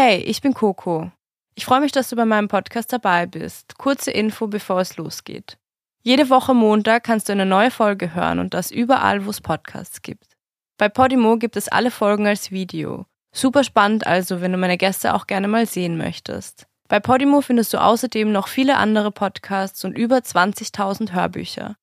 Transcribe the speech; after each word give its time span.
Hey, 0.00 0.18
ich 0.18 0.40
bin 0.40 0.54
Coco. 0.54 1.10
Ich 1.56 1.64
freue 1.64 1.80
mich, 1.80 1.90
dass 1.90 2.08
du 2.08 2.14
bei 2.14 2.24
meinem 2.24 2.46
Podcast 2.46 2.92
dabei 2.92 3.26
bist. 3.26 3.78
Kurze 3.78 4.12
Info, 4.12 4.46
bevor 4.46 4.80
es 4.80 4.96
losgeht. 4.96 5.58
Jede 6.04 6.30
Woche 6.30 6.54
Montag 6.54 7.02
kannst 7.02 7.28
du 7.28 7.32
eine 7.32 7.44
neue 7.44 7.72
Folge 7.72 8.14
hören 8.14 8.38
und 8.38 8.54
das 8.54 8.70
überall, 8.70 9.26
wo 9.26 9.30
es 9.30 9.40
Podcasts 9.40 10.00
gibt. 10.00 10.36
Bei 10.76 10.88
Podimo 10.88 11.36
gibt 11.36 11.56
es 11.56 11.66
alle 11.66 11.90
Folgen 11.90 12.28
als 12.28 12.52
Video. 12.52 13.06
Super 13.34 13.64
spannend 13.64 14.06
also, 14.06 14.40
wenn 14.40 14.52
du 14.52 14.58
meine 14.58 14.78
Gäste 14.78 15.14
auch 15.14 15.26
gerne 15.26 15.48
mal 15.48 15.66
sehen 15.66 15.96
möchtest. 15.96 16.68
Bei 16.88 17.00
Podimo 17.00 17.40
findest 17.40 17.74
du 17.74 17.82
außerdem 17.82 18.30
noch 18.30 18.46
viele 18.46 18.76
andere 18.76 19.10
Podcasts 19.10 19.84
und 19.84 19.98
über 19.98 20.18
20.000 20.18 21.10
Hörbücher 21.10 21.74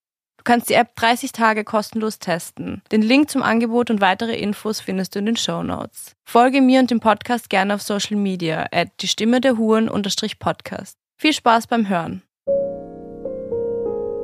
kannst 0.45 0.69
die 0.69 0.75
App 0.75 0.95
30 0.95 1.33
Tage 1.33 1.65
kostenlos 1.65 2.19
testen. 2.19 2.81
Den 2.91 3.01
Link 3.01 3.29
zum 3.29 3.43
Angebot 3.43 3.89
und 3.89 3.99
weitere 3.99 4.35
Infos 4.35 4.79
findest 4.79 5.15
du 5.15 5.19
in 5.19 5.25
den 5.25 5.35
Show 5.35 5.63
Notes. 5.63 6.13
Folge 6.23 6.61
mir 6.61 6.79
und 6.79 6.91
dem 6.91 7.01
Podcast 7.01 7.49
gerne 7.49 7.75
auf 7.75 7.81
Social 7.81 8.15
Media 8.15 8.67
at 8.71 8.89
die 9.01 9.09
Stimme 9.09 9.41
der 9.41 9.57
Huren 9.57 9.89
Podcast. 10.39 10.97
Viel 11.17 11.33
Spaß 11.33 11.67
beim 11.67 11.89
Hören. 11.89 12.21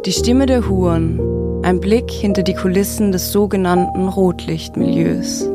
Die 0.06 0.14
Stimme 0.14 0.46
der 0.46 0.68
Huren. 0.68 1.20
Ein 1.64 1.80
Blick 1.80 2.10
hinter 2.10 2.44
die 2.44 2.56
Kulissen 2.56 3.12
des 3.12 3.32
sogenannten 3.32 4.08
Rotlichtmilieus. 4.08 5.48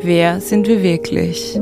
Wer 0.00 0.40
sind 0.40 0.68
wir 0.68 0.82
wirklich? 0.82 1.60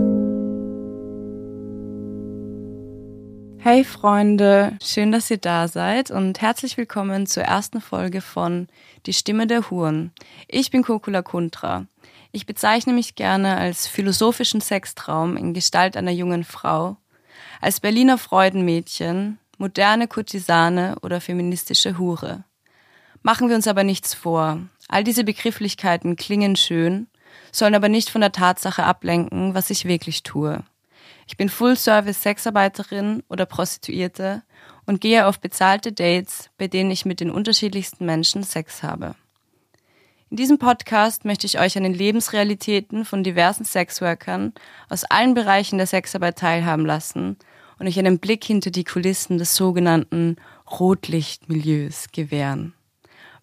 Hey 3.69 3.83
Freunde, 3.83 4.79
schön, 4.81 5.11
dass 5.11 5.29
ihr 5.29 5.39
da 5.39 5.67
seid 5.67 6.13
und 6.13 6.41
herzlich 6.41 6.77
willkommen 6.77 7.27
zur 7.27 7.43
ersten 7.43 7.81
Folge 7.81 8.21
von 8.21 8.69
Die 9.07 9.13
Stimme 9.13 9.49
der 9.49 9.69
Huren. 9.69 10.13
Ich 10.47 10.71
bin 10.71 10.85
Kokula 10.85 11.23
Kuntra. 11.23 11.87
Ich 12.31 12.47
bezeichne 12.47 12.93
mich 12.93 13.17
gerne 13.17 13.57
als 13.57 13.89
philosophischen 13.89 14.61
Sextraum 14.61 15.37
in 15.37 15.53
Gestalt 15.53 15.97
einer 15.97 16.13
jungen 16.13 16.45
Frau, 16.45 16.99
als 17.61 17.81
Berliner 17.81 18.19
Freudenmädchen, 18.19 19.41
moderne 19.59 20.07
Kurtisane 20.07 20.95
oder 21.03 21.21
feministische 21.21 21.99
Hure. 21.99 22.45
Machen 23.23 23.49
wir 23.49 23.57
uns 23.57 23.67
aber 23.67 23.83
nichts 23.83 24.15
vor. 24.15 24.61
All 24.87 25.03
diese 25.03 25.25
Begrifflichkeiten 25.25 26.15
klingen 26.15 26.55
schön, 26.55 27.09
sollen 27.51 27.75
aber 27.75 27.89
nicht 27.89 28.11
von 28.11 28.21
der 28.21 28.31
Tatsache 28.31 28.85
ablenken, 28.85 29.55
was 29.55 29.71
ich 29.71 29.87
wirklich 29.87 30.23
tue. 30.23 30.63
Ich 31.27 31.37
bin 31.37 31.49
Full-Service-Sexarbeiterin 31.49 33.25
oder 33.29 33.47
Prostituierte 33.47 34.43
und 34.87 35.01
gehe 35.01 35.27
auf 35.27 35.41
bezahlte 35.41 35.93
Dates, 35.93 36.51
bei 36.57 36.69
denen 36.69 36.91
ich 36.93 37.05
mit 37.05 37.19
den 37.19 37.33
unterschiedlichsten 37.33 38.07
Menschen 38.07 38.45
Sex 38.45 38.85
habe. 38.85 39.17
In 40.31 40.37
diesem 40.37 40.59
Podcast 40.59 41.25
möchte 41.25 41.47
ich 41.47 41.59
euch 41.59 41.77
an 41.77 41.83
den 41.83 41.95
Lebensrealitäten 41.95 43.05
von 43.05 43.25
diversen 43.25 43.65
Sexworkern 43.65 44.55
aus 44.89 45.05
allen 45.05 45.35
Bereichen 45.35 45.79
der 45.79 45.87
Sexarbeit 45.87 46.39
teilhaben 46.39 46.87
lassen 46.87 47.37
und 47.79 47.87
euch 47.87 47.99
einen 47.99 48.19
Blick 48.19 48.45
hinter 48.45 48.71
die 48.71 48.85
Kulissen 48.85 49.39
des 49.39 49.55
sogenannten 49.57 50.37
Rotlichtmilieus 50.71 52.07
gewähren. 52.13 52.75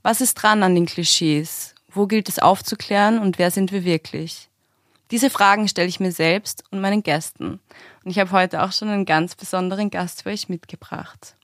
Was 0.02 0.22
ist 0.22 0.36
dran 0.36 0.64
an 0.64 0.76
den 0.76 0.86
Klischees? 0.86 1.76
Wo 1.90 2.08
gilt 2.08 2.28
es 2.28 2.40
aufzuklären 2.40 3.20
und 3.20 3.40
wer 3.40 3.52
sind 3.52 3.72
wir 3.72 3.86
wirklich? 3.86 4.50
Diese 5.12 5.30
Fragen 5.30 5.68
stelle 5.68 5.88
ich 5.88 6.00
mir 6.00 6.12
selbst 6.12 6.64
und 6.72 6.82
meinen 6.82 7.04
Gästen. 7.04 7.60
Und 8.04 8.12
ich 8.12 8.20
habe 8.20 8.32
heute 8.32 8.64
auch 8.64 8.72
schon 8.72 8.90
einen 8.90 9.06
ganz 9.06 9.36
besonderen 9.36 9.90
Gast 9.90 10.24
für 10.24 10.30
euch 10.30 10.50
mitgebracht. 10.50 11.36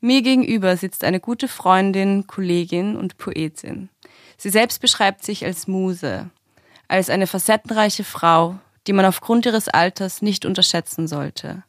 Mir 0.00 0.22
gegenüber 0.22 0.76
sitzt 0.76 1.04
eine 1.04 1.20
gute 1.20 1.46
Freundin, 1.46 2.26
Kollegin 2.26 2.96
und 2.96 3.18
Poetin. 3.18 3.90
Sie 4.38 4.48
selbst 4.48 4.80
beschreibt 4.80 5.24
sich 5.24 5.44
als 5.44 5.66
Muse, 5.66 6.30
als 6.88 7.10
eine 7.10 7.26
facettenreiche 7.26 8.04
Frau, 8.04 8.58
die 8.86 8.94
man 8.94 9.04
aufgrund 9.04 9.44
ihres 9.44 9.68
Alters 9.68 10.22
nicht 10.22 10.46
unterschätzen 10.46 11.06
sollte. 11.06 11.64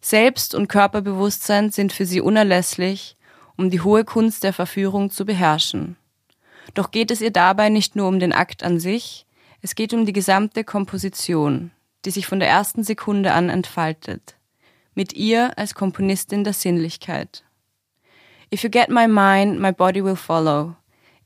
Selbst- 0.00 0.54
und 0.54 0.68
Körperbewusstsein 0.68 1.72
sind 1.72 1.92
für 1.92 2.06
sie 2.06 2.20
unerlässlich, 2.20 3.16
um 3.56 3.70
die 3.70 3.80
hohe 3.80 4.04
Kunst 4.04 4.44
der 4.44 4.52
Verführung 4.52 5.10
zu 5.10 5.24
beherrschen. 5.24 5.96
Doch 6.74 6.92
geht 6.92 7.10
es 7.10 7.20
ihr 7.20 7.32
dabei 7.32 7.68
nicht 7.68 7.96
nur 7.96 8.06
um 8.06 8.20
den 8.20 8.32
Akt 8.32 8.62
an 8.62 8.78
sich, 8.78 9.25
es 9.66 9.74
geht 9.74 9.92
um 9.92 10.06
die 10.06 10.12
gesamte 10.12 10.62
Komposition, 10.62 11.72
die 12.04 12.12
sich 12.12 12.28
von 12.28 12.38
der 12.38 12.48
ersten 12.48 12.84
Sekunde 12.84 13.32
an 13.32 13.48
entfaltet. 13.48 14.36
Mit 14.94 15.12
ihr 15.14 15.58
als 15.58 15.74
Komponistin 15.74 16.44
der 16.44 16.52
Sinnlichkeit. 16.52 17.42
If 18.54 18.62
you 18.62 18.70
get 18.70 18.90
my 18.90 19.08
mind, 19.08 19.58
my 19.58 19.72
body 19.72 20.04
will 20.04 20.14
follow, 20.14 20.76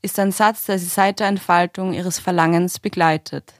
ist 0.01 0.17
ein 0.17 0.31
Satz, 0.31 0.65
der 0.65 0.79
sie 0.79 0.87
seit 0.87 1.19
der 1.19 1.27
Entfaltung 1.27 1.93
ihres 1.93 2.17
Verlangens 2.17 2.79
begleitet. 2.79 3.53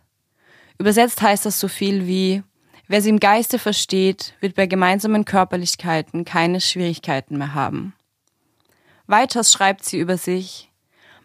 Übersetzt 0.80 1.22
heißt 1.22 1.46
das 1.46 1.60
so 1.60 1.68
viel 1.68 2.08
wie, 2.08 2.42
wer 2.88 3.04
sie 3.04 3.10
im 3.12 3.20
Geiste 3.20 3.60
versteht, 3.60 4.34
wird 4.40 4.56
bei 4.56 4.66
gemeinsamen 4.66 5.26
Körperlichkeiten 5.26 6.26
keine 6.26 6.60
Schwierigkeiten 6.60 7.38
mehr 7.38 7.54
haben. 7.54 7.94
Weiters 9.06 9.52
schreibt 9.52 9.86
sie 9.86 10.00
über 10.00 10.18
sich, 10.18 10.72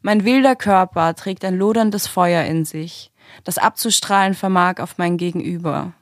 mein 0.03 0.27
wilder 0.27 0.57
Körper 0.57 1.15
trägt 1.15 1.43
ein 1.43 1.57
loderndes 1.57 2.07
Feuer 2.07 2.45
in 2.45 2.67
sich, 2.67 3.13
das 3.45 3.59
abzustrahlen 3.59 4.35
vermag 4.35 4.81
auf 4.81 4.99
mein 4.99 5.17
Gegenüber. 5.17 5.93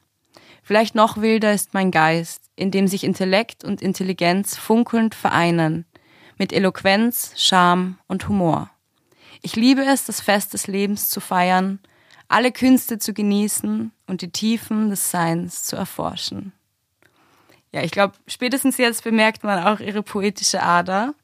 Vielleicht 0.62 0.94
noch 0.94 1.18
wilder 1.18 1.52
ist 1.52 1.74
mein 1.74 1.90
Geist, 1.90 2.50
in 2.56 2.70
dem 2.70 2.88
sich 2.88 3.04
Intellekt 3.04 3.64
und 3.64 3.82
Intelligenz 3.82 4.56
funkelnd 4.56 5.14
vereinen, 5.14 5.84
mit 6.38 6.52
Eloquenz, 6.52 7.32
Charme 7.36 7.98
und 8.06 8.28
Humor. 8.28 8.70
Ich 9.42 9.56
liebe 9.56 9.84
es, 9.84 10.06
das 10.06 10.20
Fest 10.20 10.54
des 10.54 10.66
Lebens 10.66 11.10
zu 11.10 11.20
feiern, 11.20 11.80
alle 12.28 12.50
Künste 12.50 12.98
zu 12.98 13.12
genießen 13.12 13.92
und 14.06 14.22
die 14.22 14.32
Tiefen 14.32 14.88
des 14.88 15.10
Seins 15.10 15.64
zu 15.64 15.76
erforschen. 15.76 16.52
Ja, 17.70 17.82
ich 17.82 17.90
glaube, 17.90 18.14
spätestens 18.26 18.78
jetzt 18.78 19.04
bemerkt 19.04 19.44
man 19.44 19.64
auch 19.64 19.80
ihre 19.80 20.02
poetische 20.02 20.62
Ader. 20.62 21.14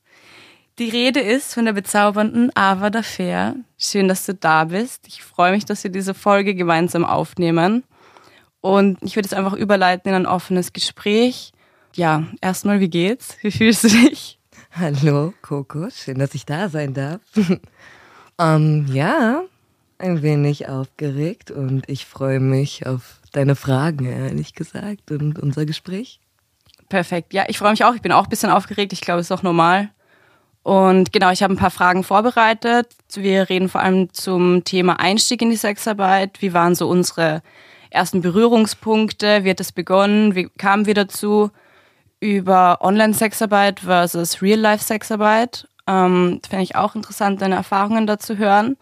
Die 0.81 0.89
Rede 0.89 1.21
ist 1.21 1.53
von 1.53 1.67
der 1.67 1.75
bezaubernden 1.75 2.51
Ava 2.57 2.89
Dafer. 2.89 3.55
Schön, 3.77 4.09
dass 4.09 4.25
du 4.25 4.33
da 4.33 4.65
bist. 4.65 5.07
Ich 5.09 5.23
freue 5.23 5.53
mich, 5.53 5.67
dass 5.67 5.85
wir 5.85 5.91
diese 5.91 6.15
Folge 6.15 6.55
gemeinsam 6.55 7.05
aufnehmen. 7.05 7.85
Und 8.63 8.97
ich 9.03 9.15
würde 9.15 9.27
es 9.27 9.35
einfach 9.35 9.53
überleiten 9.53 10.09
in 10.09 10.15
ein 10.15 10.27
offenes 10.27 10.73
Gespräch. 10.73 11.53
Ja, 11.95 12.25
erstmal, 12.41 12.81
wie 12.81 12.89
geht's? 12.89 13.37
Wie 13.43 13.51
fühlst 13.51 13.85
du 13.85 13.89
dich? 13.89 14.39
Hallo, 14.71 15.35
Coco. 15.43 15.91
Schön, 15.91 16.19
dass 16.19 16.35
ich 16.35 16.47
da 16.47 16.71
sein 16.71 16.95
darf. 16.95 17.21
um, 17.37 17.61
ähm, 18.41 18.87
ja, 18.91 19.43
ein 19.99 20.23
wenig 20.23 20.71
aufgeregt 20.71 21.51
und 21.51 21.87
ich 21.91 22.07
freue 22.07 22.41
mich 22.41 22.87
auf 22.87 23.21
deine 23.33 23.55
Fragen, 23.55 24.07
ehrlich 24.07 24.55
gesagt, 24.55 25.11
und 25.11 25.39
unser 25.39 25.67
Gespräch. 25.67 26.21
Perfekt. 26.89 27.35
Ja, 27.35 27.45
ich 27.49 27.59
freue 27.59 27.73
mich 27.73 27.85
auch. 27.85 27.95
Ich 27.95 28.01
bin 28.01 28.13
auch 28.13 28.25
ein 28.25 28.31
bisschen 28.31 28.49
aufgeregt. 28.49 28.95
Ich 28.95 29.03
glaube, 29.03 29.21
es 29.21 29.27
ist 29.27 29.33
auch 29.33 29.43
normal. 29.43 29.91
Und 30.63 31.13
genau, 31.13 31.31
ich 31.31 31.43
habe 31.43 31.55
ein 31.55 31.59
paar 31.59 31.71
Fragen 31.71 32.05
vorbereitet. 32.05 32.89
Wir 33.15 33.49
reden 33.49 33.69
vor 33.69 33.81
allem 33.81 34.13
zum 34.13 34.65
Thema 34.65 35.01
Einstieg 35.01 35.41
in 35.43 35.51
die 35.51 35.57
Sexarbeit. 35.57 36.43
Wie 36.43 36.53
waren 36.53 36.75
so 36.75 36.89
unsere 36.89 37.43
ersten 37.89 38.21
Berührungspunkte? 38.21 39.45
Wie 39.45 39.51
hat 39.51 39.61
es 39.61 39.73
begonnen? 39.73 40.35
Wie 40.35 40.49
kamen 40.49 40.87
wir 40.87 40.95
dazu? 40.95 41.51
Über 42.21 42.79
Online-Sexarbeit 42.83 43.81
versus 43.81 44.43
Real-Life-Sexarbeit. 44.43 45.67
Ähm, 45.87 46.41
Fände 46.47 46.63
ich 46.63 46.77
auch 46.77 46.95
interessant, 46.95 47.41
deine 47.41 47.55
Erfahrungen 47.55 48.07
dazu 48.07 48.37
hören. 48.37 48.77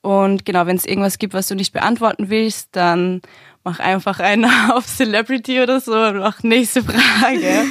Und 0.00 0.44
genau, 0.44 0.66
wenn 0.66 0.76
es 0.76 0.86
irgendwas 0.86 1.18
gibt, 1.18 1.34
was 1.34 1.48
du 1.48 1.54
nicht 1.54 1.72
beantworten 1.72 2.30
willst, 2.30 2.70
dann 2.72 3.20
mach 3.64 3.80
einfach 3.80 4.20
einen 4.20 4.44
auf 4.70 4.86
Celebrity 4.86 5.60
oder 5.60 5.80
so 5.80 5.92
und 5.92 6.18
mach 6.18 6.42
nächste 6.42 6.82
Frage. 6.82 7.64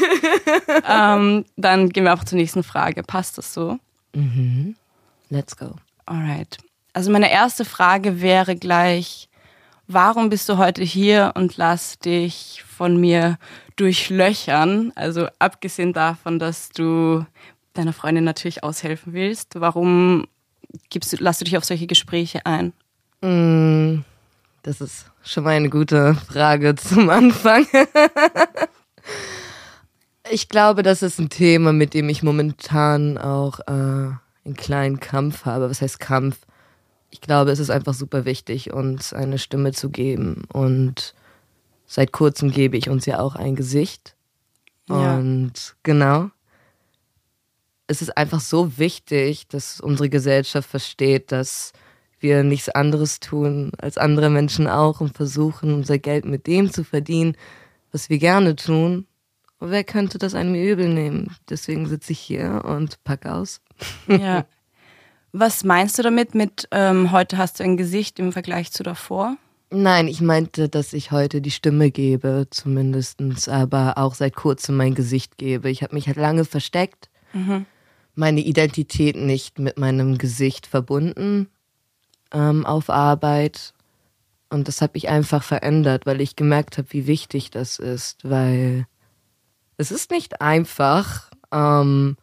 ähm, 0.89 1.45
dann 1.55 1.89
gehen 1.89 2.03
wir 2.03 2.13
auch 2.13 2.23
zur 2.23 2.37
nächsten 2.37 2.63
Frage. 2.63 3.03
Passt 3.03 3.37
das 3.37 3.53
so? 3.53 3.79
Mhm. 4.13 4.75
Let's 5.29 5.55
go. 5.55 5.75
Alright. 6.05 6.57
Also 6.93 7.11
meine 7.11 7.31
erste 7.31 7.65
Frage 7.65 8.21
wäre 8.21 8.55
gleich, 8.55 9.29
warum 9.87 10.29
bist 10.29 10.49
du 10.49 10.57
heute 10.57 10.83
hier 10.83 11.31
und 11.35 11.57
lass 11.57 11.97
dich 11.99 12.63
von 12.67 12.97
mir 12.97 13.37
durchlöchern? 13.75 14.91
Also 14.95 15.27
abgesehen 15.39 15.93
davon, 15.93 16.39
dass 16.39 16.69
du 16.69 17.25
deiner 17.73 17.93
Freundin 17.93 18.23
natürlich 18.23 18.63
aushelfen 18.63 19.13
willst, 19.13 19.59
warum 19.59 20.27
gibst 20.89 21.13
du, 21.13 21.17
lass 21.19 21.39
du 21.39 21.45
dich 21.45 21.57
auf 21.57 21.65
solche 21.65 21.87
Gespräche 21.87 22.45
ein? 22.45 22.73
Mm, 23.21 24.03
das 24.63 24.79
ist 24.79 25.05
schon 25.23 25.43
mal 25.43 25.51
eine 25.51 25.69
gute 25.69 26.15
Frage 26.15 26.75
zum 26.75 27.09
Anfang. 27.09 27.67
ich 30.31 30.49
glaube, 30.49 30.83
das 30.83 31.03
ist 31.03 31.19
ein 31.19 31.29
Thema, 31.29 31.73
mit 31.73 31.93
dem 31.93 32.07
ich 32.07 32.23
momentan 32.23 33.17
auch 33.17 33.59
äh, 33.67 33.71
einen 33.71 34.55
kleinen 34.55 35.01
Kampf 35.01 35.45
habe. 35.45 35.69
Was 35.69 35.81
heißt 35.81 35.99
Kampf? 35.99 36.39
Ich 37.09 37.19
glaube, 37.19 37.51
es 37.51 37.59
ist 37.59 37.69
einfach 37.69 37.93
super 37.93 38.23
wichtig, 38.23 38.71
uns 38.71 39.13
eine 39.13 39.37
Stimme 39.37 39.73
zu 39.73 39.89
geben. 39.89 40.45
Und 40.51 41.13
seit 41.85 42.13
kurzem 42.13 42.49
gebe 42.49 42.77
ich 42.77 42.89
uns 42.89 43.05
ja 43.05 43.19
auch 43.19 43.35
ein 43.35 43.55
Gesicht. 43.55 44.15
Ja. 44.87 45.17
Und 45.17 45.75
genau. 45.83 46.29
Es 47.87 48.01
ist 48.01 48.17
einfach 48.17 48.39
so 48.39 48.77
wichtig, 48.77 49.45
dass 49.49 49.81
unsere 49.81 50.09
Gesellschaft 50.09 50.69
versteht, 50.69 51.33
dass 51.33 51.73
wir 52.23 52.43
nichts 52.43 52.69
anderes 52.69 53.19
tun 53.19 53.71
als 53.77 53.97
andere 53.97 54.29
Menschen 54.29 54.67
auch 54.67 55.01
und 55.01 55.15
versuchen, 55.15 55.73
unser 55.73 55.99
Geld 55.99 56.25
mit 56.25 56.47
dem 56.47 56.71
zu 56.71 56.83
verdienen, 56.83 57.35
was 57.91 58.09
wir 58.09 58.17
gerne 58.17 58.55
tun. 58.55 59.05
Und 59.59 59.71
wer 59.71 59.83
könnte 59.83 60.17
das 60.17 60.33
einem 60.33 60.55
übel 60.55 60.89
nehmen? 60.89 61.35
Deswegen 61.49 61.85
sitze 61.85 62.13
ich 62.13 62.19
hier 62.19 62.63
und 62.65 63.03
pack 63.03 63.25
aus. 63.25 63.61
Ja. 64.07 64.45
Was 65.31 65.63
meinst 65.63 65.97
du 65.97 66.03
damit 66.03 66.35
mit 66.35 66.67
ähm, 66.71 67.11
heute 67.11 67.37
hast 67.37 67.59
du 67.59 67.63
ein 67.63 67.75
Gesicht 67.75 68.19
im 68.19 68.31
Vergleich 68.31 68.71
zu 68.71 68.83
davor? 68.83 69.35
Nein, 69.71 70.07
ich 70.07 70.21
meinte, 70.21 70.69
dass 70.69 70.93
ich 70.93 71.11
heute 71.11 71.41
die 71.41 71.49
Stimme 71.49 71.89
gebe, 71.89 72.45
zumindestens, 72.51 73.49
aber 73.49 73.97
auch 73.97 74.13
seit 74.13 74.35
kurzem 74.35 74.77
mein 74.77 74.93
Gesicht 74.93 75.39
gebe. 75.39 75.71
Ich 75.71 75.81
habe 75.81 75.95
mich 75.95 76.05
halt 76.05 76.17
lange 76.17 76.45
versteckt, 76.45 77.09
mhm. 77.33 77.65
meine 78.13 78.41
Identität 78.41 79.15
nicht 79.15 79.57
mit 79.57 79.79
meinem 79.79 80.19
Gesicht 80.19 80.67
verbunden 80.67 81.47
ähm, 82.33 82.65
auf 82.65 82.89
Arbeit. 82.89 83.73
Und 84.49 84.67
das 84.67 84.81
habe 84.81 84.97
ich 84.97 85.09
einfach 85.09 85.43
verändert, 85.43 86.05
weil 86.05 86.21
ich 86.21 86.35
gemerkt 86.35 86.77
habe, 86.77 86.87
wie 86.91 87.07
wichtig 87.07 87.49
das 87.49 87.79
ist, 87.79 88.29
weil 88.29 88.85
es 89.77 89.91
ist 89.91 90.11
nicht 90.11 90.41
einfach, 90.41 91.31
ähm, 91.51 92.17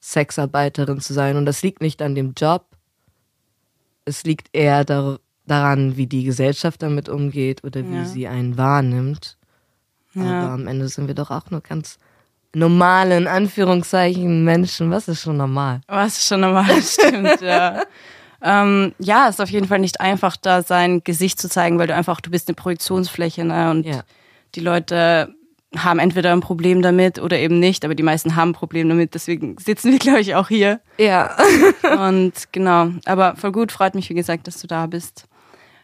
Sexarbeiterin 0.00 1.00
zu 1.00 1.12
sein. 1.14 1.36
Und 1.36 1.46
das 1.46 1.62
liegt 1.62 1.80
nicht 1.80 2.00
an 2.00 2.14
dem 2.14 2.34
Job. 2.36 2.66
Es 4.04 4.22
liegt 4.22 4.48
eher 4.52 4.84
dar 4.84 5.18
daran, 5.46 5.96
wie 5.96 6.06
die 6.06 6.24
Gesellschaft 6.24 6.82
damit 6.82 7.08
umgeht 7.08 7.64
oder 7.64 7.88
wie 7.88 7.96
ja. 7.96 8.04
sie 8.04 8.26
einen 8.26 8.58
wahrnimmt. 8.58 9.36
Ja. 10.14 10.42
Aber 10.42 10.52
am 10.52 10.66
Ende 10.66 10.88
sind 10.88 11.06
wir 11.06 11.14
doch 11.14 11.30
auch 11.30 11.50
nur 11.50 11.60
ganz 11.60 11.98
normale, 12.54 13.16
in 13.16 13.26
Anführungszeichen, 13.26 14.44
Menschen. 14.44 14.90
Was 14.90 15.08
ist 15.08 15.22
schon 15.22 15.36
normal? 15.36 15.80
Was 15.86 16.18
ist 16.18 16.28
schon 16.28 16.40
normal, 16.40 16.82
stimmt, 16.82 17.40
ja. 17.40 17.82
Ähm, 18.48 18.94
ja, 19.00 19.26
ist 19.26 19.40
auf 19.40 19.50
jeden 19.50 19.66
Fall 19.66 19.80
nicht 19.80 20.00
einfach, 20.00 20.36
da 20.36 20.62
sein 20.62 21.02
Gesicht 21.02 21.40
zu 21.40 21.48
zeigen, 21.48 21.80
weil 21.80 21.88
du 21.88 21.94
einfach, 21.96 22.20
du 22.20 22.30
bist 22.30 22.46
eine 22.48 22.54
Projektionsfläche, 22.54 23.44
ne? 23.44 23.72
Und 23.72 23.84
ja. 23.84 24.02
die 24.54 24.60
Leute 24.60 25.34
haben 25.76 25.98
entweder 25.98 26.32
ein 26.32 26.40
Problem 26.40 26.80
damit 26.80 27.18
oder 27.18 27.40
eben 27.40 27.58
nicht, 27.58 27.84
aber 27.84 27.96
die 27.96 28.04
meisten 28.04 28.36
haben 28.36 28.50
ein 28.50 28.54
Problem 28.54 28.88
damit, 28.88 29.14
deswegen 29.14 29.58
sitzen 29.58 29.90
wir, 29.90 29.98
glaube 29.98 30.20
ich, 30.20 30.36
auch 30.36 30.46
hier. 30.46 30.80
Ja. 30.96 31.36
und 32.08 32.52
genau, 32.52 32.90
aber 33.04 33.34
voll 33.34 33.50
gut, 33.50 33.72
freut 33.72 33.96
mich, 33.96 34.08
wie 34.10 34.14
gesagt, 34.14 34.46
dass 34.46 34.60
du 34.60 34.68
da 34.68 34.86
bist. 34.86 35.24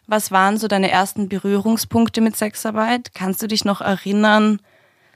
Was 0.07 0.31
waren 0.31 0.57
so 0.57 0.69
deine 0.69 0.89
ersten 0.89 1.27
Berührungspunkte 1.27 2.21
mit 2.21 2.37
Sexarbeit? 2.37 3.13
Kannst 3.13 3.41
du 3.41 3.47
dich 3.47 3.65
noch 3.65 3.81
erinnern, 3.81 4.61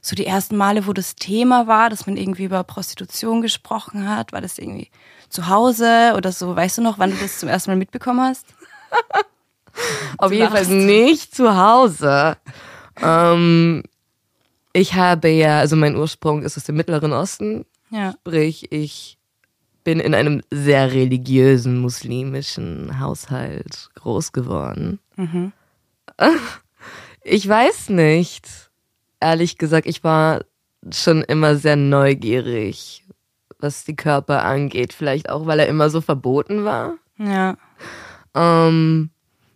so 0.02 0.18
die 0.18 0.26
ersten 0.26 0.58
Male, 0.58 0.86
wo 0.86 0.92
das 0.92 1.16
Thema 1.16 1.68
war, 1.68 1.90
dass 1.90 2.08
man 2.08 2.18
irgendwie 2.18 2.44
über 2.44 2.64
Prostitution 2.66 3.42
gesprochen 3.42 4.10
hat? 4.10 4.34
War 4.34 4.42
das 4.42 4.58
irgendwie 4.58 4.90
zu 5.30 5.48
Hause 5.48 6.14
oder 6.16 6.32
so? 6.32 6.56
Weißt 6.56 6.78
du 6.78 6.82
noch, 6.82 7.00
wann 7.00 7.12
du 7.12 7.18
das 7.18 7.40
zum 7.40 7.50
ersten 7.50 7.72
Mal 7.72 7.78
mitbekommen 7.78 8.22
hast? 8.22 8.46
Auf 10.18 10.32
jeden 10.32 10.50
Fall 10.50 10.66
nicht 10.68 11.36
zu 11.36 11.56
Hause. 11.56 12.38
Ähm, 13.02 13.84
ich 14.74 14.96
habe 14.96 15.30
ja, 15.30 15.60
also 15.60 15.76
mein 15.76 15.96
Ursprung 15.96 16.44
ist 16.44 16.58
aus 16.58 16.64
dem 16.64 16.76
Mittleren 16.76 17.14
Osten. 17.14 17.66
Ja. 17.90 18.14
Sprich, 18.14 18.72
ich 18.72 19.18
bin 19.84 20.00
in 20.00 20.14
einem 20.14 20.42
sehr 20.52 20.92
religiösen 20.92 21.80
muslimischen 21.80 23.00
Haushalt 23.00 23.90
groß 23.96 24.32
geworden. 24.32 25.00
Mhm. 25.16 25.54
Ich 27.30 27.46
weiß 27.46 27.90
nicht. 27.90 28.72
Ehrlich 29.20 29.58
gesagt, 29.58 29.86
ich 29.86 30.02
war 30.06 30.46
schon 30.94 31.24
immer 31.24 31.58
sehr 31.58 31.76
neugierig, 31.76 33.04
was 33.60 33.86
die 33.86 33.96
Körper 33.96 34.44
angeht. 34.44 34.94
Vielleicht 34.94 35.30
auch, 35.30 35.46
weil 35.46 35.60
er 35.60 35.68
immer 35.68 35.90
so 35.90 36.02
verboten 36.02 36.66
war. 36.66 36.94
Ja. 37.18 37.58
Ähm, 38.36 39.10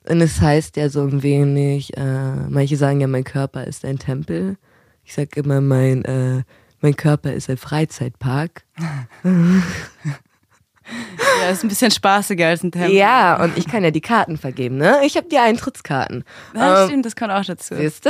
und 0.10 0.22
es 0.22 0.42
heißt 0.42 0.78
ja 0.78 0.90
so 0.90 1.02
ein 1.02 1.24
wenig, 1.24 1.96
äh, 1.98 2.36
manche 2.50 2.78
sagen 2.78 3.02
ja, 3.02 3.08
mein 3.08 3.24
Körper 3.24 3.66
ist 3.66 3.86
ein 3.86 4.00
Tempel. 4.00 4.58
Ich 5.04 5.14
sag 5.14 5.36
immer, 5.38 5.62
mein, 5.62 6.04
äh, 6.06 6.44
mein 6.82 6.96
Körper 6.96 7.34
ist 7.34 7.50
ein 7.50 7.58
Freizeitpark. 7.58 8.64
Ja, 11.42 11.50
ist 11.50 11.64
ein 11.64 11.70
bisschen 11.70 11.92
spaßiger 11.92 12.48
als 12.48 12.64
ein 12.64 12.72
Tempel. 12.72 12.94
Ja, 12.94 13.42
und 13.42 13.58
ich 13.58 13.68
kann 13.68 13.84
ja 13.84 13.92
die 13.92 14.02
Karten 14.02 14.38
vergeben, 14.38 14.78
ne? 14.78 15.00
Ich 15.06 15.16
habe 15.16 15.28
die 15.30 15.38
Eintrittskarten. 15.38 16.24
Ja, 16.56 16.84
ähm, 16.84 16.90
stimmt, 16.90 17.06
das 17.06 17.16
kommt 17.16 17.32
auch 17.32 17.46
dazu. 17.46 17.76
Siehst 17.76 18.06
du? 18.06 18.10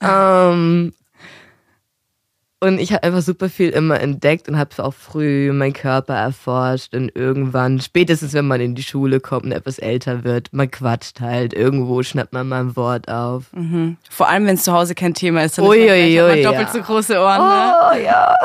Ähm, 0.00 0.92
und 2.60 2.80
ich 2.80 2.92
habe 2.92 3.04
einfach 3.04 3.22
super 3.22 3.48
viel 3.48 3.70
immer 3.70 4.00
entdeckt 4.00 4.48
und 4.48 4.58
habe 4.58 4.82
auch 4.82 4.94
früh 4.94 5.52
meinen 5.52 5.72
Körper 5.72 6.14
erforscht 6.14 6.94
und 6.94 7.14
irgendwann, 7.14 7.80
spätestens 7.80 8.32
wenn 8.32 8.46
man 8.46 8.60
in 8.60 8.74
die 8.74 8.82
Schule 8.82 9.20
kommt 9.20 9.44
und 9.44 9.52
etwas 9.52 9.78
älter 9.78 10.24
wird, 10.24 10.52
man 10.52 10.70
quatscht 10.70 11.20
halt, 11.20 11.54
irgendwo 11.54 12.02
schnappt 12.02 12.32
man 12.32 12.48
mal 12.48 12.60
ein 12.60 12.76
Wort 12.76 13.08
auf. 13.08 13.52
Mhm. 13.52 13.96
Vor 14.10 14.28
allem, 14.28 14.46
wenn 14.46 14.56
es 14.56 14.64
zu 14.64 14.72
Hause 14.72 14.96
kein 14.96 15.14
Thema 15.14 15.44
ist, 15.44 15.58
dann 15.58 15.66
ui, 15.66 15.78
ist 15.78 15.86
man, 15.86 15.98
ui, 15.98 16.20
ui, 16.20 16.42
doppelt 16.42 16.68
ja. 16.68 16.72
so 16.72 16.82
große 16.82 17.20
Ohren. 17.20 17.48
Ne? 17.48 17.74
Oh 17.80 17.94
ne? 17.94 18.04
ja. 18.04 18.34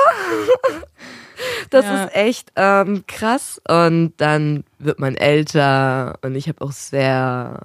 Das 1.70 1.86
ja. 1.86 2.06
ist 2.06 2.16
echt 2.16 2.52
ähm, 2.56 3.04
krass. 3.06 3.62
Und 3.68 4.14
dann 4.18 4.64
wird 4.80 5.00
man 5.00 5.16
älter 5.16 6.18
und 6.22 6.36
ich 6.36 6.48
habe 6.48 6.64
auch 6.64 6.72
sehr 6.72 7.60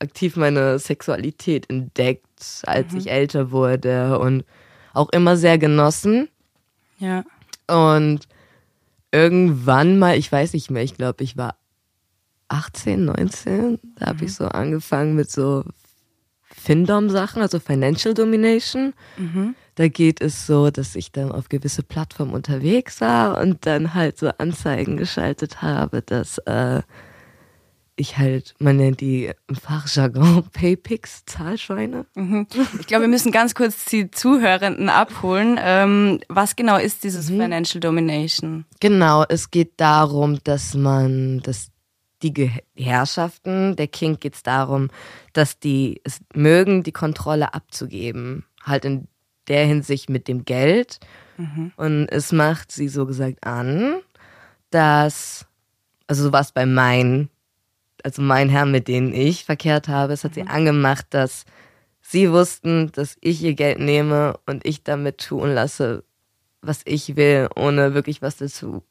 aktiv 0.00 0.36
meine 0.36 0.78
Sexualität 0.78 1.70
entdeckt, 1.70 2.62
als 2.64 2.92
mhm. 2.92 2.98
ich 2.98 3.10
älter 3.10 3.52
wurde 3.52 4.18
und 4.18 4.44
auch 4.94 5.10
immer 5.10 5.36
sehr 5.36 5.58
genossen. 5.58 6.28
Ja. 6.98 7.24
Und 7.68 8.20
irgendwann 9.12 9.98
mal, 9.98 10.16
ich 10.16 10.30
weiß 10.30 10.54
nicht 10.54 10.70
mehr, 10.70 10.82
ich 10.82 10.96
glaube, 10.96 11.22
ich 11.22 11.36
war 11.36 11.56
18, 12.48 13.04
19, 13.04 13.78
da 13.96 14.06
habe 14.06 14.18
mhm. 14.18 14.24
ich 14.24 14.34
so 14.34 14.46
angefangen 14.46 15.14
mit 15.14 15.30
so 15.30 15.64
Findom-Sachen, 16.42 17.42
also 17.42 17.58
Financial 17.58 18.14
Domination. 18.14 18.94
Mhm. 19.16 19.54
Da 19.74 19.88
geht 19.88 20.20
es 20.20 20.46
so, 20.46 20.70
dass 20.70 20.94
ich 20.94 21.10
dann 21.10 21.32
auf 21.32 21.48
gewisse 21.48 21.82
Plattformen 21.82 22.32
unterwegs 22.32 23.00
war 23.00 23.40
und 23.40 23.66
dann 23.66 23.94
halt 23.94 24.18
so 24.18 24.30
Anzeigen 24.38 24.96
geschaltet 24.96 25.62
habe, 25.62 26.00
dass 26.00 26.38
äh, 26.38 26.82
ich 27.96 28.18
halt, 28.18 28.54
man 28.58 28.76
nennt 28.76 29.00
die 29.00 29.30
im 29.46 29.54
Fachjargon 29.54 30.44
Paypix, 30.52 31.24
Zahlschweine. 31.26 32.06
Mhm. 32.14 32.46
Ich 32.80 32.86
glaube, 32.86 33.02
wir 33.02 33.08
müssen 33.08 33.32
ganz 33.32 33.54
kurz 33.54 33.84
die 33.84 34.10
Zuhörenden 34.10 34.88
abholen. 34.88 35.58
Ähm, 35.60 36.20
was 36.28 36.56
genau 36.56 36.76
ist 36.76 37.04
dieses 37.04 37.30
mhm. 37.30 37.40
Financial 37.40 37.80
Domination? 37.80 38.64
Genau, 38.80 39.24
es 39.28 39.50
geht 39.50 39.72
darum, 39.76 40.38
dass 40.44 40.74
man, 40.74 41.40
dass 41.40 41.68
die 42.22 42.50
Herrschaften, 42.76 43.76
der 43.76 43.88
King 43.88 44.18
geht 44.18 44.34
es 44.34 44.42
darum, 44.42 44.88
dass 45.32 45.58
die 45.58 46.00
es 46.04 46.20
mögen, 46.34 46.82
die 46.82 46.92
Kontrolle 46.92 47.54
abzugeben. 47.54 48.44
Halt 48.62 48.84
in 48.84 49.08
der 49.48 49.66
Hinsicht 49.66 50.08
mit 50.08 50.26
dem 50.26 50.44
Geld. 50.44 51.00
Mhm. 51.36 51.72
Und 51.76 52.08
es 52.08 52.32
macht 52.32 52.72
sie 52.72 52.88
so 52.88 53.06
gesagt 53.06 53.46
an, 53.46 54.00
dass, 54.70 55.46
also 56.06 56.24
so 56.24 56.32
war 56.32 56.40
es 56.40 56.52
bei 56.52 56.66
meinen, 56.66 57.28
also 58.04 58.22
meinen 58.22 58.50
Herren, 58.50 58.70
mit 58.70 58.86
denen 58.86 59.12
ich 59.12 59.44
verkehrt 59.44 59.88
habe, 59.88 60.12
es 60.12 60.22
hat 60.22 60.32
mhm. 60.32 60.34
sie 60.34 60.46
angemacht, 60.46 61.06
dass 61.10 61.44
sie 62.02 62.30
wussten, 62.30 62.92
dass 62.92 63.16
ich 63.20 63.42
ihr 63.42 63.54
Geld 63.54 63.80
nehme 63.80 64.38
und 64.46 64.64
ich 64.66 64.84
damit 64.84 65.18
tun 65.18 65.54
lasse, 65.54 66.04
was 66.60 66.82
ich 66.84 67.16
will, 67.16 67.48
ohne 67.56 67.94
wirklich 67.94 68.22
was 68.22 68.36
dazu 68.36 68.82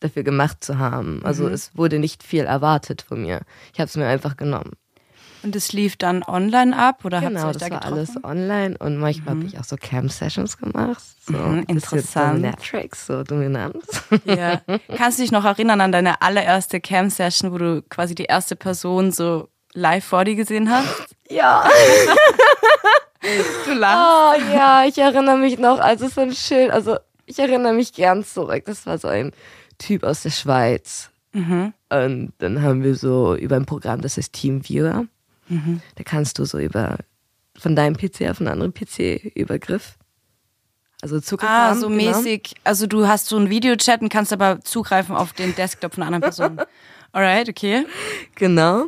dafür 0.00 0.22
gemacht 0.22 0.62
zu 0.62 0.78
haben. 0.78 1.20
Also 1.24 1.44
mhm. 1.44 1.52
es 1.52 1.76
wurde 1.76 1.98
nicht 1.98 2.22
viel 2.22 2.44
erwartet 2.44 3.02
von 3.02 3.22
mir. 3.22 3.40
Ich 3.72 3.80
habe 3.80 3.88
es 3.88 3.96
mir 3.96 4.06
einfach 4.06 4.36
genommen. 4.36 4.72
Und 5.44 5.54
es 5.54 5.74
lief 5.74 5.96
dann 5.96 6.22
online 6.22 6.74
ab 6.74 7.04
oder 7.04 7.20
genau, 7.20 7.42
hat 7.42 7.56
das 7.56 7.62
da 7.62 7.70
war 7.70 7.84
alles 7.84 8.12
online 8.24 8.78
und 8.78 8.96
manchmal 8.96 9.34
mhm. 9.34 9.40
habe 9.40 9.48
ich 9.48 9.58
auch 9.60 9.64
so 9.64 9.76
Cam-Sessions 9.76 10.56
gemacht. 10.56 11.04
So 11.26 11.34
mhm, 11.34 11.64
interessant. 11.68 12.40
Matrix, 12.40 13.06
so 13.06 13.22
dominant. 13.22 13.76
Ja. 14.24 14.62
Kannst 14.96 15.18
du 15.18 15.22
dich 15.22 15.32
noch 15.32 15.44
erinnern 15.44 15.82
an 15.82 15.92
deine 15.92 16.22
allererste 16.22 16.80
Cam-Session, 16.80 17.52
wo 17.52 17.58
du 17.58 17.82
quasi 17.82 18.14
die 18.14 18.24
erste 18.24 18.56
Person 18.56 19.12
so 19.12 19.48
live 19.74 20.04
vor 20.04 20.24
dir 20.24 20.34
gesehen 20.34 20.70
hast? 20.70 20.86
Ja. 21.30 21.66
du 23.64 23.72
lachst. 23.72 24.42
Oh 24.42 24.54
ja, 24.54 24.84
ich 24.86 24.98
erinnere 24.98 25.38
mich 25.38 25.58
noch, 25.58 25.78
also 25.78 26.06
so 26.08 26.20
ein 26.20 26.34
Schild, 26.34 26.70
also 26.70 26.98
ich 27.24 27.38
erinnere 27.38 27.72
mich 27.72 27.94
gern 27.94 28.24
zurück. 28.24 28.64
Das 28.66 28.84
war 28.84 28.98
so 28.98 29.08
ein 29.08 29.32
Typ 29.78 30.04
aus 30.04 30.22
der 30.22 30.30
Schweiz. 30.30 31.10
Mhm. 31.32 31.72
Und 31.90 32.32
dann 32.38 32.62
haben 32.62 32.82
wir 32.82 32.94
so 32.94 33.34
über 33.34 33.56
ein 33.56 33.66
Programm, 33.66 34.02
das 34.02 34.18
heißt 34.18 34.34
TeamViewer. 34.34 35.06
Mhm. 35.48 35.80
Da 35.96 36.04
kannst 36.04 36.38
du 36.38 36.44
so 36.44 36.58
über 36.58 36.98
von 37.56 37.76
deinem 37.76 37.96
PC 37.96 38.28
auf 38.30 38.40
einen 38.40 38.48
anderen 38.48 38.74
PC 38.74 39.32
Übergriff. 39.34 39.96
Also 41.02 41.20
Zugriff 41.20 41.48
ah, 41.50 41.74
so 41.74 41.88
genau. 41.88 42.02
mäßig. 42.02 42.54
Also 42.64 42.86
du 42.86 43.06
hast 43.06 43.26
so 43.26 43.36
einen 43.36 43.50
Videochat 43.50 44.00
und 44.00 44.08
kannst 44.08 44.32
aber 44.32 44.60
zugreifen 44.62 45.14
auf 45.14 45.32
den 45.32 45.54
Desktop 45.54 45.94
von 45.94 46.02
einer 46.02 46.16
anderen 46.16 46.34
Person. 46.34 46.66
Alright, 47.12 47.48
okay. 47.48 47.86
Genau. 48.34 48.84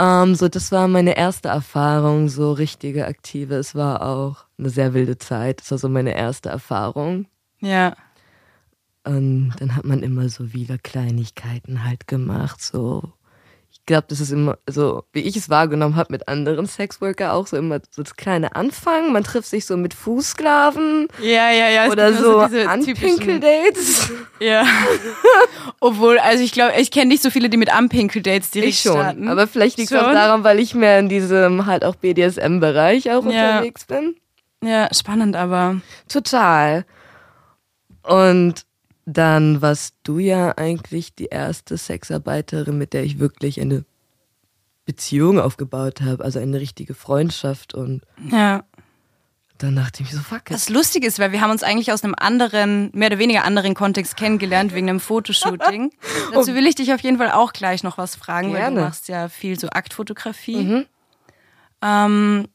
Um, 0.00 0.06
ähm, 0.06 0.34
so, 0.34 0.48
das 0.48 0.72
war 0.72 0.88
meine 0.88 1.16
erste 1.16 1.48
Erfahrung, 1.48 2.28
so 2.28 2.52
richtige 2.52 3.06
aktive. 3.06 3.54
Es 3.54 3.74
war 3.74 4.02
auch 4.02 4.46
eine 4.58 4.70
sehr 4.70 4.94
wilde 4.94 5.18
Zeit. 5.18 5.60
Das 5.60 5.70
war 5.70 5.78
so 5.78 5.88
meine 5.88 6.16
erste 6.16 6.48
Erfahrung. 6.48 7.26
Ja. 7.60 7.94
Und 9.04 9.54
dann 9.58 9.76
hat 9.76 9.84
man 9.84 10.02
immer 10.02 10.28
so 10.28 10.52
wieder 10.52 10.78
Kleinigkeiten 10.78 11.84
halt 11.84 12.06
gemacht, 12.06 12.62
so 12.62 13.12
ich 13.80 13.86
glaube, 13.86 14.04
das 14.08 14.20
ist 14.20 14.30
immer 14.30 14.58
so, 14.68 15.04
wie 15.12 15.20
ich 15.20 15.36
es 15.36 15.48
wahrgenommen 15.48 15.96
habe 15.96 16.12
mit 16.12 16.28
anderen 16.28 16.66
Sexworker 16.66 17.32
auch 17.32 17.46
so 17.46 17.56
immer 17.56 17.80
so 17.90 18.02
das 18.02 18.14
kleine 18.14 18.54
Anfang. 18.54 19.10
Man 19.10 19.24
trifft 19.24 19.48
sich 19.48 19.64
so 19.64 19.76
mit 19.76 19.94
Fußsklaven. 19.94 21.08
Ja, 21.20 21.50
ja, 21.50 21.68
ja. 21.70 21.88
Oder 21.88 22.12
so, 22.12 22.46
so 22.46 22.58
Anpinkel-Dates. 22.58 24.12
Ja. 24.38 24.64
Obwohl, 25.80 26.18
also 26.18 26.44
ich 26.44 26.52
glaube, 26.52 26.74
ich 26.78 26.90
kenne 26.90 27.06
nicht 27.06 27.22
so 27.22 27.30
viele, 27.30 27.48
die 27.48 27.56
mit 27.56 27.72
Anpinkel-Dates 27.72 28.50
direkt 28.50 28.74
ich 28.74 28.80
schon, 28.80 28.92
starten. 28.92 29.28
Aber 29.28 29.46
vielleicht 29.46 29.78
liegt 29.78 29.90
es 29.90 29.98
auch 29.98 30.12
daran, 30.12 30.44
weil 30.44 30.60
ich 30.60 30.74
mehr 30.74 30.98
in 30.98 31.08
diesem 31.08 31.66
halt 31.66 31.84
auch 31.84 31.96
BDSM-Bereich 31.96 33.10
auch 33.10 33.24
ja. 33.26 33.56
unterwegs 33.56 33.86
bin. 33.86 34.14
Ja, 34.62 34.88
spannend 34.94 35.36
aber. 35.36 35.80
Total. 36.06 36.84
Und 38.02 38.66
dann 39.12 39.62
warst 39.62 39.96
du 40.04 40.18
ja 40.18 40.56
eigentlich 40.56 41.14
die 41.14 41.26
erste 41.26 41.76
Sexarbeiterin, 41.76 42.78
mit 42.78 42.92
der 42.92 43.04
ich 43.04 43.18
wirklich 43.18 43.60
eine 43.60 43.84
Beziehung 44.84 45.38
aufgebaut 45.38 46.00
habe, 46.00 46.24
also 46.24 46.38
eine 46.38 46.60
richtige 46.60 46.94
Freundschaft 46.94 47.74
und 47.74 48.02
ja. 48.30 48.64
dann 49.58 49.76
dachte 49.76 50.02
ich 50.02 50.10
mir 50.10 50.18
so, 50.18 50.22
fuck. 50.22 50.42
Was 50.48 50.68
lustig 50.68 51.04
ist, 51.04 51.18
weil 51.18 51.32
wir 51.32 51.40
haben 51.40 51.50
uns 51.50 51.62
eigentlich 51.62 51.92
aus 51.92 52.02
einem 52.02 52.14
anderen, 52.16 52.90
mehr 52.92 53.08
oder 53.08 53.18
weniger 53.18 53.44
anderen 53.44 53.74
Kontext 53.74 54.16
kennengelernt, 54.16 54.74
wegen 54.74 54.88
einem 54.88 55.00
Fotoshooting. 55.00 55.92
Dazu 56.32 56.54
will 56.54 56.66
ich 56.66 56.74
dich 56.74 56.92
auf 56.92 57.00
jeden 57.00 57.18
Fall 57.18 57.30
auch 57.30 57.52
gleich 57.52 57.82
noch 57.82 57.98
was 57.98 58.16
fragen, 58.16 58.52
Gerne. 58.52 58.64
weil 58.64 58.74
du 58.74 58.80
machst 58.80 59.08
ja 59.08 59.28
viel 59.28 59.58
so 59.58 59.68
Aktfotografie. 59.68 60.64
Mhm. 60.64 60.86
Ähm, 61.82 62.48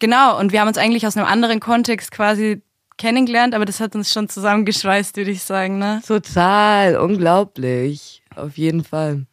genau, 0.00 0.38
und 0.38 0.52
wir 0.52 0.60
haben 0.60 0.68
uns 0.68 0.78
eigentlich 0.78 1.06
aus 1.06 1.16
einem 1.16 1.26
anderen 1.26 1.60
Kontext 1.60 2.10
quasi 2.10 2.62
kennengelernt, 2.98 3.54
aber 3.54 3.64
das 3.64 3.80
hat 3.80 3.94
uns 3.94 4.12
schon 4.12 4.28
zusammengeschweißt, 4.28 5.16
würde 5.16 5.30
ich 5.30 5.42
sagen, 5.42 5.78
ne? 5.78 6.02
Total, 6.06 6.96
unglaublich. 6.96 8.22
Auf 8.34 8.56
jeden 8.56 8.84
Fall. 8.84 9.26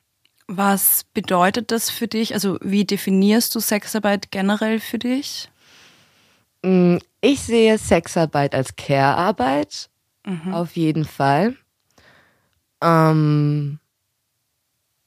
Was 0.47 1.05
bedeutet 1.13 1.71
das 1.71 1.89
für 1.89 2.07
dich? 2.07 2.33
Also, 2.33 2.57
wie 2.61 2.85
definierst 2.85 3.55
du 3.55 3.59
Sexarbeit 3.59 4.31
generell 4.31 4.79
für 4.79 4.99
dich? 4.99 5.49
Mm, 6.63 6.97
ich 7.21 7.41
sehe 7.41 7.77
Sexarbeit 7.77 8.53
als 8.53 8.75
Care-Arbeit. 8.75 9.89
Mhm. 10.25 10.53
Auf 10.53 10.75
jeden 10.75 11.05
Fall. 11.05 11.55
Ähm, 12.81 13.79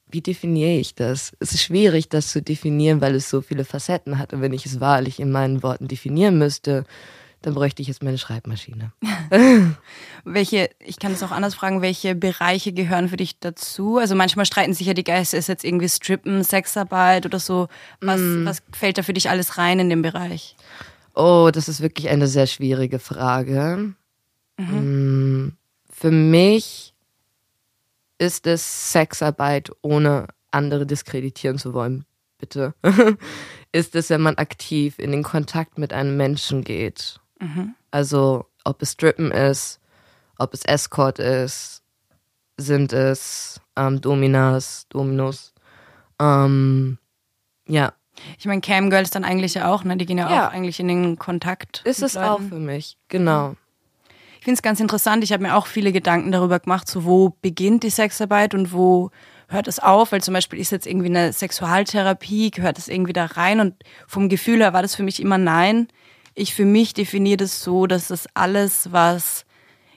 wie 0.09 0.23
definiere 0.23 0.79
ich 0.79 0.95
das? 0.95 1.37
Es 1.41 1.53
ist 1.53 1.63
schwierig, 1.63 2.09
das 2.09 2.29
zu 2.29 2.41
definieren, 2.41 3.01
weil 3.01 3.15
es 3.15 3.29
so 3.29 3.43
viele 3.43 3.65
Facetten 3.65 4.19
hat. 4.19 4.33
Und 4.33 4.41
wenn 4.41 4.53
ich 4.53 4.65
es 4.65 4.81
wahrlich 4.81 5.21
in 5.21 5.31
meinen 5.31 5.63
Worten 5.63 5.89
definieren 5.89 6.39
müsste, 6.39 6.85
dann 7.43 7.55
bräuchte 7.55 7.83
ich 7.83 7.89
jetzt 7.89 8.03
meine 8.03 8.19
Schreibmaschine. 8.19 8.93
welche, 10.25 10.71
ich 10.81 10.99
kann 10.99 11.13
es 11.13 11.23
auch 11.23 11.31
anders 11.31 11.55
fragen, 11.55 11.83
welche 11.83 12.15
Bereiche 12.15 12.73
gehören 12.73 13.09
für 13.09 13.17
dich 13.17 13.39
dazu? 13.39 13.99
Also 13.99 14.15
manchmal 14.15 14.47
streiten 14.47 14.75
sich 14.75 14.87
ja 14.87 14.95
die 14.95 15.05
Geister, 15.05 15.39
ist 15.39 15.49
jetzt 15.49 15.65
irgendwie 15.65 15.89
Strippen, 15.89 16.43
Sexarbeit 16.43 17.27
oder 17.27 17.39
so. 17.39 17.69
Was, 18.01 18.21
mm. 18.21 18.47
was 18.47 18.63
fällt 18.73 18.99
da 18.99 19.03
für 19.03 19.13
dich 19.13 19.31
alles 19.31 19.59
rein 19.59 19.79
in 19.79 19.91
dem 19.91 20.03
Bereich? 20.03 20.57
Oh, 21.15 21.51
das 21.53 21.69
ist 21.69 21.81
wirklich 21.81 22.09
eine 22.09 22.27
sehr 22.27 22.47
schwierige 22.47 22.99
Frage. 22.99 23.95
Mhm. 24.57 25.45
Mm, 25.45 25.53
für 25.89 26.11
mich 26.11 26.95
ist 28.19 28.47
es 28.47 28.93
Sexarbeit, 28.93 29.71
ohne 29.83 30.27
andere 30.51 30.87
diskreditieren 30.87 31.59
zu 31.59 31.75
wollen, 31.75 32.07
bitte. 32.39 32.75
ist 33.73 33.95
es, 33.95 34.11
wenn 34.11 34.23
man 34.23 34.37
aktiv 34.37 34.99
in 34.99 35.13
den 35.13 35.23
Kontakt 35.23 35.79
mit 35.79 35.93
einem 35.93 36.17
Menschen 36.17 36.65
geht 36.65 37.21
Mhm. 37.41 37.75
Also 37.91 38.47
ob 38.65 38.83
es 38.83 38.93
Strippen 38.93 39.31
ist, 39.31 39.81
ob 40.39 40.55
es 40.55 40.65
Escort 40.65 41.19
ist, 41.19 41.83
sind 42.57 42.93
es 42.93 43.61
ähm, 43.77 44.01
Dominas, 44.01 44.87
Dominos. 44.89 45.55
Ähm, 46.21 46.99
ja. 47.67 47.93
Ich 48.39 48.47
meine, 48.47 48.63
Camgirls 48.63 49.11
dann 49.11 49.25
eigentlich 49.25 49.55
ja 49.55 49.71
auch, 49.71 49.85
ne? 49.85 49.97
Die 49.97 50.07
gehen 50.07 50.19
ja, 50.19 50.31
ja. 50.31 50.49
auch 50.49 50.53
eigentlich 50.53 50.81
in 50.81 50.89
den 50.89 51.19
Kontakt. 51.19 51.83
Ist 51.85 52.03
es 52.03 52.15
Leuten. 52.15 52.29
auch 52.29 52.41
für 52.41 52.59
mich, 52.59 52.97
genau. 53.09 53.57
Ich 54.39 54.45
finde 54.45 54.59
es 54.59 54.63
ganz 54.63 54.81
interessant. 54.81 55.23
Ich 55.23 55.33
habe 55.33 55.43
mir 55.43 55.55
auch 55.57 55.67
viele 55.67 55.93
Gedanken 55.93 56.33
darüber 56.33 56.59
gemacht, 56.59 56.89
so 56.89 57.05
wo 57.05 57.37
beginnt 57.43 57.83
die 57.83 57.91
Sexarbeit 57.91 58.55
und 58.55 58.73
wo 58.73 59.11
hört 59.49 59.69
es 59.69 59.79
auf, 59.79 60.13
weil 60.13 60.23
zum 60.23 60.35
Beispiel 60.35 60.59
ist 60.59 60.71
jetzt 60.71 60.87
irgendwie 60.87 61.09
eine 61.09 61.33
Sexualtherapie, 61.33 62.51
gehört 62.51 62.79
es 62.79 62.89
irgendwie 62.89 63.13
da 63.13 63.27
rein 63.27 63.61
und 63.61 63.75
vom 64.07 64.29
Gefühl 64.29 64.61
her 64.61 64.73
war 64.73 64.83
das 64.83 64.95
für 64.95 65.03
mich 65.03 65.21
immer 65.21 65.39
nein 65.39 65.89
ich 66.37 66.55
für 66.55 66.67
mich 66.67 66.95
definiere 66.95 67.39
das 67.39 67.63
so, 67.63 67.87
dass 67.87 68.09
das 68.09 68.29
alles, 68.35 68.93
was 68.93 69.45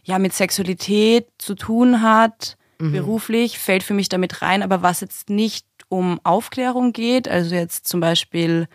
ja 0.03 0.17
mit 0.17 0.33
Sexualität 0.33 1.27
zu 1.37 1.53
tun 1.53 2.01
hat, 2.01 2.57
mhm. 2.79 2.93
beruflich, 2.93 3.59
fällt 3.59 3.83
für 3.83 3.93
mich 3.93 4.09
damit 4.09 4.41
rein, 4.41 4.63
aber 4.63 4.81
was 4.81 5.01
jetzt 5.01 5.29
nicht 5.29 5.67
um 5.89 6.19
Aufklärung 6.23 6.93
geht, 6.93 7.27
also 7.27 7.53
jetzt 7.53 7.87
zum 7.87 7.99
Beispiel 7.99 8.67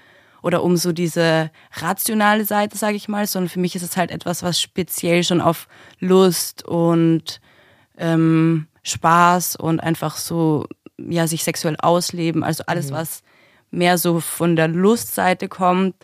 oder 0.43 0.63
um 0.63 0.77
so 0.77 0.93
diese 0.93 1.51
rationale 1.73 2.45
Seite, 2.45 2.77
sage 2.77 2.97
ich 2.97 3.09
mal, 3.09 3.27
sondern 3.27 3.49
für 3.49 3.61
mich 3.61 3.75
ist 3.75 3.83
es 3.83 3.97
halt 3.97 4.11
etwas, 4.11 4.43
was 4.43 4.61
speziell 4.61 5.25
schon 5.25 5.41
auf 5.41 5.67
Lust 6.01 6.65
und 6.67 7.41
ähm, 7.97 8.67
Spaß 8.83 9.57
und 9.57 9.81
einfach 9.81 10.19
so 10.19 10.67
ja 10.99 11.27
sich 11.27 11.45
sexuell 11.45 11.77
ausleben, 11.79 12.45
also 12.45 12.65
alles, 12.67 12.91
mhm. 12.91 12.95
was 12.95 13.23
mehr 13.71 13.97
so 13.97 14.21
von 14.21 14.55
der 14.55 14.69
Lustseite 14.69 15.49
kommt, 15.49 15.95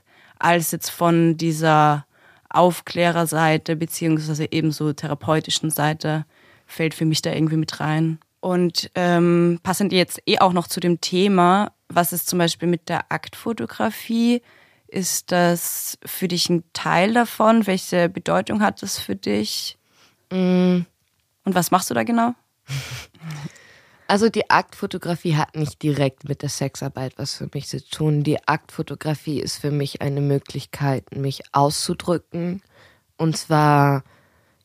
als 0.40 0.70
jetzt 0.72 0.90
von 0.90 1.36
dieser 1.36 2.06
Aufklärerseite 2.48 3.76
beziehungsweise 3.76 4.50
ebenso 4.50 4.92
therapeutischen 4.92 5.70
Seite 5.70 6.24
fällt 6.66 6.94
für 6.94 7.04
mich 7.04 7.22
da 7.22 7.32
irgendwie 7.32 7.56
mit 7.56 7.80
rein. 7.80 8.18
Und 8.40 8.90
ähm, 8.94 9.60
passend 9.62 9.92
jetzt 9.92 10.20
eh 10.26 10.38
auch 10.38 10.52
noch 10.52 10.66
zu 10.66 10.80
dem 10.80 11.00
Thema, 11.00 11.72
was 11.88 12.12
ist 12.12 12.28
zum 12.28 12.38
Beispiel 12.38 12.68
mit 12.68 12.88
der 12.88 13.12
Aktfotografie? 13.12 14.42
Ist 14.88 15.30
das 15.30 15.98
für 16.04 16.26
dich 16.26 16.48
ein 16.48 16.64
Teil 16.72 17.14
davon? 17.14 17.66
Welche 17.66 18.08
Bedeutung 18.08 18.62
hat 18.62 18.82
das 18.82 18.98
für 18.98 19.14
dich? 19.14 19.78
Mm. 20.32 20.80
Und 21.44 21.54
was 21.54 21.70
machst 21.70 21.90
du 21.90 21.94
da 21.94 22.02
genau? 22.02 22.34
Also 24.10 24.28
die 24.28 24.50
Aktfotografie 24.50 25.36
hat 25.36 25.54
nicht 25.54 25.84
direkt 25.84 26.28
mit 26.28 26.42
der 26.42 26.48
Sexarbeit 26.48 27.12
was 27.16 27.34
für 27.34 27.48
mich 27.54 27.68
zu 27.68 27.80
tun. 27.80 28.24
Die 28.24 28.42
Aktfotografie 28.48 29.38
ist 29.38 29.58
für 29.58 29.70
mich 29.70 30.02
eine 30.02 30.20
Möglichkeit, 30.20 31.14
mich 31.14 31.42
auszudrücken. 31.52 32.60
Und 33.16 33.36
zwar, 33.36 34.02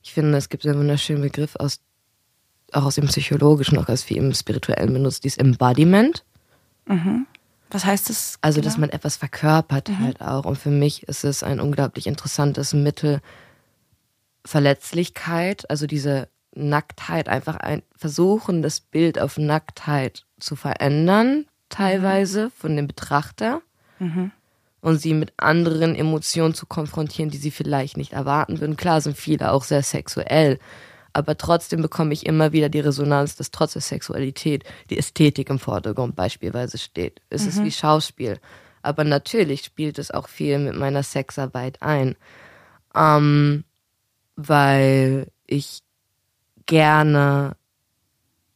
ich 0.02 0.14
finde, 0.16 0.36
es 0.40 0.50
gibt 0.50 0.66
einen 0.66 0.80
wunderschönen 0.80 1.22
Begriff 1.22 1.56
aus, 1.58 1.80
auch 2.72 2.86
aus 2.86 2.96
dem 2.96 3.06
Psychologischen, 3.06 3.78
auch 3.78 3.88
als 3.88 4.10
wie 4.10 4.18
im 4.18 4.34
Spirituellen 4.34 4.92
benutzt, 4.92 5.24
dieses 5.24 5.38
Embodiment. 5.38 6.26
Mhm. 6.88 7.28
Was 7.70 7.86
heißt 7.86 8.10
das? 8.10 8.40
Also, 8.42 8.62
genau? 8.62 8.72
dass 8.72 8.80
man 8.80 8.90
etwas 8.90 9.16
verkörpert 9.16 9.90
mhm. 9.90 10.00
halt 10.00 10.22
auch. 10.22 10.46
Und 10.46 10.58
für 10.58 10.72
mich 10.72 11.04
ist 11.04 11.24
es 11.24 11.44
ein 11.44 11.60
unglaublich 11.60 12.08
interessantes 12.08 12.74
Mittel, 12.74 13.22
Verletzlichkeit, 14.44 15.70
also 15.70 15.86
diese 15.86 16.30
Nacktheit 16.56 17.30
einfach 17.30 17.58
ein, 17.58 17.84
versuchen, 17.96 18.62
das 18.62 18.80
Bild 18.80 19.20
auf 19.20 19.38
Nacktheit 19.38 20.26
zu 20.40 20.56
verändern, 20.56 21.46
teilweise 21.70 22.50
von 22.52 22.76
dem 22.76 22.88
Betrachter. 22.88 23.62
Mhm. 24.00 24.32
Und 24.82 25.02
sie 25.02 25.16
mit 25.16 25.34
anderen 25.38 25.96
Emotionen 25.96 26.54
zu 26.54 26.68
konfrontieren, 26.68 27.32
die 27.32 27.38
sie 27.38 27.50
vielleicht 27.50 27.98
nicht 27.98 28.14
erwarten 28.14 28.60
würden. 28.60 28.78
Klar 28.78 29.02
sind 29.02 29.18
viele 29.18 29.52
auch 29.52 29.64
sehr 29.64 29.82
sexuell, 29.82 30.60
aber 31.12 31.38
trotzdem 31.38 31.82
bekomme 31.82 32.14
ich 32.14 32.26
immer 32.26 32.52
wieder 32.52 32.70
die 32.70 32.82
Resonanz, 32.82 33.36
dass 33.36 33.50
trotz 33.50 33.74
der 33.74 33.82
Sexualität 33.82 34.64
die 34.90 34.98
Ästhetik 34.98 35.50
im 35.50 35.60
Vordergrund 35.60 36.16
beispielsweise 36.16 36.78
steht. 36.78 37.22
Es 37.30 37.44
mhm. 37.44 37.48
ist 37.48 37.64
wie 37.64 37.72
Schauspiel. 37.72 38.38
Aber 38.82 39.06
natürlich 39.06 39.64
spielt 39.64 39.98
es 39.98 40.12
auch 40.12 40.28
viel 40.28 40.60
mit 40.60 40.76
meiner 40.76 41.04
Sexarbeit 41.04 41.82
ein. 41.82 42.16
Ähm, 42.94 43.64
weil 44.36 45.32
ich 45.48 45.85
gerne, 46.66 47.56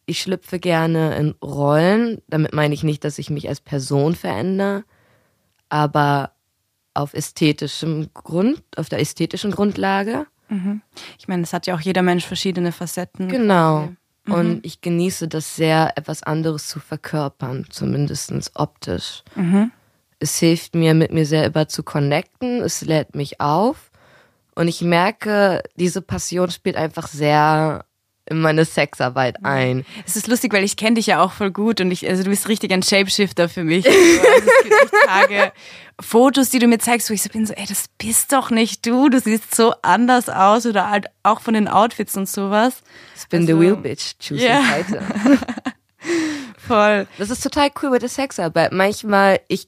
ich 0.06 0.22
schlüpfe 0.22 0.60
gerne 0.60 1.16
in 1.16 1.36
Rollen. 1.44 2.22
Damit 2.28 2.54
meine 2.54 2.74
ich 2.74 2.84
nicht, 2.84 3.04
dass 3.04 3.20
ich 3.20 3.30
mich 3.30 3.48
als 3.48 3.62
Person 3.62 4.16
verändere, 4.16 4.84
aber 5.70 6.32
auf 6.94 7.14
ästhetischem 7.14 8.10
Grund, 8.14 8.64
auf 8.76 8.90
der 8.90 9.00
ästhetischen 9.00 9.52
Grundlage. 9.52 10.26
Mhm. 10.50 10.82
Ich 11.18 11.28
meine, 11.28 11.44
es 11.44 11.54
hat 11.54 11.68
ja 11.68 11.76
auch 11.76 11.80
jeder 11.80 12.02
Mensch 12.02 12.26
verschiedene 12.26 12.72
Facetten. 12.72 13.30
Genau. 13.30 13.90
Mhm. 14.26 14.34
Und 14.34 14.66
ich 14.66 14.82
genieße 14.82 15.28
das 15.28 15.56
sehr, 15.56 15.94
etwas 15.96 16.24
anderes 16.24 16.68
zu 16.68 16.80
verkörpern, 16.80 17.66
zumindest 17.70 18.52
optisch. 18.56 19.24
Mhm. 19.36 19.72
Es 20.20 20.38
hilft 20.38 20.76
mir, 20.76 20.94
mit 20.94 21.14
mir 21.14 21.26
selber 21.26 21.68
zu 21.68 21.84
connecten, 21.84 22.62
es 22.62 22.82
lädt 22.82 23.16
mich 23.16 23.40
auf. 23.40 23.92
Und 24.56 24.68
ich 24.68 24.82
merke, 24.82 25.64
diese 25.76 26.02
Passion 26.02 26.52
spielt 26.52 26.76
einfach 26.76 27.08
sehr 27.08 27.86
in 28.30 28.42
meine 28.42 28.66
Sexarbeit 28.66 29.44
ein. 29.44 29.86
Es 30.06 30.16
ist 30.16 30.28
lustig, 30.28 30.54
weil 30.54 30.64
ich 30.64 30.78
kenne 30.78 30.96
dich 30.96 31.08
ja 31.08 31.22
auch 31.22 31.32
voll 31.32 31.52
gut 31.52 31.82
und 31.82 31.92
ich, 31.92 32.08
also 32.08 32.24
du 32.24 32.30
bist 32.30 32.48
richtig 32.48 32.72
ein 32.72 32.84
Shapeshifter 32.84 33.50
für 33.50 33.64
mich. 33.64 33.86
Also 33.88 34.00
es 34.00 34.64
gibt 34.64 34.76
echt 34.76 34.94
Tage, 35.08 35.52
Fotos, 36.00 36.50
die 36.50 36.60
du 36.60 36.68
mir 36.68 36.80
zeigst, 36.80 37.10
wo 37.10 37.14
ich 37.14 37.22
so 37.22 37.30
bin, 37.30 37.46
so, 37.46 37.54
ey, 37.54 37.66
das 37.68 37.86
bist 37.98 38.32
doch 38.32 38.52
nicht 38.52 38.86
du, 38.86 39.10
du 39.10 39.20
siehst 39.20 39.54
so 39.54 39.74
anders 39.82 40.30
aus 40.30 40.66
oder 40.66 40.90
halt 40.90 41.08
auch 41.24 41.42
von 41.42 41.54
den 41.54 41.68
Outfits 41.68 42.16
und 42.16 42.30
sowas. 42.30 42.82
Spin 43.18 43.42
also, 43.42 43.54
the 43.54 43.60
wheel, 43.60 43.76
bitch, 43.76 44.14
choose 44.20 44.44
yeah. 44.44 44.62
Voll. 46.68 47.08
Das 47.18 47.30
ist 47.30 47.42
total 47.42 47.72
cool 47.82 47.90
mit 47.90 48.02
der 48.02 48.10
Sexarbeit. 48.10 48.72
Manchmal, 48.72 49.42
ich, 49.48 49.68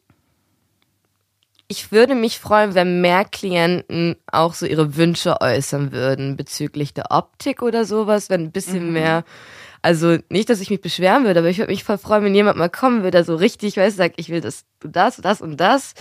ich 1.72 1.94
würde 1.94 2.16
mich 2.16 2.38
freuen, 2.38 2.76
wenn 2.76 3.00
mehr 3.00 3.24
Klienten 3.24 4.18
auch 4.30 4.54
so 4.54 4.66
ihre 4.66 4.98
Wünsche 4.98 5.40
äußern 5.40 5.94
würden 5.94 6.36
bezüglich 6.36 6.94
der 6.94 7.12
Optik 7.12 7.62
oder 7.62 7.86
sowas, 7.86 8.30
wenn 8.30 8.42
ein 8.44 8.52
bisschen 8.52 8.88
Mhm. 8.88 8.94
mehr, 8.94 9.24
also 9.82 10.18
nicht, 10.30 10.50
dass 10.50 10.60
ich 10.60 10.70
mich 10.70 10.82
beschweren 10.82 11.24
würde, 11.24 11.40
aber 11.40 11.48
ich 11.50 11.60
würde 11.60 11.72
mich 11.72 11.86
voll 11.86 11.98
freuen, 11.98 12.26
wenn 12.26 12.36
jemand 12.36 12.58
mal 12.58 12.70
kommen 12.70 13.04
würde, 13.04 13.12
der 13.12 13.24
so 13.24 13.36
richtig, 13.36 13.78
weißt, 13.78 13.96
sagt, 13.96 14.16
ich 14.20 14.28
will 14.30 14.42
das, 14.42 14.66
das, 14.82 15.16
das 15.18 15.40
und 15.42 15.58
das, 15.62 15.94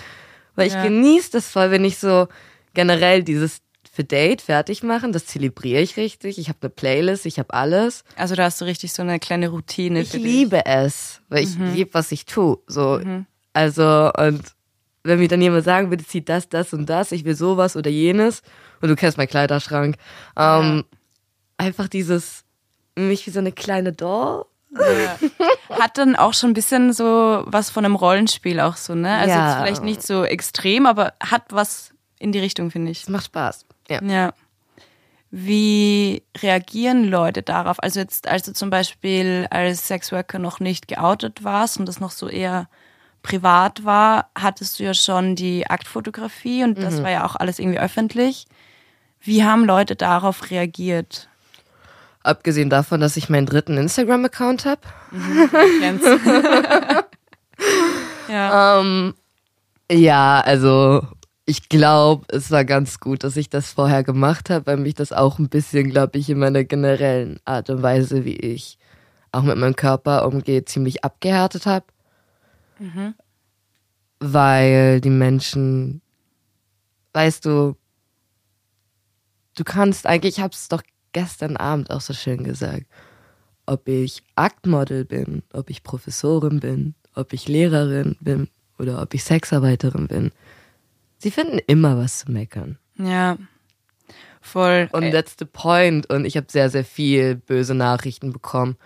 weil 0.57 0.67
ich 0.67 0.75
Ja. 0.75 0.83
genieße 0.83 1.31
das 1.31 1.49
voll, 1.49 1.71
wenn 1.71 1.85
ich 1.85 1.99
so 1.99 2.27
generell 2.75 3.23
dieses 3.23 3.59
für 3.93 4.03
Date 4.05 4.43
fertig 4.43 4.83
machen, 4.83 5.13
das 5.13 5.27
zelebriere 5.27 5.81
ich 5.83 5.97
richtig. 5.97 6.39
Ich 6.39 6.49
habe 6.49 6.59
eine 6.63 6.71
Playlist, 6.71 7.27
ich 7.27 7.39
habe 7.39 7.55
alles. 7.55 8.03
Also 8.17 8.35
da 8.35 8.45
hast 8.45 8.61
du 8.61 8.65
richtig 8.65 8.93
so 8.93 9.03
eine 9.03 9.21
kleine 9.21 9.49
Routine 9.51 10.01
Ich 10.01 10.13
liebe 10.15 10.67
es, 10.67 11.21
weil 11.29 11.45
ich 11.45 11.57
Mhm. 11.57 11.75
liebe, 11.75 11.95
was 11.95 12.11
ich 12.13 12.25
tue. 12.27 12.59
So, 12.67 13.01
also 13.53 14.11
und 14.17 14.43
wenn 15.03 15.19
mir 15.19 15.29
dann 15.29 15.41
jemand 15.43 15.65
sagen 15.65 15.91
würde, 15.91 16.05
zieh 16.05 16.25
das, 16.25 16.49
das 16.49 16.73
und 16.73 16.87
das, 16.87 17.13
ich 17.13 17.25
will 17.25 17.35
sowas 17.35 17.77
oder 17.77 17.91
jenes 17.91 18.43
und 18.81 18.89
du 18.89 18.97
kennst 18.97 19.17
meinen 19.19 19.29
Kleiderschrank, 19.29 19.97
ähm, 20.37 20.85
einfach 21.57 21.89
dieses 21.89 22.45
mich 22.97 23.27
wie 23.27 23.31
so 23.31 23.39
eine 23.39 23.53
kleine 23.53 23.93
Doll. 23.93 24.45
Hat 25.71 25.99
dann 25.99 26.15
auch 26.17 26.35
schon 26.35 26.51
ein 26.51 26.55
bisschen 26.55 26.93
so 26.93 27.43
was 27.47 27.71
von 27.71 27.85
einem 27.85 27.97
Rollenspiel 27.97 28.61
auch 28.61 28.77
so, 28.77 28.95
ne? 28.95 29.17
Also 29.17 29.35
Ja. 29.35 29.57
vielleicht 29.61 29.83
nicht 29.83 30.03
so 30.03 30.25
extrem, 30.25 30.87
aber 30.87 31.15
hat 31.21 31.45
was 31.51 31.93
in 32.19 32.31
die 32.33 32.39
Richtung, 32.39 32.71
finde 32.71 32.93
ich. 32.93 33.03
Es 33.03 33.09
macht 33.09 33.25
Spaß. 33.27 33.67
Ja. 33.89 34.03
Ja. 34.03 34.33
Wie 35.33 36.23
reagieren 36.39 37.05
Leute 37.09 37.43
darauf? 37.43 37.81
Also 37.83 38.01
jetzt, 38.01 38.27
als 38.29 38.43
du 38.43 38.53
zum 38.53 38.69
Beispiel 38.71 39.47
als 39.51 39.87
Sexworker 39.87 40.39
noch 40.39 40.59
nicht 40.61 40.89
geoutet 40.89 41.45
warst 41.45 41.79
und 41.79 41.87
das 41.87 42.01
noch 42.01 42.11
so 42.11 42.29
eher 42.29 42.69
privat 43.23 43.85
war, 43.85 44.31
hattest 44.35 44.79
du 44.79 44.85
ja 44.85 44.95
schon 44.95 45.37
die 45.37 45.69
Aktfotografie 45.69 46.65
und 46.65 46.79
das 46.79 47.03
war 47.03 47.11
ja 47.11 47.27
auch 47.27 47.37
alles 47.37 47.59
irgendwie 47.59 47.79
öffentlich. 47.79 48.47
Wie 49.21 49.45
haben 49.45 49.65
Leute 49.65 49.97
darauf 49.97 50.51
reagiert? 50.51 51.29
Abgesehen 52.23 52.71
davon, 52.71 53.01
dass 53.01 53.17
ich 53.17 53.29
meinen 53.29 53.47
dritten 53.47 53.77
Instagram-Account 53.77 54.67
habe. 54.67 54.81
Jens? 55.81 56.03
ja. 58.29 58.81
Ähm, 58.81 59.15
ja, 59.91 60.41
also 60.41 61.03
ich 61.47 61.69
glaube, 61.69 62.27
es 62.29 62.51
war 62.51 62.65
ganz 62.65 63.01
gut, 63.01 63.25
dass 63.25 63.37
ich 63.37 63.51
das 63.51 63.73
vorher 63.73 64.05
gemacht 64.05 64.51
habe, 64.51 64.67
weil 64.67 64.77
mich 64.77 64.95
das 64.95 65.13
auch 65.13 65.39
ein 65.39 65.49
bisschen, 65.49 65.91
glaube 65.91 66.19
ich, 66.19 66.31
in 66.31 66.39
meiner 66.39 66.65
generellen 66.65 67.41
Art 67.45 67.71
und 67.71 67.83
Weise, 67.83 68.25
wie 68.25 68.37
ich 68.37 68.79
auch 69.33 69.43
mit 69.43 69.57
meinem 69.57 69.77
Körper 69.77 70.27
umgehe, 70.27 70.65
ziemlich 70.65 71.05
abgehärtet 71.05 71.67
habe. 71.67 71.87
Weil 74.19 75.01
die 75.01 75.11
Menschen, 75.11 76.03
weißt 77.13 77.45
du, 77.45 77.77
du 79.57 79.65
kannst 79.65 80.07
eigentlich, 80.07 80.39
ich 80.39 80.43
habe 80.43 80.55
es 80.55 80.69
doch 80.69 80.83
gestern 81.13 81.57
Abend 81.57 81.91
auch 81.91 82.01
so 82.01 82.13
schön 82.13 82.45
gesagt, 82.45 82.87
ob 83.67 83.89
ich 83.89 84.23
Aktmodel 84.35 85.05
bin, 85.05 85.43
ob 85.53 85.71
ich 85.71 85.83
Professorin 85.83 86.61
bin, 86.61 86.95
ob 87.15 87.33
ich 87.33 87.49
Lehrerin 87.49 88.17
bin 88.21 88.49
oder 88.79 89.01
ob 89.03 89.15
ich 89.15 89.25
Sexarbeiterin 89.25 90.09
bin. 90.09 90.33
Sie 91.19 91.31
finden 91.31 91.59
immer 91.67 91.99
was 91.99 92.21
zu 92.21 92.33
meckern. 92.33 92.79
ja. 92.99 93.37
Voll. 94.41 94.89
Und 94.93 95.11
that's 95.13 95.37
the 95.39 95.45
point. 95.45 96.09
Und 96.09 96.25
ich 96.25 96.37
habe 96.37 96.47
sehr, 96.51 96.71
sehr 96.71 96.85
viel 96.85 97.37
böse 97.37 97.75
Nachrichten 97.75 98.33
bekommen. 98.33 98.77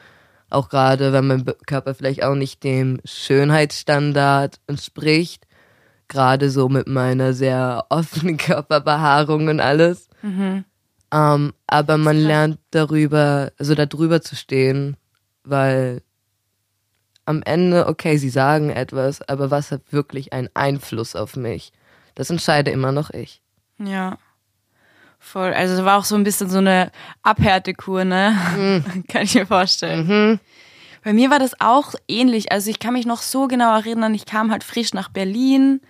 Auch 0.55 0.69
gerade, 0.69 1.13
wenn 1.13 1.27
mein 1.27 1.45
Körper 1.67 1.95
vielleicht 1.95 2.23
auch 2.23 2.37
nicht 2.37 2.63
dem 2.63 3.01
Schönheitsstandard 3.05 4.61
entspricht. 4.69 5.47
Gerade 6.07 6.49
so 6.51 6.69
mit 6.69 6.87
meiner 6.87 7.33
sehr 7.33 7.87
offenen 7.91 8.37
Körperbehaarung 8.37 9.49
und 9.49 9.61
alles. 9.61 10.09
Mhm. 10.23 10.65
Ähm, 11.13 11.53
aber 11.67 11.99
man 11.99 12.17
lernt 12.17 12.59
darüber, 12.71 13.53
also 13.59 13.75
darüber 13.75 14.23
zu 14.23 14.37
stehen, 14.37 14.97
weil 15.43 16.03
am 17.25 17.43
Ende, 17.43 17.89
okay, 17.89 18.17
sie 18.17 18.31
sagen 18.31 18.71
etwas, 18.71 19.23
aber 19.29 19.51
was 19.51 19.73
hat 19.73 19.93
wirklich 19.93 20.33
einen 20.33 20.51
Einfluss 20.55 21.17
auf 21.17 21.37
mich? 21.37 21.73
Das 22.15 22.31
entscheide 22.31 22.71
immer 22.71 22.93
noch 22.93 23.11
ich. 23.11 23.43
Ja. 23.79 24.19
Voll. 25.25 25.53
Also 25.55 25.75
es 25.75 25.85
war 25.85 25.99
auch 25.99 26.05
so 26.05 26.15
ein 26.17 26.23
bisschen 26.23 26.51
so 26.51 26.59
eine 26.59 26.93
Abhärtekur, 27.23 28.05
ne? 28.05 28.37
kann 29.09 29.23
ich 29.23 29.35
mir 29.35 29.47
vorstellen. 29.47 30.39
Bei 31.03 31.13
mir 31.13 31.31
war 31.31 31.39
das 31.39 31.61
auch 31.61 31.95
ähnlich. 32.07 32.53
Also 32.53 32.71
ich 32.71 32.79
kann 32.79 32.93
mich 32.93 33.07
noch 33.07 33.23
so 33.23 33.49
genau 33.49 33.75
erinnern, 33.75 34.15
ich 34.15 34.27
kam 34.27 34.53
halt 34.53 34.63
frisch 34.63 34.93
nach 34.93 35.09
Berlin 35.09 35.81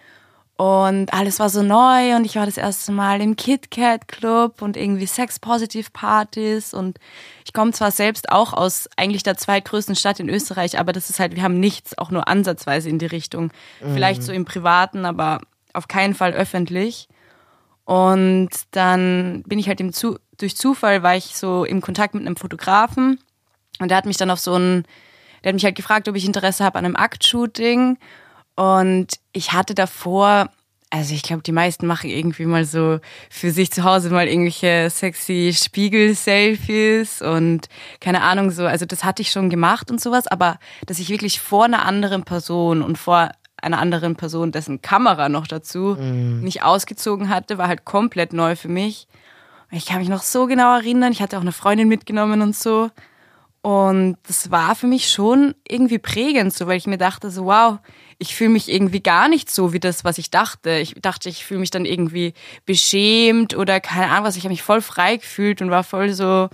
und 0.57 1.13
alles 1.13 1.41
war 1.41 1.51
so 1.51 1.63
neu 1.63 2.15
und 2.15 2.25
ich 2.25 2.37
war 2.37 2.47
das 2.47 2.57
erste 2.57 2.93
Mal 2.93 3.21
im 3.21 3.35
Kit 3.35 3.73
Kat 3.73 4.07
Club 4.07 4.63
und 4.63 4.77
irgendwie 4.77 5.07
Sex-Positive-Partys 5.07 6.73
und 6.73 6.99
ich 7.45 7.53
komme 7.53 7.73
zwar 7.73 7.91
selbst 7.91 8.31
auch 8.31 8.53
aus 8.53 8.89
eigentlich 8.97 9.25
der 9.25 9.37
zweitgrößten 9.37 9.97
Stadt 9.97 10.21
in 10.21 10.29
Österreich, 10.29 10.79
aber 10.79 10.93
das 10.93 11.11
ist 11.11 11.19
halt, 11.19 11.35
wir 11.35 11.43
haben 11.43 11.59
nichts 11.59 11.99
auch 11.99 12.13
nur 12.13 12.29
ansatzweise 12.29 12.89
in 12.89 13.01
die 13.01 13.07
Richtung. 13.07 13.51
Vielleicht 13.95 14.23
so 14.23 14.33
im 14.33 14.45
Privaten, 14.45 15.05
aber 15.05 15.41
auf 15.73 15.89
keinen 15.89 16.15
Fall 16.15 16.33
öffentlich. 16.33 17.09
Und 17.85 18.51
dann 18.71 19.43
bin 19.47 19.59
ich 19.59 19.69
halt 19.69 19.81
im 19.81 19.93
Zu 19.93 20.19
durch 20.39 20.57
Zufall 20.57 21.03
war 21.03 21.17
ich 21.17 21.37
so 21.37 21.65
im 21.65 21.81
Kontakt 21.81 22.15
mit 22.15 22.27
einem 22.27 22.37
Fotografen 22.37 23.19
und 23.79 23.89
der 23.89 23.97
hat 23.97 24.07
mich 24.07 24.17
dann 24.17 24.31
auf 24.31 24.41
so 24.41 24.55
ein, 24.55 24.85
der 25.43 25.51
hat 25.51 25.55
mich 25.55 25.65
halt 25.65 25.77
gefragt, 25.77 26.09
ob 26.09 26.17
ich 26.17 26.25
Interesse 26.25 26.65
habe 26.65 26.79
an 26.79 26.85
einem 26.85 26.97
Aktshooting. 26.97 27.99
Und 28.57 29.09
ich 29.33 29.53
hatte 29.53 29.75
davor, 29.75 30.49
also 30.91 31.13
ich 31.13 31.23
glaube, 31.23 31.43
die 31.43 31.53
meisten 31.53 31.87
machen 31.87 32.09
irgendwie 32.09 32.47
mal 32.47 32.65
so 32.65 33.01
für 33.31 33.51
sich 33.51 33.73
zu 33.73 33.83
Hause 33.83 34.11
mal 34.11 34.29
irgendwelche 34.29 34.89
sexy 34.91 35.53
Spiegel-Selfies 35.53 37.21
und 37.21 37.69
keine 38.01 38.23
Ahnung 38.23 38.53
so. 38.53 38.65
Also 38.65 38.87
das 38.87 39.03
hatte 39.03 39.23
ich 39.23 39.33
schon 39.33 39.51
gemacht 39.51 39.91
und 39.91 40.01
sowas, 40.01 40.29
aber 40.29 40.59
dass 40.87 41.01
ich 41.01 41.09
wirklich 41.09 41.41
vor 41.41 41.65
einer 41.65 41.85
anderen 41.85 42.25
Person 42.25 42.81
und 42.81 42.97
vor 42.97 43.31
einer 43.65 43.79
anderen 43.79 44.17
Person, 44.17 44.53
dessen 44.53 44.83
Kamera 44.83 45.29
noch 45.29 45.47
dazu 45.47 45.97
nicht 45.97 46.63
ausgezogen 46.63 47.29
hatte, 47.29 47.59
war 47.59 47.69
halt 47.69 47.85
komplett 47.85 48.33
neu 48.33 48.57
für 48.57 48.69
mich. 48.69 49.09
Ich 49.71 49.87
kann 49.87 49.99
mich 49.99 50.09
noch 50.09 50.23
so 50.23 50.47
genau 50.47 50.77
erinnern. 50.77 51.11
Ich 51.11 51.21
hatte 51.21 51.37
auch 51.37 51.43
eine 51.43 51.53
Freundin 51.53 51.89
mitgenommen 51.89 52.43
und 52.43 52.55
so. 52.55 52.91
Und 53.65 54.19
das 54.29 54.51
war 54.51 54.75
für 54.75 54.87
mich 54.87 55.11
schon 55.11 55.55
irgendwie 55.67 55.99
prägend, 55.99 56.53
so, 56.53 56.67
weil 56.67 56.77
ich 56.77 56.87
mir 56.87 56.99
dachte, 56.99 57.31
so, 57.31 57.47
wow, 57.47 57.79
ich 58.19 58.35
fühle 58.35 58.51
mich 58.51 58.71
irgendwie 58.71 59.01
gar 59.01 59.31
nicht 59.31 59.51
so 59.51 59.73
wie 59.73 59.81
das, 59.81 60.05
was 60.05 60.19
ich 60.19 60.31
dachte. 60.31 60.77
Ich 60.77 60.97
dachte, 61.01 61.31
ich 61.31 61.47
fühle 61.47 61.61
mich 61.61 61.71
dann 61.71 61.87
irgendwie 61.87 62.35
beschämt 62.67 63.57
oder 63.57 63.81
keine 63.81 64.11
Ahnung 64.11 64.25
was. 64.25 64.37
Ich 64.37 64.45
habe 64.45 64.53
mich 64.53 64.63
voll 64.63 64.83
frei 64.83 65.17
gefühlt 65.17 65.63
und 65.63 65.71
war 65.71 65.83
voll 65.83 66.13
so, 66.13 66.51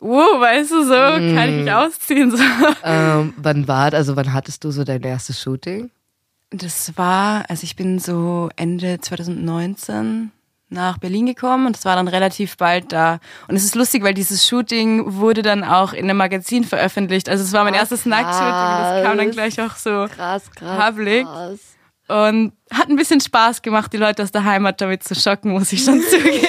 wow, 0.00 0.40
weißt 0.40 0.70
du, 0.72 0.82
so, 0.82 0.94
kann 0.94 1.48
ich 1.48 1.64
mich 1.64 1.72
ausziehen. 1.72 2.32
So. 2.32 2.42
Ähm, 2.82 3.34
wann 3.36 3.68
war, 3.68 3.92
also 3.94 4.16
wann 4.16 4.32
hattest 4.32 4.64
du 4.64 4.72
so 4.72 4.82
dein 4.82 5.02
erstes 5.02 5.40
Shooting? 5.40 5.90
Das 6.50 6.96
war, 6.96 7.44
also 7.48 7.64
ich 7.64 7.76
bin 7.76 7.98
so 7.98 8.48
Ende 8.56 9.00
2019 9.00 10.32
nach 10.70 10.98
Berlin 10.98 11.26
gekommen 11.26 11.66
und 11.66 11.76
das 11.76 11.84
war 11.84 11.96
dann 11.96 12.08
relativ 12.08 12.56
bald 12.56 12.92
da. 12.92 13.20
Und 13.48 13.56
es 13.56 13.64
ist 13.64 13.74
lustig, 13.74 14.02
weil 14.02 14.14
dieses 14.14 14.46
Shooting 14.46 15.14
wurde 15.16 15.42
dann 15.42 15.64
auch 15.64 15.92
in 15.92 16.04
einem 16.04 16.16
Magazin 16.18 16.64
veröffentlicht. 16.64 17.28
Also 17.28 17.44
es 17.44 17.52
war 17.52 17.64
mein 17.64 17.74
Ach, 17.74 17.78
erstes 17.80 18.06
Nacktshooting 18.06 18.48
das 18.48 19.04
kam 19.04 19.16
dann 19.18 19.30
gleich 19.30 19.60
auch 19.60 19.76
so 19.76 20.06
Krass, 20.14 20.50
krass. 20.50 20.86
public. 20.86 21.24
krass. 21.26 21.58
Und 22.08 22.52
hat 22.72 22.88
ein 22.88 22.96
bisschen 22.96 23.20
Spaß 23.20 23.60
gemacht, 23.60 23.92
die 23.92 23.98
Leute 23.98 24.22
aus 24.22 24.32
der 24.32 24.44
Heimat 24.44 24.80
damit 24.80 25.04
zu 25.04 25.14
schocken, 25.14 25.52
muss 25.52 25.72
ich 25.72 25.84
schon 25.84 26.00
zugeben. 26.10 26.46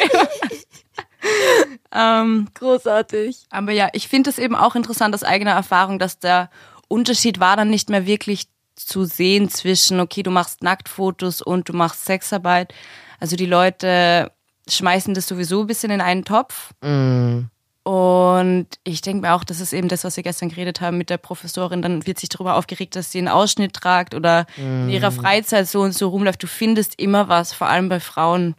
ähm, 1.93 2.47
Großartig. 2.53 3.45
aber 3.49 3.71
ja, 3.73 3.89
ich 3.93 4.07
finde 4.07 4.29
es 4.29 4.37
eben 4.37 4.55
auch 4.55 4.75
interessant 4.75 5.13
aus 5.13 5.23
eigener 5.23 5.51
Erfahrung, 5.51 5.99
dass 5.99 6.19
der 6.19 6.49
Unterschied 6.87 7.39
war 7.39 7.57
dann 7.57 7.69
nicht 7.69 7.89
mehr 7.89 8.05
wirklich 8.05 8.47
zu 8.79 9.05
sehen 9.05 9.49
zwischen, 9.49 9.99
okay, 9.99 10.23
du 10.23 10.31
machst 10.31 10.63
Nacktfotos 10.63 11.41
und 11.41 11.69
du 11.69 11.73
machst 11.73 12.05
Sexarbeit. 12.05 12.73
Also 13.19 13.35
die 13.35 13.45
Leute 13.45 14.31
schmeißen 14.67 15.13
das 15.13 15.27
sowieso 15.27 15.61
ein 15.61 15.67
bisschen 15.67 15.91
in 15.91 16.01
einen 16.01 16.25
Topf. 16.25 16.73
Mm. 16.81 17.45
Und 17.83 18.67
ich 18.83 19.01
denke 19.01 19.21
mir 19.21 19.33
auch, 19.33 19.43
das 19.43 19.61
ist 19.61 19.73
eben 19.73 19.87
das, 19.87 20.03
was 20.03 20.15
wir 20.15 20.23
gestern 20.23 20.49
geredet 20.49 20.79
haben 20.79 20.97
mit 20.97 21.09
der 21.09 21.17
Professorin. 21.17 21.81
Dann 21.81 22.05
wird 22.05 22.19
sich 22.19 22.29
darüber 22.29 22.55
aufgeregt, 22.55 22.95
dass 22.95 23.11
sie 23.11 23.17
einen 23.17 23.29
Ausschnitt 23.29 23.73
tragt 23.73 24.13
oder 24.13 24.45
in 24.57 24.89
ihrer 24.89 25.11
Freizeit 25.11 25.67
so 25.67 25.81
und 25.81 25.93
so 25.93 26.09
rumläuft. 26.09 26.43
Du 26.43 26.47
findest 26.47 26.99
immer 26.99 27.29
was, 27.29 27.51
vor 27.51 27.67
allem 27.67 27.89
bei 27.89 27.99
Frauen. 27.99 28.53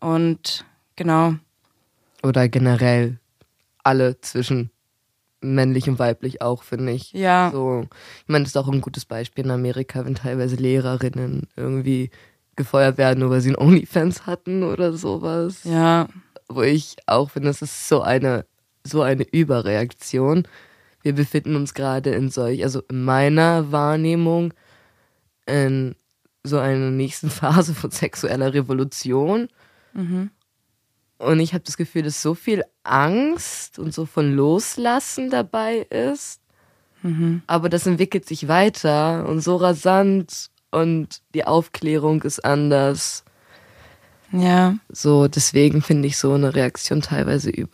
Und 0.00 0.64
genau. 0.94 1.34
Oder 2.22 2.48
generell 2.48 3.18
alle 3.82 4.20
zwischen 4.20 4.70
männlich 5.40 5.88
und 5.88 5.98
weiblich 5.98 6.42
auch, 6.42 6.62
finde 6.62 6.92
ich. 6.92 7.12
Ja. 7.12 7.50
So, 7.52 7.86
ich 8.22 8.28
meine, 8.28 8.44
das 8.44 8.50
ist 8.50 8.56
auch 8.56 8.68
ein 8.68 8.80
gutes 8.80 9.04
Beispiel 9.04 9.44
in 9.44 9.50
Amerika, 9.50 10.04
wenn 10.04 10.14
teilweise 10.14 10.56
Lehrerinnen 10.56 11.48
irgendwie 11.56 12.10
gefeuert 12.56 12.98
werden, 12.98 13.20
nur 13.20 13.30
weil 13.30 13.40
sie 13.40 13.50
einen 13.50 13.58
OnlyFans 13.58 14.26
hatten 14.26 14.62
oder 14.62 14.92
sowas. 14.94 15.64
Ja. 15.64 16.08
Wo 16.48 16.62
ich 16.62 16.96
auch 17.06 17.30
finde, 17.30 17.48
das 17.48 17.62
ist 17.62 17.88
so 17.88 18.00
eine, 18.02 18.46
so 18.84 19.02
eine 19.02 19.24
Überreaktion. 19.24 20.48
wir 21.02 21.14
befinden 21.14 21.54
uns 21.54 21.74
gerade 21.74 22.10
in 22.10 22.30
solch, 22.30 22.64
also 22.64 22.82
in 22.88 23.04
meiner 23.04 23.70
Wahrnehmung, 23.70 24.54
in 25.46 25.94
so 26.42 26.58
einer 26.58 26.90
nächsten 26.90 27.30
Phase 27.30 27.74
von 27.74 27.90
sexueller 27.90 28.54
Revolution. 28.54 29.48
Mhm. 29.92 30.30
Und 31.18 31.40
ich 31.40 31.54
habe 31.54 31.64
das 31.64 31.76
Gefühl, 31.76 32.02
dass 32.02 32.20
so 32.20 32.34
viel 32.34 32.62
Angst 32.84 33.78
und 33.78 33.94
so 33.94 34.04
von 34.06 34.34
Loslassen 34.34 35.30
dabei 35.30 35.78
ist. 35.90 36.40
Mhm. 37.02 37.42
Aber 37.46 37.68
das 37.68 37.86
entwickelt 37.86 38.26
sich 38.26 38.48
weiter 38.48 39.26
und 39.26 39.40
so 39.40 39.56
rasant 39.56 40.50
und 40.70 41.20
die 41.34 41.44
Aufklärung 41.46 42.22
ist 42.22 42.44
anders. 42.44 43.24
Ja. 44.32 44.76
So, 44.88 45.28
deswegen 45.28 45.82
finde 45.82 46.08
ich 46.08 46.18
so 46.18 46.32
eine 46.32 46.54
Reaktion 46.54 47.00
teilweise 47.00 47.50
Ja. 47.50 47.64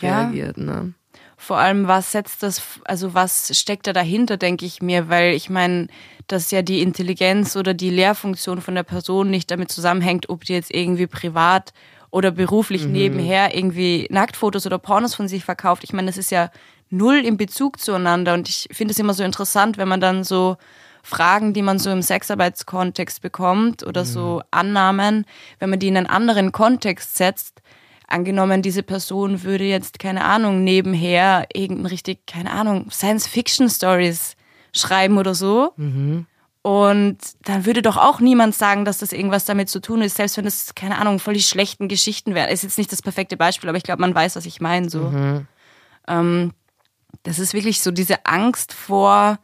überreagiert. 0.00 0.56
Ne? 0.58 0.94
Vor 1.36 1.58
allem, 1.58 1.86
was 1.86 2.12
setzt 2.12 2.42
das, 2.42 2.62
also 2.84 3.14
was 3.14 3.56
steckt 3.56 3.86
da 3.86 3.92
dahinter, 3.92 4.36
denke 4.36 4.64
ich 4.64 4.80
mir, 4.80 5.08
weil 5.08 5.34
ich 5.34 5.50
meine, 5.50 5.88
dass 6.26 6.50
ja 6.50 6.62
die 6.62 6.80
Intelligenz 6.80 7.54
oder 7.56 7.74
die 7.74 7.90
Lehrfunktion 7.90 8.60
von 8.60 8.74
der 8.74 8.82
Person 8.82 9.30
nicht 9.30 9.50
damit 9.50 9.70
zusammenhängt, 9.70 10.28
ob 10.28 10.44
die 10.44 10.54
jetzt 10.54 10.74
irgendwie 10.74 11.06
privat 11.06 11.72
oder 12.16 12.30
beruflich 12.30 12.86
nebenher 12.86 13.54
irgendwie 13.54 14.06
Nacktfotos 14.10 14.64
oder 14.64 14.78
Pornos 14.78 15.14
von 15.14 15.28
sich 15.28 15.44
verkauft. 15.44 15.84
Ich 15.84 15.92
meine, 15.92 16.06
das 16.06 16.16
ist 16.16 16.30
ja 16.30 16.50
null 16.88 17.18
im 17.18 17.36
Bezug 17.36 17.78
zueinander. 17.78 18.32
Und 18.32 18.48
ich 18.48 18.68
finde 18.72 18.92
es 18.92 18.98
immer 18.98 19.12
so 19.12 19.22
interessant, 19.22 19.76
wenn 19.76 19.86
man 19.86 20.00
dann 20.00 20.24
so 20.24 20.56
Fragen, 21.02 21.52
die 21.52 21.60
man 21.60 21.78
so 21.78 21.90
im 21.90 22.00
Sexarbeitskontext 22.00 23.20
bekommt 23.20 23.86
oder 23.86 24.06
so 24.06 24.40
Annahmen, 24.50 25.26
wenn 25.58 25.68
man 25.68 25.78
die 25.78 25.88
in 25.88 25.96
einen 25.98 26.06
anderen 26.06 26.52
Kontext 26.52 27.18
setzt, 27.18 27.60
angenommen, 28.08 28.62
diese 28.62 28.82
Person 28.82 29.42
würde 29.42 29.64
jetzt, 29.64 29.98
keine 29.98 30.24
Ahnung, 30.24 30.64
nebenher 30.64 31.46
irgendein 31.52 31.86
richtig, 31.86 32.26
keine 32.26 32.50
Ahnung, 32.50 32.90
Science-Fiction-Stories 32.90 34.36
schreiben 34.72 35.18
oder 35.18 35.34
so. 35.34 35.74
Und 36.66 37.18
dann 37.42 37.64
würde 37.64 37.80
doch 37.80 37.96
auch 37.96 38.18
niemand 38.18 38.52
sagen, 38.52 38.84
dass 38.84 38.98
das 38.98 39.12
irgendwas 39.12 39.44
damit 39.44 39.68
zu 39.68 39.78
tun 39.78 40.02
ist, 40.02 40.16
selbst 40.16 40.36
wenn 40.36 40.46
das, 40.46 40.74
keine 40.74 40.98
Ahnung, 40.98 41.20
voll 41.20 41.34
die 41.34 41.40
schlechten 41.40 41.86
Geschichten 41.86 42.34
wären. 42.34 42.48
Ist 42.48 42.64
jetzt 42.64 42.76
nicht 42.76 42.90
das 42.90 43.02
perfekte 43.02 43.36
Beispiel, 43.36 43.68
aber 43.68 43.78
ich 43.78 43.84
glaube, 43.84 44.00
man 44.00 44.12
weiß, 44.12 44.34
was 44.34 44.46
ich 44.46 44.60
meine. 44.60 44.90
So. 44.90 45.12
Ähm, 46.08 46.52
das 47.22 47.38
ist 47.38 47.54
wirklich 47.54 47.82
so 47.82 47.92
diese 47.92 48.26
Angst 48.26 48.72
vor 48.72 49.38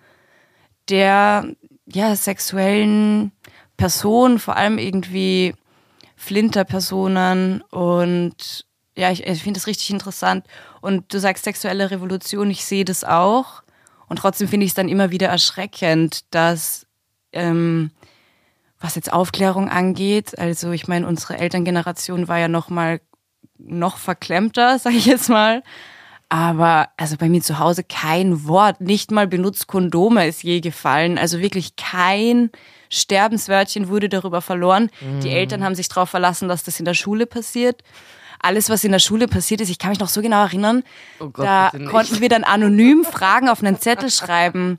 der 0.88 1.46
ja, 1.86 2.16
sexuellen 2.16 3.30
Person, 3.76 4.40
vor 4.40 4.56
allem 4.56 4.78
irgendwie 4.78 5.54
Flinterpersonen 6.16 7.62
und 7.70 8.66
ja, 8.96 9.12
ich, 9.12 9.24
ich 9.24 9.44
finde 9.44 9.60
das 9.60 9.68
richtig 9.68 9.90
interessant. 9.90 10.44
Und 10.80 11.14
du 11.14 11.20
sagst 11.20 11.44
sexuelle 11.44 11.92
Revolution, 11.92 12.50
ich 12.50 12.64
sehe 12.64 12.84
das 12.84 13.04
auch. 13.04 13.62
Und 14.08 14.16
trotzdem 14.16 14.48
finde 14.48 14.64
ich 14.64 14.72
es 14.72 14.74
dann 14.74 14.88
immer 14.88 15.12
wieder 15.12 15.28
erschreckend, 15.28 16.22
dass 16.34 16.84
ähm, 17.32 17.90
was 18.80 18.96
jetzt 18.96 19.12
Aufklärung 19.12 19.68
angeht, 19.68 20.38
also 20.38 20.72
ich 20.72 20.88
meine, 20.88 21.06
unsere 21.06 21.38
Elterngeneration 21.38 22.28
war 22.28 22.38
ja 22.38 22.48
noch 22.48 22.68
mal 22.68 23.00
noch 23.58 23.96
verklemmter, 23.96 24.78
sage 24.78 24.96
ich 24.96 25.06
jetzt 25.06 25.28
mal. 25.28 25.62
Aber 26.28 26.88
also 26.96 27.18
bei 27.18 27.28
mir 27.28 27.42
zu 27.42 27.58
Hause 27.58 27.84
kein 27.84 28.46
Wort, 28.46 28.80
nicht 28.80 29.10
mal 29.10 29.26
benutzt 29.26 29.66
Kondome 29.66 30.26
ist 30.26 30.42
je 30.42 30.60
gefallen. 30.60 31.18
Also 31.18 31.40
wirklich 31.40 31.76
kein 31.76 32.50
Sterbenswörtchen 32.88 33.88
wurde 33.88 34.08
darüber 34.08 34.40
verloren. 34.40 34.88
Die 35.22 35.28
Eltern 35.28 35.62
haben 35.62 35.74
sich 35.74 35.88
darauf 35.88 36.08
verlassen, 36.08 36.48
dass 36.48 36.64
das 36.64 36.78
in 36.78 36.86
der 36.86 36.94
Schule 36.94 37.26
passiert. 37.26 37.82
Alles, 38.40 38.70
was 38.70 38.82
in 38.82 38.92
der 38.92 38.98
Schule 38.98 39.28
passiert 39.28 39.60
ist, 39.60 39.68
ich 39.68 39.78
kann 39.78 39.90
mich 39.90 40.00
noch 40.00 40.08
so 40.08 40.22
genau 40.22 40.40
erinnern, 40.42 40.84
Oh 41.20 41.28
Gott, 41.28 41.44
da 41.44 41.70
konnten 41.90 42.20
wir 42.22 42.30
dann 42.30 42.44
anonym 42.44 43.04
Fragen 43.04 43.50
auf 43.50 43.62
einen 43.62 43.78
Zettel 43.78 44.10
schreiben. 44.10 44.78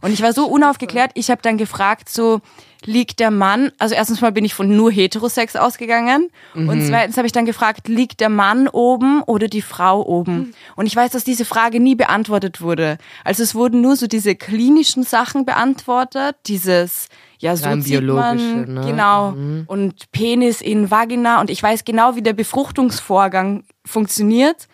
Und 0.00 0.12
ich 0.12 0.22
war 0.22 0.32
so 0.32 0.46
unaufgeklärt, 0.46 1.10
ich 1.14 1.30
habe 1.30 1.42
dann 1.42 1.58
gefragt, 1.58 2.08
so 2.08 2.40
liegt 2.84 3.20
der 3.20 3.30
Mann, 3.30 3.72
also 3.78 3.94
erstens 3.94 4.20
mal 4.22 4.32
bin 4.32 4.44
ich 4.44 4.54
von 4.54 4.74
nur 4.74 4.90
Heterosex 4.90 5.54
ausgegangen 5.56 6.30
und 6.54 6.86
zweitens 6.86 7.16
habe 7.18 7.26
ich 7.26 7.32
dann 7.32 7.44
gefragt, 7.44 7.88
liegt 7.88 8.20
der 8.20 8.30
Mann 8.30 8.68
oben 8.68 9.22
oder 9.22 9.48
die 9.48 9.60
Frau 9.60 10.02
oben? 10.02 10.54
Und 10.76 10.86
ich 10.86 10.96
weiß, 10.96 11.10
dass 11.10 11.24
diese 11.24 11.44
Frage 11.44 11.78
nie 11.78 11.94
beantwortet 11.94 12.62
wurde. 12.62 12.96
Also 13.22 13.42
es 13.42 13.54
wurden 13.54 13.82
nur 13.82 13.96
so 13.96 14.06
diese 14.06 14.34
klinischen 14.34 15.02
Sachen 15.02 15.44
beantwortet, 15.44 16.36
dieses 16.46 17.08
ja, 17.38 17.56
so 17.56 17.74
zieht 17.80 18.02
man, 18.02 18.74
ne? 18.74 18.80
genau, 18.86 19.34
und 19.66 20.10
Penis 20.12 20.60
in 20.60 20.90
Vagina 20.90 21.40
und 21.40 21.48
ich 21.48 21.62
weiß 21.62 21.84
genau, 21.84 22.14
wie 22.14 22.22
der 22.22 22.34
Befruchtungsvorgang 22.34 23.64
funktioniert. 23.84 24.68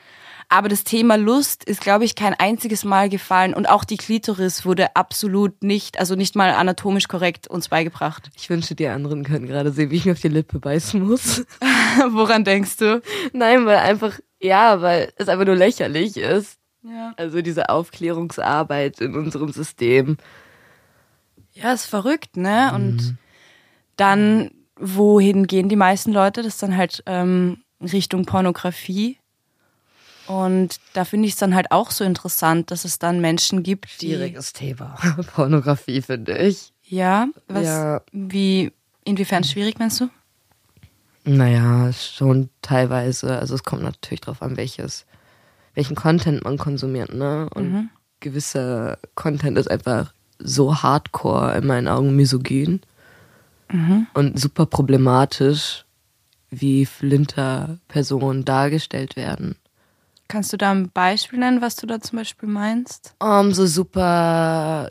Aber 0.48 0.68
das 0.68 0.84
Thema 0.84 1.16
Lust 1.16 1.64
ist, 1.64 1.80
glaube 1.80 2.04
ich, 2.04 2.14
kein 2.14 2.32
einziges 2.34 2.84
Mal 2.84 3.08
gefallen 3.08 3.52
und 3.52 3.68
auch 3.68 3.84
die 3.84 3.96
Klitoris 3.96 4.64
wurde 4.64 4.94
absolut 4.94 5.62
nicht, 5.64 5.98
also 5.98 6.14
nicht 6.14 6.36
mal 6.36 6.50
anatomisch 6.50 7.08
korrekt 7.08 7.48
uns 7.48 7.68
beigebracht. 7.68 8.30
Ich 8.36 8.48
wünsche, 8.48 8.76
die 8.76 8.86
anderen 8.86 9.24
können 9.24 9.46
gerade 9.46 9.72
sehen, 9.72 9.90
wie 9.90 9.96
ich 9.96 10.04
mir 10.04 10.12
auf 10.12 10.20
die 10.20 10.28
Lippe 10.28 10.60
beißen 10.60 11.02
muss. 11.02 11.44
Woran 12.10 12.44
denkst 12.44 12.76
du? 12.76 13.02
Nein, 13.32 13.66
weil 13.66 13.78
einfach, 13.78 14.20
ja, 14.40 14.80
weil 14.80 15.12
es 15.16 15.28
einfach 15.28 15.46
nur 15.46 15.56
lächerlich 15.56 16.16
ist. 16.16 16.58
Ja. 16.84 17.12
Also 17.16 17.42
diese 17.42 17.68
Aufklärungsarbeit 17.68 19.00
in 19.00 19.16
unserem 19.16 19.52
System. 19.52 20.16
Ja, 21.52 21.72
ist 21.72 21.86
verrückt, 21.86 22.36
ne? 22.36 22.70
Und 22.72 23.16
dann, 23.96 24.50
wohin 24.78 25.48
gehen 25.48 25.68
die 25.68 25.76
meisten 25.76 26.12
Leute? 26.12 26.42
Das 26.42 26.54
ist 26.54 26.62
dann 26.62 26.76
halt 26.76 27.02
ähm, 27.06 27.62
Richtung 27.80 28.26
Pornografie. 28.26 29.18
Und 30.26 30.80
da 30.92 31.04
finde 31.04 31.26
ich 31.28 31.34
es 31.34 31.38
dann 31.38 31.54
halt 31.54 31.70
auch 31.70 31.90
so 31.90 32.04
interessant, 32.04 32.70
dass 32.70 32.84
es 32.84 32.98
dann 32.98 33.20
Menschen 33.20 33.62
gibt, 33.62 34.00
die. 34.02 34.06
Schwieriges 34.06 34.52
Thema. 34.52 34.96
Pornografie, 35.34 36.02
finde 36.02 36.36
ich. 36.38 36.72
Ja, 36.84 37.28
was, 37.48 37.64
Ja. 37.64 38.00
wie, 38.12 38.72
inwiefern 39.04 39.44
schwierig 39.44 39.78
meinst 39.78 40.00
du? 40.00 40.08
Naja, 41.24 41.92
schon 41.92 42.50
teilweise. 42.62 43.38
Also 43.38 43.54
es 43.54 43.64
kommt 43.64 43.82
natürlich 43.82 44.20
drauf 44.20 44.42
an, 44.42 44.56
welches, 44.56 45.06
welchen 45.74 45.96
Content 45.96 46.44
man 46.44 46.56
konsumiert, 46.58 47.12
ne? 47.12 47.48
Und 47.54 47.90
gewisser 48.20 48.98
Content 49.16 49.58
ist 49.58 49.68
einfach 49.70 50.12
so 50.38 50.82
hardcore 50.82 51.56
in 51.56 51.66
meinen 51.66 51.88
Augen 51.88 52.14
misogyn 52.14 52.80
und 54.14 54.38
super 54.38 54.66
problematisch, 54.66 55.84
wie 56.50 56.86
Flinter-Personen 56.86 58.44
dargestellt 58.44 59.16
werden. 59.16 59.56
Kannst 60.28 60.52
du 60.52 60.56
da 60.56 60.72
ein 60.72 60.90
Beispiel 60.90 61.38
nennen, 61.38 61.60
was 61.60 61.76
du 61.76 61.86
da 61.86 62.00
zum 62.00 62.18
Beispiel 62.18 62.48
meinst? 62.48 63.14
Um, 63.20 63.52
so 63.52 63.66
super, 63.66 64.88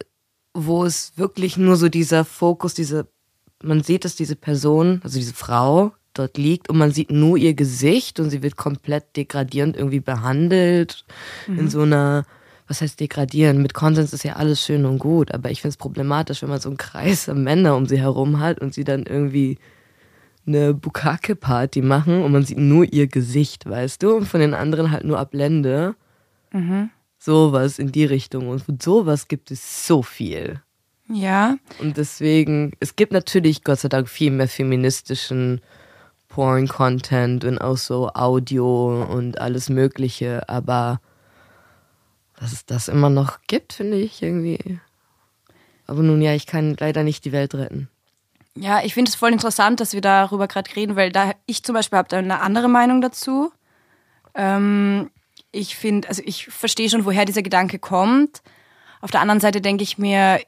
wo 0.54 0.86
es 0.86 1.14
wirklich 1.18 1.58
nur 1.58 1.76
so 1.76 1.90
dieser 1.90 2.24
Fokus, 2.24 2.74
diese, 2.74 3.08
man 3.62 3.84
sieht, 3.84 4.06
dass 4.06 4.16
diese 4.16 4.36
Person, 4.36 5.02
also 5.04 5.20
diese 5.20 5.34
Frau 5.34 5.92
dort 6.14 6.38
liegt 6.38 6.70
und 6.70 6.78
man 6.78 6.92
sieht 6.92 7.12
nur 7.12 7.38
ihr 7.38 7.54
Gesicht 7.54 8.20
und 8.22 8.30
sie 8.30 8.42
wird 8.42 8.56
komplett 8.56 9.18
degradierend 9.18 9.76
irgendwie 9.76 10.00
behandelt 10.00 11.06
in 11.48 11.70
so 11.70 11.82
einer, 11.82 12.26
was 12.68 12.82
heißt 12.82 13.00
degradieren? 13.00 13.62
Mit 13.62 13.74
Konsens 13.74 14.14
ist 14.14 14.24
ja 14.24 14.38
alles 14.38 14.62
schön 14.62 14.86
und 14.86 15.00
gut, 15.00 15.34
aber 15.34 15.52
ich 15.52 15.62
finde 15.62 15.74
es 15.74 15.78
problematisch, 15.78 16.42
wenn 16.42 16.50
man 16.50 16.62
so 16.62 16.70
einen 16.70 16.78
Kreis 16.78 17.28
an 17.28 17.44
Männer 17.44 17.76
um 17.76 17.86
sie 17.86 18.00
herum 18.00 18.40
hat 18.40 18.60
und 18.60 18.74
sie 18.74 18.86
dann 18.86 19.04
irgendwie 19.04 19.58
eine 20.48 20.74
Bukake-Party 20.74 21.82
machen 21.82 22.22
und 22.22 22.32
man 22.32 22.44
sieht 22.44 22.58
nur 22.58 22.92
ihr 22.92 23.08
Gesicht, 23.08 23.68
weißt 23.68 24.04
du, 24.04 24.16
und 24.16 24.28
von 24.28 24.40
den 24.40 24.54
anderen 24.54 24.92
halt 24.92 25.04
nur 25.04 25.20
Ablende. 25.20 25.96
Sowas 27.18 27.80
in 27.80 27.92
die 27.92 28.06
Richtung. 28.06 28.50
Und 28.50 28.62
von 28.62 28.80
sowas 28.80 29.28
gibt 29.28 29.52
es 29.52 29.88
so 29.88 30.04
viel. 30.04 30.62
Ja, 31.08 31.58
Und 31.80 31.98
deswegen, 31.98 32.72
es 32.80 32.96
gibt 32.96 33.12
natürlich 33.12 33.64
Gott 33.64 33.80
sei 33.80 33.90
Dank 33.90 34.10
viel 34.10 34.32
mehr 34.32 34.48
feministischen 34.48 35.62
Porn-Content 36.30 37.46
und 37.46 37.60
auch 37.60 37.78
so 37.78 38.10
Audio 38.10 39.06
und 39.06 39.40
alles 39.40 39.70
Mögliche, 39.70 40.50
aber 40.50 41.00
dass 42.38 42.52
es 42.52 42.66
das 42.66 42.88
immer 42.88 43.10
noch 43.10 43.40
gibt, 43.48 43.74
finde 43.74 43.98
ich 43.98 44.22
irgendwie. 44.22 44.80
Aber 45.88 46.02
nun 46.02 46.22
ja, 46.22 46.34
ich 46.34 46.48
kann 46.48 46.76
leider 46.80 47.04
nicht 47.04 47.24
die 47.24 47.32
Welt 47.32 47.54
retten. 47.56 47.88
Ja, 48.58 48.82
ich 48.84 48.94
finde 48.94 49.10
es 49.10 49.16
voll 49.16 49.34
interessant, 49.34 49.80
dass 49.80 49.94
wir 49.94 50.02
darüber 50.02 50.48
gerade 50.48 50.74
reden, 50.76 50.96
weil 50.96 51.12
da 51.12 51.34
ich 51.46 51.64
zum 51.64 51.74
Beispiel 51.74 51.98
habe 51.98 52.08
da 52.08 52.18
eine 52.18 52.40
andere 52.40 52.70
Meinung 52.70 53.02
dazu. 53.02 53.52
Ähm, 54.34 55.12
ich 55.52 55.76
finde, 55.76 56.08
also 56.08 56.22
ich 56.26 56.48
verstehe 56.48 56.90
schon, 56.90 57.06
woher 57.06 57.26
dieser 57.26 57.42
Gedanke 57.42 57.80
kommt. 57.80 58.42
Auf 59.02 59.12
der 59.12 59.22
anderen 59.22 59.42
Seite 59.42 59.62
denke 59.62 59.84
ich 59.84 59.98
mir, 59.98 60.42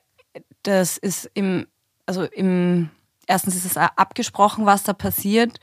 das 0.64 0.98
ist 0.98 1.30
im, 1.34 1.68
also 2.06 2.24
im, 2.24 2.90
erstens 3.26 3.56
ist 3.56 3.66
es 3.66 3.78
abgesprochen, 3.78 4.66
was 4.66 4.84
da 4.84 4.94
passiert. 4.94 5.60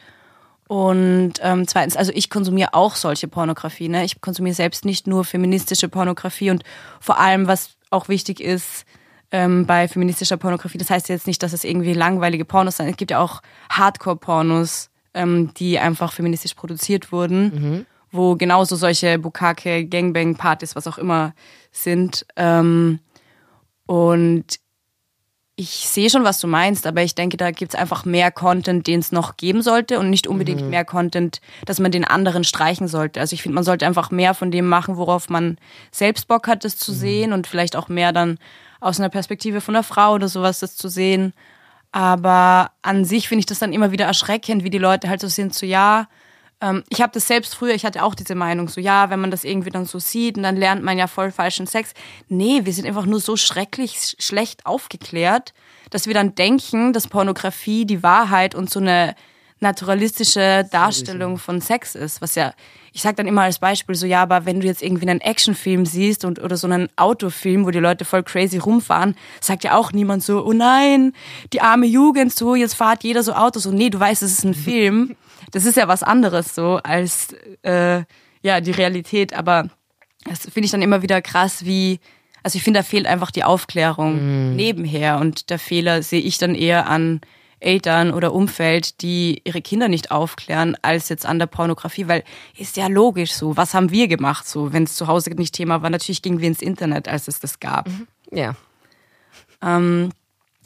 Und 0.69 1.35
ähm, 1.43 1.67
zweitens, 1.67 1.97
also 1.97 2.13
ich 2.15 2.31
konsumiere 2.31 2.75
auch 2.75 2.95
solche 2.95 3.29
Pornografie. 3.29 3.89
Ne? 3.89 4.05
Ich 4.05 4.21
konsumiere 4.21 4.55
selbst 4.55 4.85
nicht 4.85 5.07
nur 5.07 5.25
feministische 5.25 5.89
Pornografie 5.89 6.51
und 6.51 6.63
vor 7.01 7.19
allem, 7.19 7.47
was 7.47 7.77
auch 7.91 8.09
wichtig 8.09 8.41
ist, 8.41 8.85
ähm, 9.35 9.67
bei 9.67 9.89
feministischer 9.89 10.37
Pornografie. 10.37 10.79
Das 10.79 10.91
heißt 10.91 11.09
jetzt 11.09 11.27
nicht, 11.27 11.43
dass 11.43 11.53
es 11.53 11.65
irgendwie 11.65 11.93
langweilige 11.93 12.45
Pornos 12.45 12.77
sind. 12.77 12.89
Es 12.89 12.97
gibt 12.97 13.11
ja 13.11 13.19
auch 13.19 13.43
Hardcore-Pornos, 13.69 14.91
ähm, 15.13 15.53
die 15.55 15.79
einfach 15.81 16.13
feministisch 16.13 16.55
produziert 16.55 17.11
wurden, 17.11 17.85
wo 18.13 18.37
genauso 18.37 18.77
solche 18.77 19.19
Bukake, 19.19 19.87
Gangbang-Partys, 19.87 20.77
was 20.77 20.87
auch 20.87 20.99
immer 20.99 21.35
sind. 21.73 22.25
Ähm, 22.37 23.01
und 23.87 24.45
ich 25.57 25.71
sehe 25.89 26.11
schon, 26.11 26.25
was 26.25 26.41
du 26.41 26.47
meinst, 26.49 26.85
aber 26.87 27.03
ich 27.03 27.15
denke, 27.15 27.37
da 27.37 27.51
gibt's 27.53 27.75
einfach 27.77 28.05
mehr 28.05 28.31
Content, 28.33 28.87
den 28.89 28.99
es 29.01 29.13
noch 29.13 29.37
geben 29.37 29.63
sollte 29.63 30.01
und 30.01 30.11
nicht 30.11 30.27
unbedingt 30.27 30.63
Mhm. 30.63 30.71
mehr 30.71 30.85
Content, 30.85 31.41
dass 31.65 31.79
man 31.79 31.93
den 31.93 32.05
anderen 32.05 32.43
streichen 32.45 32.89
sollte. 32.89 33.21
Also 33.21 33.35
ich 33.35 33.43
finde, 33.43 33.55
man 33.55 33.65
sollte 33.65 33.87
einfach 33.87 34.11
mehr 34.11 34.35
von 34.35 34.51
dem 34.51 34.69
machen, 34.69 34.97
worauf 34.97 35.29
man 35.29 35.59
selbst 35.93 36.27
Bock 36.27 36.49
hat, 36.49 36.65
das 36.65 36.77
zu 36.77 36.91
Mhm. 36.93 36.97
sehen 36.97 37.33
und 37.33 37.47
vielleicht 37.47 37.77
auch 37.77 37.89
mehr 37.89 38.13
dann 38.13 38.39
aus 38.85 39.01
einer 39.01 39.09
Perspektive 39.09 39.61
von 39.61 39.75
einer 39.75 39.83
Frau 39.83 40.13
oder 40.15 40.29
sowas 40.29 40.61
das 40.61 40.77
zu 40.77 40.89
sehen. 40.89 41.33
Aber 41.93 42.71
an 42.83 43.05
sich 43.05 43.29
finde 43.29 43.41
ich 43.41 43.47
das 43.47 43.61
dann 43.61 43.73
immer 43.73 43.93
wieder 43.93 44.05
erschreckend, 44.05 44.65
wie 44.65 44.71
die 44.71 44.79
Leute 44.79 45.09
halt 45.09 45.21
so 45.21 45.29
sind, 45.29 45.55
so 45.55 45.65
ja, 45.65 46.09
ähm, 46.61 46.83
ich 46.89 47.01
habe 47.01 47.13
das 47.13 47.27
selbst 47.27 47.55
früher, 47.55 47.75
ich 47.75 47.85
hatte 47.85 48.03
auch 48.03 48.15
diese 48.15 48.35
Meinung, 48.35 48.69
so 48.69 48.81
ja, 48.81 49.11
wenn 49.11 49.21
man 49.21 49.31
das 49.31 49.45
irgendwie 49.45 49.71
dann 49.71 49.87
so 49.87 49.99
sieht 49.99 50.37
und 50.37 50.43
dann 50.43 50.57
lernt 50.57 50.83
man 50.83 50.99
ja 50.99 51.07
voll 51.07 51.31
falschen 51.31 51.67
Sex. 51.67 51.93
Nee, 52.29 52.63
wir 52.65 52.73
sind 52.73 52.87
einfach 52.87 53.07
nur 53.07 53.21
so 53.21 53.37
schrecklich 53.37 53.93
sch- 53.93 54.23
schlecht 54.23 54.67
aufgeklärt, 54.67 55.55
dass 55.91 56.07
wir 56.07 56.15
dann 56.15 56.35
denken, 56.35 56.93
dass 56.93 57.07
Pornografie 57.07 57.87
die 57.87 58.03
Wahrheit 58.03 58.55
und 58.55 58.71
so 58.71 58.81
eine 58.81 59.15
naturalistische 59.61 60.67
Darstellung 60.71 61.39
von 61.39 61.61
Sex 61.61 61.95
ist, 61.95 62.21
was 62.21 62.35
ja, 62.35 62.53
ich 62.95 63.03
sag 63.03 63.17
dann 63.17 63.27
immer 63.27 63.43
als 63.43 63.59
Beispiel 63.59 63.97
so, 63.97 64.07
ja, 64.07 64.23
aber 64.23 64.47
wenn 64.47 64.61
du 64.61 64.67
jetzt 64.67 64.81
irgendwie 64.81 65.09
einen 65.09 65.21
Actionfilm 65.21 65.85
siehst 65.85 66.25
und 66.25 66.41
oder 66.41 66.57
so 66.57 66.69
einen 66.69 66.89
Autofilm, 66.95 67.67
wo 67.67 67.73
die 67.73 67.81
Leute 67.81 68.05
voll 68.05 68.23
crazy 68.23 68.57
rumfahren, 68.57 69.17
sagt 69.41 69.65
ja 69.65 69.77
auch 69.77 69.91
niemand 69.91 70.23
so, 70.23 70.47
oh 70.47 70.53
nein, 70.53 71.13
die 71.53 71.61
arme 71.61 71.87
Jugend, 71.87 72.33
so, 72.33 72.55
jetzt 72.55 72.75
fahrt 72.75 73.03
jeder 73.03 73.25
so 73.25 73.33
Auto, 73.33 73.59
so, 73.59 73.73
nee, 73.73 73.91
du 73.91 73.99
weißt, 73.99 74.23
es 74.23 74.39
ist 74.39 74.45
ein 74.45 74.55
Film. 74.55 75.17
Das 75.51 75.67
ist 75.67 75.77
ja 75.77 75.87
was 75.87 76.03
anderes 76.03 76.55
so 76.55 76.81
als 76.83 77.35
äh, 77.63 78.03
ja 78.43 78.61
die 78.61 78.71
Realität, 78.73 79.35
aber 79.35 79.69
das 80.25 80.41
finde 80.41 80.63
ich 80.65 80.71
dann 80.71 80.83
immer 80.83 81.03
wieder 81.03 81.23
krass, 81.23 81.65
wie 81.65 82.01
also 82.43 82.57
ich 82.57 82.63
finde, 82.63 82.81
da 82.81 82.85
fehlt 82.85 83.07
einfach 83.07 83.31
die 83.31 83.45
Aufklärung 83.45 84.55
nebenher. 84.55 85.19
Und 85.19 85.49
der 85.49 85.59
Fehler 85.59 86.03
sehe 86.03 86.21
ich 86.21 86.39
dann 86.39 86.55
eher 86.55 86.89
an 86.89 87.21
Eltern 87.65 88.13
oder 88.13 88.33
Umfeld, 88.33 89.01
die 89.03 89.41
ihre 89.45 89.63
Kinder 89.63 89.89
nicht 89.89 90.11
aufklären, 90.11 90.77
als 90.83 91.09
jetzt 91.09 91.27
an 91.27 91.39
der 91.39 91.47
Pornografie, 91.47 92.07
weil 92.09 92.23
ist 92.57 92.77
ja 92.77 92.87
logisch 92.87 93.33
so. 93.33 93.57
Was 93.57 93.75
haben 93.75 93.91
wir 93.91 94.07
gemacht 94.09 94.47
so, 94.47 94.73
wenn 94.73 94.85
es 94.85 94.95
zu 94.97 95.07
Hause 95.07 95.31
nicht 95.31 95.55
Thema 95.55 95.83
war? 95.83 95.91
Natürlich 95.91 96.23
gingen 96.23 96.41
wir 96.41 96.49
ins 96.49 96.63
Internet, 96.63 97.09
als 97.09 97.27
es 97.29 97.41
das 97.41 97.61
gab. 97.61 97.89
Ja. 98.31 98.55
Ähm, 99.63 100.11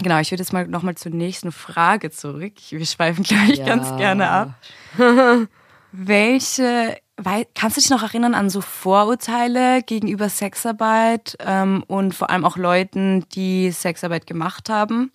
genau, 0.02 0.18
ich 0.18 0.30
würde 0.30 0.42
jetzt 0.42 0.52
mal 0.52 0.66
nochmal 0.66 0.96
zur 0.96 1.12
nächsten 1.12 1.52
Frage 1.52 2.10
zurück. 2.10 2.54
Wir 2.70 2.84
schweifen 2.86 3.22
gleich 3.24 3.58
Ja. 3.58 3.64
ganz 3.64 3.96
gerne 3.96 4.28
ab. 4.28 4.54
Welche, 5.92 6.98
wei- 7.16 7.46
kannst 7.54 7.76
du 7.76 7.80
dich 7.80 7.90
noch 7.90 8.02
erinnern 8.02 8.34
an 8.34 8.50
so 8.50 8.60
Vorurteile 8.60 9.82
gegenüber 9.82 10.28
Sexarbeit 10.28 11.36
ähm, 11.40 11.82
und 11.86 12.14
vor 12.14 12.28
allem 12.30 12.44
auch 12.44 12.56
Leuten, 12.56 13.24
die 13.34 13.70
Sexarbeit 13.70 14.26
gemacht 14.26 14.68
haben? 14.68 15.12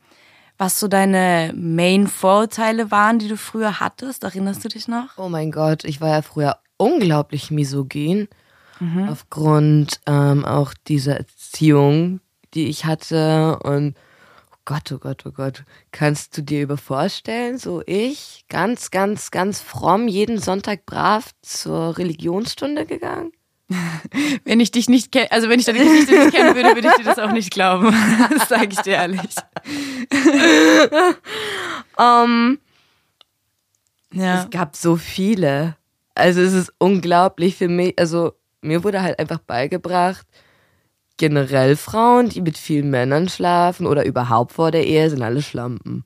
Was 0.57 0.79
so 0.79 0.87
deine 0.87 1.51
Main-Vorurteile 1.55 2.91
waren, 2.91 3.19
die 3.19 3.27
du 3.27 3.37
früher 3.37 3.79
hattest? 3.79 4.23
Erinnerst 4.23 4.63
du 4.63 4.69
dich 4.69 4.87
noch? 4.87 5.17
Oh 5.17 5.29
mein 5.29 5.51
Gott, 5.51 5.83
ich 5.83 5.99
war 5.99 6.09
ja 6.09 6.21
früher 6.21 6.57
unglaublich 6.77 7.51
misogyn. 7.51 8.27
Aufgrund 9.09 10.01
ähm, 10.07 10.45
auch 10.45 10.73
dieser 10.87 11.17
Erziehung, 11.17 12.19
die 12.53 12.67
ich 12.67 12.85
hatte. 12.85 13.59
Und 13.63 13.95
oh 14.51 14.57
Gott, 14.65 14.91
oh 14.91 14.97
Gott, 14.97 15.25
oh 15.25 15.31
Gott. 15.31 15.63
Kannst 15.91 16.37
du 16.37 16.41
dir 16.41 16.63
über 16.63 16.77
vorstellen, 16.77 17.57
so 17.57 17.81
ich, 17.85 18.45
ganz, 18.49 18.91
ganz, 18.91 19.31
ganz 19.31 19.61
fromm, 19.61 20.07
jeden 20.07 20.39
Sonntag 20.39 20.85
brav 20.85 21.31
zur 21.41 21.97
Religionsstunde 21.97 22.85
gegangen? 22.85 23.31
Wenn 24.43 24.59
ich 24.59 24.71
dich 24.71 24.89
nicht 24.89 25.11
kenne, 25.11 25.31
also 25.31 25.49
wenn 25.49 25.59
ich 25.59 25.65
deine 25.65 25.79
Geschichte 25.79 26.13
nicht 26.13 26.35
kennen 26.35 26.55
würde, 26.55 26.75
würde 26.75 26.89
ich 26.89 26.95
dir 26.95 27.05
das 27.05 27.17
auch 27.17 27.31
nicht 27.31 27.51
glauben. 27.51 27.93
Das 28.37 28.49
sage 28.49 28.69
ich 28.71 28.79
dir 28.79 28.93
ehrlich. 28.93 29.21
Ähm, 31.99 32.59
Ja. 34.11 34.43
Es 34.43 34.49
gab 34.49 34.75
so 34.75 34.95
viele. 34.95 35.75
Also 36.15 36.41
es 36.41 36.53
ist 36.53 36.73
unglaublich 36.77 37.55
für 37.55 37.67
mich. 37.67 37.97
Also 37.97 38.33
mir 38.61 38.83
wurde 38.83 39.01
halt 39.01 39.19
einfach 39.19 39.39
beigebracht, 39.39 40.25
generell 41.17 41.75
Frauen, 41.75 42.29
die 42.29 42.41
mit 42.41 42.57
vielen 42.57 42.89
Männern 42.89 43.29
schlafen 43.29 43.85
oder 43.87 44.05
überhaupt 44.05 44.53
vor 44.53 44.71
der 44.71 44.85
Ehe, 44.85 45.09
sind 45.09 45.21
alle 45.21 45.41
Schlampen. 45.41 46.03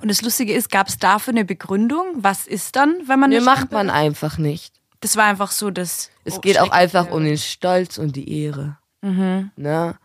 Und 0.00 0.10
das 0.10 0.22
Lustige 0.22 0.52
ist, 0.52 0.70
gab 0.70 0.88
es 0.88 0.98
dafür 0.98 1.32
eine 1.32 1.44
Begründung? 1.44 2.04
Was 2.16 2.46
ist 2.46 2.76
dann, 2.76 2.94
wenn 3.06 3.18
man 3.18 3.30
Mir 3.30 3.36
eine 3.38 3.44
macht 3.44 3.72
man 3.72 3.90
einfach 3.90 4.38
nicht. 4.38 4.81
Das 5.02 5.16
war 5.16 5.26
einfach 5.26 5.50
so, 5.50 5.70
dass 5.70 6.10
Es 6.24 6.38
oh, 6.38 6.40
geht 6.40 6.58
auch 6.58 6.70
einfach 6.70 7.10
um 7.10 7.24
den 7.24 7.36
Stolz 7.36 7.98
und 7.98 8.16
die 8.16 8.42
Ehre. 8.44 8.78
Ne? 9.56 9.96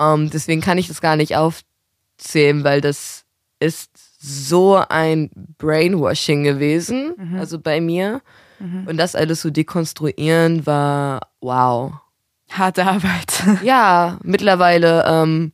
Ähm, 0.00 0.30
deswegen 0.30 0.60
kann 0.60 0.78
ich 0.78 0.88
das 0.88 1.00
gar 1.00 1.16
nicht 1.16 1.36
aufzählen, 1.36 2.64
weil 2.64 2.80
das 2.80 3.24
ist 3.60 3.90
so 4.20 4.76
ein 4.88 5.30
Brainwashing 5.58 6.44
gewesen, 6.44 7.14
also 7.38 7.58
bei 7.58 7.80
mir. 7.80 8.22
Und 8.86 8.96
das 8.96 9.14
alles 9.14 9.42
so 9.42 9.50
dekonstruieren 9.50 10.66
war 10.66 11.28
wow. 11.40 11.92
harte 12.50 12.86
Arbeit. 12.86 13.44
Ja, 13.62 14.18
mittlerweile, 14.22 15.04
ähm, 15.06 15.52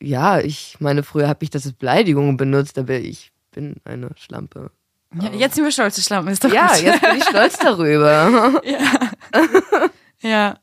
ja, 0.00 0.40
ich 0.40 0.76
meine, 0.80 1.02
früher 1.04 1.28
habe 1.28 1.44
ich 1.44 1.50
das 1.50 1.66
als 1.66 1.74
Beleidigung 1.74 2.36
benutzt, 2.36 2.76
aber 2.78 2.94
ich 2.94 3.32
bin 3.52 3.76
eine 3.84 4.10
Schlampe. 4.16 4.70
Ja, 5.20 5.30
jetzt 5.30 5.54
sind 5.56 5.64
wir 5.64 5.72
stolz, 5.72 5.94
die 5.96 6.02
Schlampe 6.02 6.30
ist 6.30 6.42
doch 6.44 6.52
Ja, 6.52 6.68
gut. 6.68 6.82
jetzt 6.82 7.00
bin 7.02 7.16
ich 7.16 7.24
stolz 7.24 7.58
darüber. 7.58 8.60
Ja, 10.24 10.58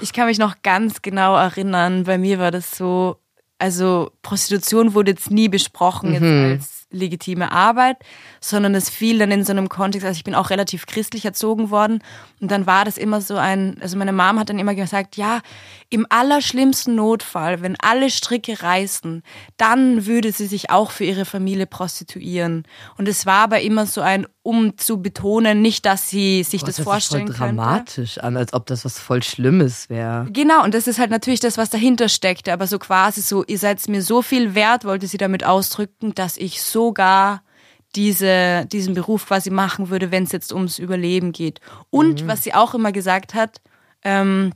ich 0.00 0.14
kann 0.14 0.26
mich 0.26 0.38
noch 0.38 0.62
ganz 0.62 1.02
genau 1.02 1.36
erinnern. 1.36 2.04
Bei 2.04 2.16
mir 2.16 2.38
war 2.38 2.50
das 2.50 2.70
so, 2.74 3.16
also 3.58 4.10
Prostitution 4.22 4.94
wurde 4.94 5.10
jetzt 5.10 5.30
nie 5.30 5.50
besprochen 5.50 6.14
jetzt 6.14 6.22
als 6.22 6.86
legitime 6.90 7.52
Arbeit, 7.52 7.98
sondern 8.44 8.74
es 8.74 8.90
fiel 8.90 9.18
dann 9.18 9.30
in 9.30 9.44
so 9.44 9.52
einem 9.52 9.68
Kontext, 9.68 10.06
also 10.06 10.16
ich 10.16 10.24
bin 10.24 10.34
auch 10.34 10.50
relativ 10.50 10.86
christlich 10.86 11.24
erzogen 11.24 11.70
worden 11.70 12.02
und 12.40 12.50
dann 12.50 12.66
war 12.66 12.84
das 12.84 12.98
immer 12.98 13.20
so 13.20 13.36
ein, 13.36 13.76
also 13.80 13.96
meine 13.96 14.12
Mom 14.12 14.38
hat 14.38 14.50
dann 14.50 14.58
immer 14.58 14.74
gesagt, 14.74 15.16
ja, 15.16 15.40
im 15.90 16.06
allerschlimmsten 16.08 16.94
Notfall, 16.94 17.62
wenn 17.62 17.76
alle 17.80 18.10
Stricke 18.10 18.62
reißen, 18.62 19.22
dann 19.56 20.06
würde 20.06 20.32
sie 20.32 20.46
sich 20.46 20.70
auch 20.70 20.90
für 20.90 21.04
ihre 21.04 21.24
Familie 21.24 21.66
prostituieren. 21.66 22.64
Und 22.96 23.08
es 23.08 23.26
war 23.26 23.44
aber 23.44 23.60
immer 23.60 23.86
so 23.86 24.00
ein, 24.00 24.26
um 24.42 24.76
zu 24.76 25.00
betonen, 25.00 25.62
nicht, 25.62 25.86
dass 25.86 26.08
sie 26.08 26.42
sich 26.42 26.64
das 26.64 26.78
Gott, 26.78 26.84
vorstellen 26.84 27.26
das 27.26 27.34
ist 27.34 27.38
voll 27.38 27.48
könnte. 27.48 27.62
dramatisch 27.62 28.18
an, 28.18 28.36
als 28.36 28.52
ob 28.54 28.66
das 28.66 28.84
was 28.84 28.98
voll 28.98 29.22
Schlimmes 29.22 29.88
wäre. 29.88 30.26
Genau, 30.30 30.64
und 30.64 30.74
das 30.74 30.86
ist 30.86 30.98
halt 30.98 31.10
natürlich 31.10 31.40
das, 31.40 31.58
was 31.58 31.70
dahinter 31.70 32.08
steckte, 32.08 32.52
aber 32.52 32.66
so 32.66 32.78
quasi 32.78 33.20
so, 33.20 33.44
ihr 33.44 33.58
seid 33.58 33.86
mir 33.88 34.02
so 34.02 34.22
viel 34.22 34.54
wert, 34.54 34.84
wollte 34.84 35.06
sie 35.06 35.18
damit 35.18 35.44
ausdrücken, 35.44 36.14
dass 36.14 36.36
ich 36.36 36.62
sogar 36.62 37.42
diese, 37.94 38.66
diesen 38.66 38.94
Beruf 38.94 39.26
quasi 39.26 39.50
machen 39.50 39.90
würde, 39.90 40.10
wenn 40.10 40.24
es 40.24 40.32
jetzt 40.32 40.52
ums 40.52 40.78
Überleben 40.78 41.32
geht. 41.32 41.60
Und 41.90 42.26
was 42.26 42.42
sie 42.42 42.54
auch 42.54 42.74
immer 42.74 42.92
gesagt 42.92 43.34
hat, 43.34 43.60
ähm, 44.02 44.52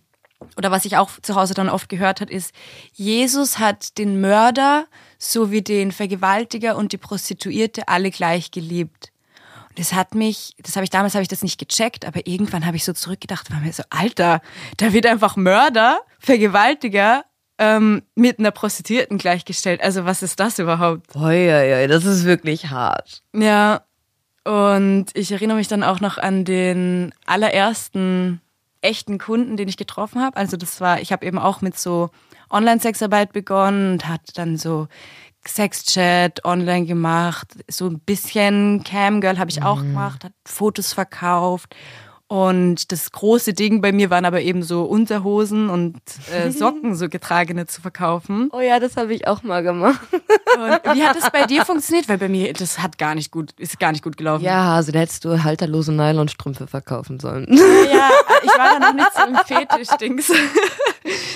oder 0.57 0.71
was 0.71 0.85
ich 0.85 0.97
auch 0.97 1.11
zu 1.23 1.35
Hause 1.35 1.55
dann 1.55 1.69
oft 1.69 1.89
gehört 1.89 2.21
hat, 2.21 2.31
ist, 2.31 2.53
Jesus 2.93 3.59
hat 3.59 3.99
den 3.99 4.21
Mörder 4.21 4.87
sowie 5.19 5.63
den 5.63 5.93
Vergewaltiger 5.93 6.77
und 6.77 6.93
die 6.93 6.99
Prostituierte 6.99 7.89
alle 7.89 8.11
gleich 8.11 8.51
geliebt. 8.51 9.13
Und 9.71 9.79
das 9.79 9.93
hat 9.93 10.15
mich, 10.15 10.55
das 10.63 10.77
habe 10.77 10.85
ich 10.85 10.91
damals 10.91 11.15
habe 11.15 11.23
ich 11.23 11.29
das 11.29 11.43
nicht 11.43 11.59
gecheckt, 11.59 12.05
aber 12.05 12.27
irgendwann 12.27 12.67
habe 12.67 12.77
ich 12.77 12.85
so 12.85 12.93
zurückgedacht, 12.93 13.51
war 13.51 13.61
mir 13.61 13.73
so, 13.73 13.83
Alter, 13.91 14.41
da 14.77 14.93
wird 14.93 15.07
einfach 15.07 15.37
Mörder, 15.37 16.01
Vergewaltiger 16.19 17.25
ähm, 17.59 18.03
mit 18.15 18.39
einer 18.39 18.51
Prostituierten 18.51 19.19
gleichgestellt. 19.19 19.83
Also 19.83 20.05
was 20.05 20.23
ist 20.23 20.41
das 20.41 20.59
überhaupt? 20.59 21.15
Oi, 21.17 21.87
das 21.89 22.05
ist 22.05 22.25
wirklich 22.25 22.71
hart. 22.71 23.23
Ja, 23.35 23.83
und 24.45 25.07
ich 25.15 25.33
erinnere 25.33 25.57
mich 25.57 25.69
dann 25.69 25.83
auch 25.83 26.01
noch 26.01 26.19
an 26.19 26.45
den 26.45 27.13
allerersten 27.27 28.41
echten 28.81 29.19
Kunden, 29.19 29.57
den 29.57 29.69
ich 29.69 29.77
getroffen 29.77 30.23
habe. 30.23 30.37
Also 30.37 30.57
das 30.57 30.81
war, 30.81 31.01
ich 31.01 31.13
habe 31.13 31.27
eben 31.27 31.39
auch 31.39 31.63
mit 31.63 31.77
so 31.77 32.11
Online-Sexarbeit 32.51 33.33
begonnen 33.33 33.95
und 33.95 34.09
hatte 34.09 34.33
dann 34.35 34.57
so 34.57 34.87
Sexchat 35.49 36.45
online 36.45 36.87
gemacht, 36.87 37.49
so 37.69 37.87
ein 37.87 38.01
bisschen 38.01 38.83
Camgirl 38.85 39.39
habe 39.39 39.51
ich 39.51 39.63
auch 39.63 39.79
gemacht, 39.79 40.25
hat 40.25 40.33
Fotos 40.45 40.93
verkauft. 40.93 41.75
Und 42.29 42.91
das 42.91 43.13
große 43.13 43.55
Ding 43.55 43.81
bei 43.81 43.93
mir 43.93 44.11
waren 44.11 44.25
aber 44.25 44.41
eben 44.41 44.65
so 44.65 44.83
Unterhosen 44.83 45.71
und 45.71 45.97
äh, 46.33 46.51
Socken, 46.51 46.97
so 46.97 47.09
getragene 47.09 47.67
zu 47.67 47.81
verkaufen. 47.81 48.49
Oh 48.53 48.61
ja, 48.61 48.81
das 48.81 48.97
habe 48.97 49.15
ich 49.15 49.29
auch 49.29 49.45
mal 49.45 49.63
gemacht. 49.63 50.01
Und 50.13 50.97
wie 50.97 51.05
hat 51.05 51.17
das 51.17 51.31
bei 51.31 51.45
dir 51.47 51.65
funktioniert? 51.65 52.09
Weil 52.09 52.19
bei 52.19 52.29
mir, 52.29 52.53
das 52.53 52.81
hat 52.81 52.99
gar 52.99 53.15
nicht 53.15 53.31
gut, 53.31 53.53
ist 53.59 53.79
gar 53.79 53.93
nicht 53.93 54.03
gut 54.03 54.17
gelaufen. 54.17 54.43
Ja, 54.45 54.75
also 54.75 54.91
da 54.91 54.99
hättest 54.99 55.25
du 55.25 55.45
halterlose 55.45 55.93
Nylonstrümpfe 55.93 56.67
verkaufen 56.67 57.21
sollen. 57.21 57.47
Ja, 57.51 58.11
ich 58.43 58.59
war 58.59 58.79
da 58.79 58.87
noch 58.89 58.95
nicht 58.95 59.13
so 59.15 59.25
im 59.25 59.37
Fetisch-Dings. 59.37 60.33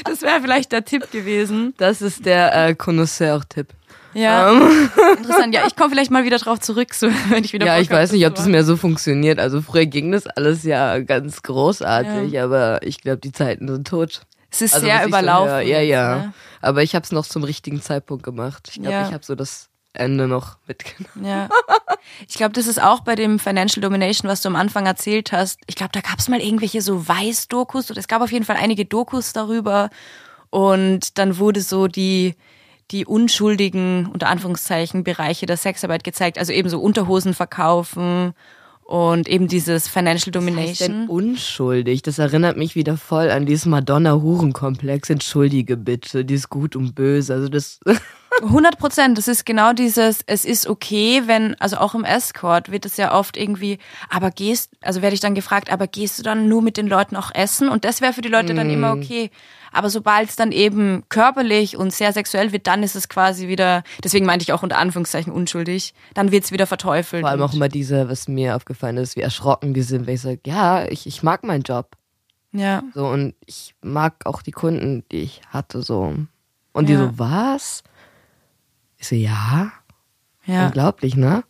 Das 0.05 0.23
wäre 0.23 0.41
vielleicht 0.41 0.73
der 0.73 0.85
Tipp 0.85 1.11
gewesen. 1.13 1.75
Das 1.77 2.03
ist 2.03 2.27
der 2.27 2.69
äh, 2.69 2.75
Connoisseur-Tipp. 2.75 3.69
Ja, 4.15 4.51
Ähm, 4.51 4.91
interessant. 5.19 5.55
Ja, 5.55 5.67
ich 5.67 5.77
komme 5.77 5.91
vielleicht 5.91 6.11
mal 6.11 6.25
wieder 6.25 6.39
drauf 6.39 6.61
zurück, 6.61 6.95
so, 6.95 7.09
wenn 7.29 7.45
ich 7.45 7.53
wieder 7.53 7.67
ja, 7.67 7.79
ich 7.79 7.91
weiß 7.91 8.13
nicht, 8.13 8.27
ob 8.27 8.35
das 8.35 8.47
mehr 8.47 8.65
so 8.65 8.77
funktioniert. 8.77 9.39
Also 9.39 9.61
früher 9.63 9.87
ging 9.87 10.13
das 10.13 10.27
alles 10.27 10.65
ja 10.65 10.99
ganz 11.01 11.43
großartig, 11.43 12.33
Ja. 12.33 12.45
aber 12.45 12.83
ich 12.83 13.01
glaube, 13.01 13.19
die 13.19 13.33
Zeiten 13.33 13.69
sind 13.69 13.87
tot. 13.87 14.23
Es 14.51 14.63
ist 14.63 14.75
Also, 14.75 14.87
sehr 14.87 14.97
ich 14.97 15.03
so 15.03 15.09
überlaufen. 15.09 15.49
höre, 15.51 15.61
ja, 15.61 15.81
ja. 15.81 16.17
Ne? 16.17 16.33
Aber 16.61 16.83
ich 16.83 16.95
habe 16.97 17.05
es 17.05 17.13
noch 17.13 17.25
zum 17.25 17.45
richtigen 17.45 17.81
Zeitpunkt 17.81 18.25
gemacht. 18.25 18.69
Ich 18.71 18.75
glaube, 18.81 18.91
Ja. 18.91 19.07
ich 19.07 19.13
habe 19.15 19.25
so 19.25 19.35
das 19.37 19.69
Ende 19.93 20.27
noch 20.29 20.57
mitgenommen. 20.67 21.25
Ja. 21.25 21.49
Ich 22.29 22.37
glaube, 22.37 22.53
das 22.53 22.67
ist 22.67 22.81
auch 22.83 23.01
bei 23.01 23.15
dem 23.15 23.39
Financial 23.39 23.83
Domination, 23.83 24.29
was 24.31 24.41
du 24.41 24.49
am 24.49 24.57
Anfang 24.57 24.87
erzählt 24.87 25.33
hast. 25.33 25.61
Ich 25.67 25.75
glaube, 25.77 25.93
da 25.93 26.01
gab 26.01 26.19
es 26.19 26.29
mal 26.29 26.41
irgendwelche 26.41 26.81
so 26.81 27.07
Weiß-Dokus. 27.07 27.91
oder 27.91 28.01
Es 28.01 28.09
gab 28.09 28.23
auf 28.23 28.33
jeden 28.33 28.45
Fall 28.47 28.57
einige 28.57 28.87
Dokus 28.87 29.33
darüber. 29.35 29.91
Und 30.49 31.19
dann 31.19 31.37
wurde 31.39 31.61
so 31.61 31.89
die, 31.89 32.35
die 32.91 33.07
unschuldigen, 33.07 34.07
unter 34.13 34.29
Anführungszeichen, 34.29 35.05
Bereiche 35.05 35.47
der 35.47 35.57
Sexarbeit 35.57 36.05
gezeigt. 36.05 36.39
Also 36.39 36.53
eben 36.53 36.69
so 36.69 36.81
Unterhosen 36.81 37.35
verkaufen 37.35 38.35
und 38.83 39.29
eben 39.29 39.47
dieses 39.47 39.87
Financial 39.87 40.35
Was 40.35 40.45
heißt 40.45 40.81
denn 40.81 41.07
Domination. 41.07 41.09
unschuldig? 41.09 42.03
Das 42.03 42.19
erinnert 42.19 42.57
mich 42.57 42.75
wieder 42.75 42.97
voll 42.97 43.31
an 43.31 43.47
diesen 43.47 43.71
Madonna-Hurenkomplex. 43.71 45.11
Entschuldige 45.11 45.77
bitte, 45.77 46.25
die 46.25 46.35
ist 46.35 46.49
gut 46.49 46.75
und 46.75 46.97
böse. 46.97 47.33
Also 47.33 47.49
das 47.49 47.79
100 48.43 48.79
Prozent. 48.79 49.19
Das 49.19 49.29
ist 49.29 49.47
genau 49.47 49.73
dieses, 49.73 50.21
es 50.27 50.45
ist 50.45 50.67
okay, 50.67 51.23
wenn, 51.27 51.55
also 51.61 51.77
auch 51.77 51.95
im 51.95 52.05
Escort 52.05 52.73
wird 52.73 52.85
es 52.87 52.97
ja 52.97 53.15
oft 53.15 53.37
irgendwie, 53.37 53.79
aber 54.09 54.31
gehst, 54.31 54.73
also 54.81 55.03
werde 55.03 55.15
ich 55.15 55.21
dann 55.21 55.35
gefragt, 55.35 55.73
aber 55.73 55.87
gehst 55.87 56.19
du 56.19 56.23
dann 56.23 56.49
nur 56.49 56.63
mit 56.63 56.77
den 56.77 56.89
Leuten 56.89 57.17
auch 57.17 57.33
essen? 57.35 57.69
Und 57.69 57.85
das 57.85 58.01
wäre 58.01 58.13
für 58.13 58.23
die 58.23 58.29
Leute 58.29 58.55
dann 58.55 58.71
immer 58.71 58.93
okay. 58.93 59.31
Aber 59.73 59.91
sobald 59.91 60.29
es 60.29 60.37
dann 60.37 60.53
eben 60.53 61.05
körperlich 61.09 61.77
und 61.77 61.93
sehr 61.93 62.13
sexuell 62.13 62.53
wird, 62.53 62.67
dann 62.67 62.83
ist 62.83 62.95
es 62.97 63.09
quasi 63.09 63.49
wieder, 63.49 63.83
deswegen 64.03 64.27
meinte 64.27 64.43
ich 64.43 64.53
auch 64.53 64.63
unter 64.63 64.79
Anführungszeichen 64.79 65.33
unschuldig, 65.33 65.95
dann 66.15 66.33
wird 66.33 66.45
es 66.45 66.53
wieder 66.53 66.67
verteufelt. 66.67 67.23
vor 67.23 67.31
allem 67.31 67.43
auch 67.43 67.55
immer 67.55 67.69
diese, 67.69 68.09
was 68.09 68.29
mir 68.29 68.57
aufgefallen 68.57 68.97
ist, 68.97 69.17
wie 69.17 69.21
erschrocken 69.21 69.75
die 69.75 69.83
sind, 69.83 70.07
wenn 70.07 70.15
ich 70.15 70.23
sage, 70.23 70.41
ja, 70.47 70.85
ich, 70.87 71.07
ich 71.07 71.23
mag 71.23 71.45
meinen 71.45 71.63
Job. 71.63 71.97
Ja, 72.53 72.83
So, 72.95 73.07
und 73.07 73.35
ich 73.47 73.77
mag 73.81 74.27
auch 74.27 74.43
die 74.43 74.51
Kunden, 74.51 75.05
die 75.13 75.19
ich 75.23 75.43
hatte, 75.49 75.83
so. 75.83 76.17
Und 76.73 76.89
die 76.89 76.95
Ja. 76.95 76.99
so, 76.99 77.19
was? 77.19 77.85
Ich 78.99 79.07
so, 79.07 79.15
ja, 79.15 79.71
ja. 80.47 80.67
unglaublich, 80.67 81.15
ne? 81.17 81.45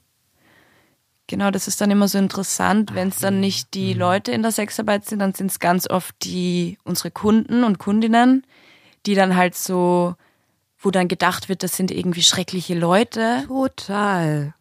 Genau, 1.31 1.53
das 1.53 1.69
ist 1.69 1.81
dann 1.81 1.93
immer 1.93 2.09
so 2.09 2.19
interessant, 2.19 2.93
wenn 2.93 3.07
es 3.07 3.19
dann 3.19 3.39
nicht 3.39 3.75
die 3.75 3.95
Leute 3.95 4.33
in 4.33 4.43
der 4.43 4.51
Sexarbeit 4.51 5.07
sind, 5.07 5.21
dann 5.21 5.33
sind 5.33 5.53
es 5.53 5.61
ganz 5.61 5.89
oft 5.89 6.13
die 6.25 6.77
unsere 6.83 7.13
Kunden 7.13 7.63
und 7.63 7.79
Kundinnen, 7.79 8.45
die 9.07 9.15
dann 9.15 9.37
halt 9.37 9.55
so, 9.55 10.17
wo 10.81 10.91
dann 10.91 11.07
gedacht 11.07 11.49
wird, 11.49 11.63
das 11.63 11.77
sind 11.77 11.93
irgendwie 11.93 12.25
schreckliche 12.25 12.75
Leute. 12.75 13.45
Total. 13.47 14.55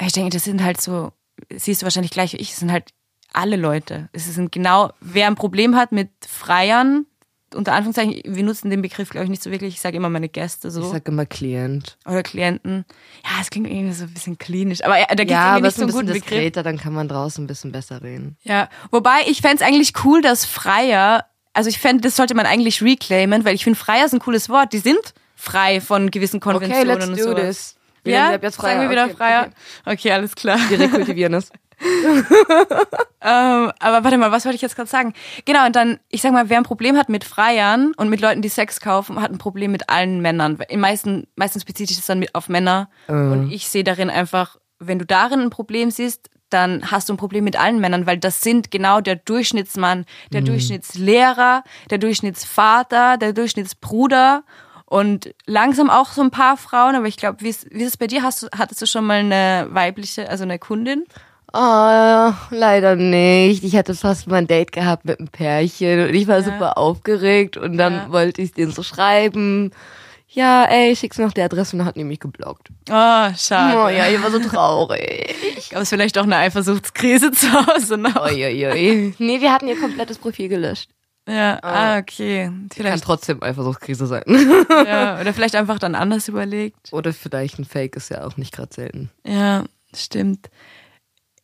Ich 0.00 0.14
denke, 0.14 0.30
das 0.30 0.42
sind 0.42 0.64
halt 0.64 0.80
so, 0.80 1.12
siehst 1.54 1.82
du 1.82 1.84
wahrscheinlich 1.86 2.10
gleich 2.10 2.32
wie 2.32 2.38
ich, 2.38 2.50
es 2.50 2.58
sind 2.58 2.72
halt 2.72 2.90
alle 3.32 3.54
Leute. 3.54 4.08
Es 4.12 4.24
sind 4.24 4.50
genau, 4.50 4.90
wer 4.98 5.28
ein 5.28 5.36
Problem 5.36 5.76
hat 5.76 5.92
mit 5.92 6.10
Freiern, 6.26 7.06
unter 7.54 7.72
Anführungszeichen, 7.74 8.22
wir 8.24 8.42
nutzen 8.42 8.70
den 8.70 8.82
Begriff, 8.82 9.08
glaube 9.10 9.24
ich, 9.24 9.30
nicht 9.30 9.42
so 9.42 9.50
wirklich. 9.50 9.74
Ich 9.74 9.80
sage 9.80 9.96
immer 9.96 10.08
meine 10.10 10.28
Gäste 10.28 10.68
Ich 10.68 10.74
so 10.74 10.82
sag 10.90 11.06
immer 11.08 11.26
Klient. 11.26 11.96
oder 12.06 12.22
Klienten. 12.22 12.84
Ja, 13.24 13.30
es 13.40 13.50
klingt 13.50 13.68
irgendwie 13.68 13.92
so 13.94 14.04
ein 14.04 14.12
bisschen 14.12 14.36
klinisch, 14.38 14.82
aber 14.84 14.98
ja, 14.98 15.06
da 15.06 15.14
gibt 15.16 15.30
es 15.30 15.36
Ja, 15.36 15.54
nicht 15.60 15.64
es 15.68 15.74
so 15.76 15.82
einen 15.82 15.86
bisschen 15.88 16.00
guten 16.00 16.12
Begriff. 16.12 16.22
diskreter, 16.28 16.62
dann 16.62 16.78
kann 16.78 16.92
man 16.92 17.08
draußen 17.08 17.44
ein 17.44 17.46
bisschen 17.46 17.72
besser 17.72 18.02
reden. 18.02 18.36
Ja, 18.42 18.68
wobei 18.90 19.20
ich 19.26 19.40
fänd's 19.42 19.62
eigentlich 19.62 19.92
cool, 20.04 20.22
dass 20.22 20.44
Freier, 20.44 21.24
also 21.52 21.68
ich 21.70 21.78
fände, 21.78 22.02
das 22.02 22.16
sollte 22.16 22.34
man 22.34 22.46
eigentlich 22.46 22.82
reclaimen, 22.82 23.44
weil 23.44 23.54
ich 23.54 23.64
finde, 23.64 23.78
Freier 23.78 24.06
ist 24.06 24.12
ein 24.12 24.20
cooles 24.20 24.48
Wort. 24.48 24.72
Die 24.72 24.78
sind 24.78 25.14
frei 25.36 25.80
von 25.80 26.10
gewissen 26.10 26.40
Konventionen 26.40 27.10
und 27.10 27.18
sowas. 27.18 27.76
Wir 28.04 28.12
Ja, 28.14 28.32
jetzt 28.32 28.60
sagen 28.60 28.80
wir 28.82 28.90
wieder 28.90 29.04
okay, 29.06 29.14
Freier. 29.16 29.50
Okay, 29.84 30.12
alles 30.12 30.34
klar. 30.34 30.58
Wir 30.68 30.78
rekultivieren 30.80 31.34
es. 31.34 31.50
Ähm, 33.28 33.72
aber 33.80 34.04
warte 34.04 34.18
mal, 34.18 34.30
was 34.30 34.44
wollte 34.44 34.54
ich 34.54 34.62
jetzt 34.62 34.76
gerade 34.76 34.88
sagen? 34.88 35.12
Genau, 35.46 35.66
und 35.66 35.74
dann, 35.74 35.98
ich 36.10 36.22
sag 36.22 36.32
mal, 36.32 36.48
wer 36.48 36.58
ein 36.58 36.62
Problem 36.62 36.96
hat 36.96 37.08
mit 37.08 37.24
Freiern 37.24 37.92
und 37.96 38.08
mit 38.08 38.20
Leuten, 38.20 38.40
die 38.40 38.48
Sex 38.48 38.78
kaufen, 38.78 39.20
hat 39.20 39.32
ein 39.32 39.38
Problem 39.38 39.72
mit 39.72 39.88
allen 39.88 40.20
Männern. 40.22 40.58
Im 40.68 40.78
meisten, 40.78 41.26
meistens 41.34 41.64
bezieht 41.64 41.88
sich 41.88 41.96
das 41.96 42.06
dann 42.06 42.20
mit 42.20 42.36
auf 42.36 42.48
Männer. 42.48 42.88
Und 43.32 43.50
ich 43.50 43.68
sehe 43.68 43.82
darin 43.82 44.10
einfach, 44.10 44.58
wenn 44.78 45.00
du 45.00 45.06
darin 45.06 45.40
ein 45.40 45.50
Problem 45.50 45.90
siehst, 45.90 46.30
dann 46.50 46.92
hast 46.92 47.08
du 47.08 47.14
ein 47.14 47.16
Problem 47.16 47.42
mit 47.42 47.58
allen 47.58 47.80
Männern, 47.80 48.06
weil 48.06 48.18
das 48.18 48.42
sind 48.42 48.70
genau 48.70 49.00
der 49.00 49.16
Durchschnittsmann, 49.16 50.04
der 50.32 50.42
Durchschnittslehrer, 50.42 51.64
der 51.90 51.98
Durchschnittsvater, 51.98 53.16
der 53.16 53.32
Durchschnittsbruder 53.32 54.44
und 54.84 55.34
langsam 55.46 55.90
auch 55.90 56.12
so 56.12 56.22
ein 56.22 56.30
paar 56.30 56.56
Frauen, 56.56 56.94
aber 56.94 57.06
ich 57.06 57.16
glaube, 57.16 57.40
wie 57.40 57.48
ist, 57.48 57.66
wie 57.72 57.82
ist 57.82 57.88
es 57.88 57.96
bei 57.96 58.06
dir? 58.06 58.22
Hast 58.22 58.44
du, 58.44 58.46
hattest 58.56 58.80
du 58.80 58.86
schon 58.86 59.04
mal 59.04 59.18
eine 59.18 59.66
weibliche, 59.70 60.28
also 60.28 60.44
eine 60.44 60.60
Kundin? 60.60 61.04
Oh, 61.58 62.32
leider 62.50 62.96
nicht. 62.96 63.64
Ich 63.64 63.76
hatte 63.76 63.94
fast 63.94 64.26
mal 64.26 64.36
ein 64.36 64.46
Date 64.46 64.72
gehabt 64.72 65.04
mit 65.06 65.18
einem 65.18 65.28
Pärchen 65.28 66.06
und 66.08 66.14
ich 66.14 66.26
war 66.26 66.38
Ja. 66.38 66.42
super 66.44 66.76
aufgeregt 66.78 67.56
und 67.56 67.78
dann 67.78 67.94
Ja. 67.94 68.12
wollte 68.12 68.42
ich 68.42 68.52
denen 68.52 68.72
so 68.72 68.82
schreiben. 68.82 69.70
Ja, 70.28 70.64
ey, 70.64 70.94
schick's 70.94 71.16
mir 71.16 71.24
noch 71.24 71.32
die 71.32 71.40
Adresse 71.40 71.72
und 71.72 71.78
dann 71.78 71.86
hat 71.88 71.96
die 71.96 72.04
mich 72.04 72.20
geblockt. 72.20 72.68
Oh, 72.90 73.28
schade. 73.38 73.78
Oh 73.78 73.88
ja, 73.88 74.06
ich 74.08 74.22
war 74.22 74.30
so 74.30 74.38
traurig. 74.38 75.34
Ich 75.56 75.70
glaube, 75.70 75.82
es 75.82 75.84
ist 75.84 75.88
vielleicht 75.90 76.18
auch 76.18 76.24
eine 76.24 76.36
Eifersuchtskrise 76.36 77.30
zu 77.32 77.50
Hause 77.52 77.96
noch. 77.96 78.16
Uiuiui. 78.26 79.14
Nee, 79.18 79.40
wir 79.40 79.50
hatten 79.52 79.68
ihr 79.68 79.80
komplettes 79.80 80.18
Profil 80.18 80.48
gelöscht. 80.48 80.90
Ja, 81.28 81.58
ah, 81.62 81.98
okay. 81.98 82.44
Kann 82.44 82.68
Vielleicht, 82.72 83.02
trotzdem 83.04 83.42
Eifersuchtskrise 83.42 84.06
sein. 84.06 84.22
ja, 84.86 85.20
oder 85.20 85.32
vielleicht 85.34 85.54
einfach 85.56 85.78
dann 85.78 85.94
anders 85.94 86.28
überlegt. 86.28 86.92
Oder 86.92 87.12
vielleicht 87.14 87.58
ein 87.58 87.64
Fake 87.64 87.96
ist 87.96 88.10
ja 88.10 88.24
auch 88.26 88.36
nicht 88.36 88.52
gerade 88.54 88.72
selten. 88.74 89.10
Ja, 89.26 89.64
stimmt. 89.94 90.50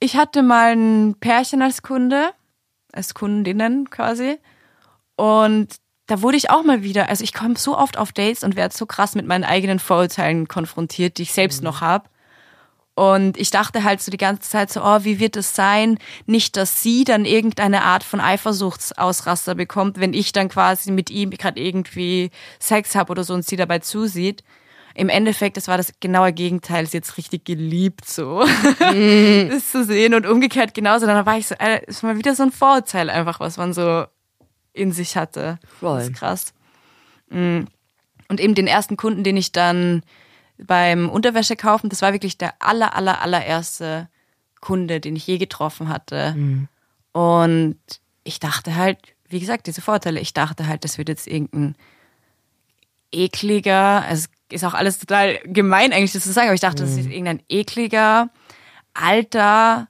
Ich 0.03 0.17
hatte 0.17 0.43
mal 0.43 0.73
ein 0.73 1.15
Pärchen 1.21 1.62
als 1.62 1.83
Kunde, 1.83 2.33
als 2.93 3.15
Kundinnen 3.15 3.88
quasi. 3.88 4.37
Und 5.15 5.77
da 6.07 6.23
wurde 6.23 6.37
ich 6.37 6.51
auch 6.51 6.65
mal 6.65 6.83
wieder, 6.83 7.09
also 7.09 7.23
ich 7.23 7.33
komme 7.33 7.55
so 7.57 7.79
oft 7.79 7.97
auf 7.97 8.11
Dates 8.11 8.43
und 8.43 8.57
werde 8.57 8.77
so 8.77 8.85
krass 8.85 9.15
mit 9.15 9.29
meinen 9.29 9.45
eigenen 9.45 9.79
Vorurteilen 9.79 10.49
konfrontiert, 10.49 11.19
die 11.19 11.23
ich 11.23 11.33
selbst 11.33 11.62
noch 11.62 11.83
habe. 11.83 12.09
Und 12.97 13.37
ich 13.38 13.53
dachte 13.53 13.85
halt 13.85 14.03
so 14.03 14.11
die 14.11 14.17
ganze 14.17 14.51
Zeit 14.51 14.73
so, 14.73 14.83
oh, 14.83 15.05
wie 15.05 15.21
wird 15.21 15.37
es 15.37 15.55
sein? 15.55 16.01
Nicht, 16.27 16.57
dass 16.57 16.83
sie 16.83 17.05
dann 17.05 17.25
irgendeine 17.25 17.85
Art 17.85 18.03
von 18.03 18.19
Eifersuchtsausraster 18.19 19.55
bekommt, 19.55 20.01
wenn 20.01 20.15
ich 20.15 20.33
dann 20.33 20.49
quasi 20.49 20.91
mit 20.91 21.11
ihm 21.11 21.31
gerade 21.31 21.61
irgendwie 21.61 22.33
Sex 22.59 22.97
habe 22.97 23.12
oder 23.12 23.23
so 23.23 23.35
und 23.35 23.47
sie 23.47 23.57
dabei 23.57 23.79
zusieht. 23.79 24.43
Im 24.94 25.09
Endeffekt, 25.09 25.57
das 25.57 25.68
war 25.68 25.76
das 25.76 25.92
genaue 26.00 26.33
Gegenteil, 26.33 26.87
sie 26.87 26.98
jetzt 26.98 27.16
richtig 27.16 27.44
geliebt, 27.44 28.07
so 28.07 28.40
das 28.78 29.70
zu 29.70 29.85
sehen 29.85 30.14
und 30.14 30.26
umgekehrt 30.26 30.74
genauso. 30.74 31.07
Dann 31.07 31.24
war 31.24 31.38
ich 31.38 31.46
so, 31.46 31.55
äh, 31.55 31.85
ist 31.87 32.02
mal 32.02 32.18
wieder 32.18 32.35
so 32.35 32.42
ein 32.42 32.52
Vorurteil 32.52 33.11
einfach, 33.11 33.40
was 33.40 33.57
man 33.57 33.72
so 33.72 34.05
in 34.72 34.92
sich 34.92 35.16
hatte. 35.16 35.59
Voll. 35.81 35.98
Das 35.98 36.09
ist 36.09 36.14
krass. 36.14 36.55
Mm. 37.31 37.62
Und 38.28 38.40
eben 38.40 38.55
den 38.55 38.66
ersten 38.66 38.96
Kunden, 38.96 39.24
den 39.24 39.37
ich 39.37 39.52
dann 39.52 40.02
beim 40.59 41.11
Unterwäsche 41.11 41.57
kaufen, 41.57 41.90
das 41.90 42.02
war 42.02 42.12
wirklich 42.12 42.38
der 42.38 42.55
aller, 42.61 42.94
aller, 42.94 43.20
allererste 43.20 44.09
Kunde, 44.61 45.00
den 45.00 45.16
ich 45.16 45.26
je 45.26 45.38
getroffen 45.38 45.88
hatte. 45.88 46.35
Und 47.12 47.78
ich 48.24 48.40
dachte 48.40 48.74
halt, 48.74 48.98
wie 49.28 49.40
gesagt, 49.40 49.66
diese 49.66 49.83
Vorteile, 49.83 50.20
ich 50.20 50.35
dachte 50.35 50.66
halt, 50.66 50.85
das 50.85 50.98
wird 50.98 51.09
jetzt 51.09 51.26
irgendein 51.26 51.74
ekliger, 53.11 54.02
also 54.02 54.24
es 54.24 54.41
ist 54.53 54.65
auch 54.65 54.75
alles 54.75 54.99
total 54.99 55.38
gemein 55.45 55.93
eigentlich 55.93 56.12
das 56.12 56.25
zu 56.25 56.33
sagen, 56.33 56.49
aber 56.49 56.55
ich 56.55 56.61
dachte, 56.61 56.83
das 56.83 56.93
ist 56.93 57.07
irgendein 57.11 57.43
ekliger, 57.49 58.31
alter 58.95 59.88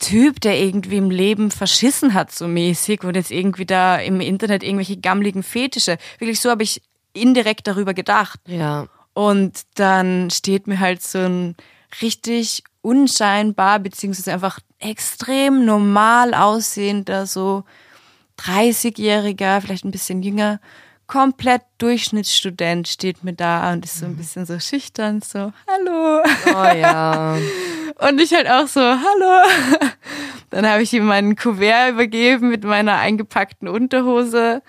Typ, 0.00 0.40
der 0.40 0.58
irgendwie 0.58 0.96
im 0.96 1.10
Leben 1.10 1.50
verschissen 1.50 2.14
hat, 2.14 2.32
so 2.32 2.48
mäßig, 2.48 3.04
und 3.04 3.16
jetzt 3.16 3.30
irgendwie 3.30 3.66
da 3.66 3.96
im 3.96 4.20
Internet 4.20 4.62
irgendwelche 4.62 4.96
gammligen 4.96 5.42
Fetische. 5.42 5.98
Wirklich 6.18 6.40
so 6.40 6.50
habe 6.50 6.62
ich 6.62 6.82
indirekt 7.12 7.66
darüber 7.66 7.94
gedacht. 7.94 8.40
Ja. 8.46 8.86
Und 9.12 9.62
dann 9.74 10.30
steht 10.30 10.66
mir 10.66 10.80
halt 10.80 11.02
so 11.02 11.18
ein 11.18 11.56
richtig 12.00 12.62
unscheinbar, 12.80 13.78
beziehungsweise 13.78 14.32
einfach 14.32 14.60
extrem 14.78 15.64
normal 15.64 16.34
aussehender, 16.34 17.26
so 17.26 17.64
30-Jähriger, 18.38 19.60
vielleicht 19.60 19.84
ein 19.84 19.90
bisschen 19.90 20.22
jünger, 20.22 20.60
komplett 21.08 21.62
Durchschnittsstudent 21.78 22.86
steht 22.86 23.24
mir 23.24 23.32
da 23.32 23.72
und 23.72 23.84
ist 23.84 23.98
so 23.98 24.06
ein 24.06 24.16
bisschen 24.16 24.46
so 24.46 24.60
schüchtern, 24.60 25.20
so, 25.20 25.52
hallo. 25.66 26.22
Oh 26.46 26.76
ja. 26.76 27.36
Und 27.98 28.20
ich 28.20 28.32
halt 28.32 28.48
auch 28.48 28.68
so, 28.68 28.80
hallo. 28.80 29.48
Dann 30.50 30.68
habe 30.68 30.82
ich 30.82 30.92
ihm 30.92 31.06
meinen 31.06 31.34
Kuvert 31.34 31.90
übergeben 31.90 32.48
mit 32.50 32.62
meiner 32.62 32.96
eingepackten 32.98 33.66
Unterhose. 33.66 34.62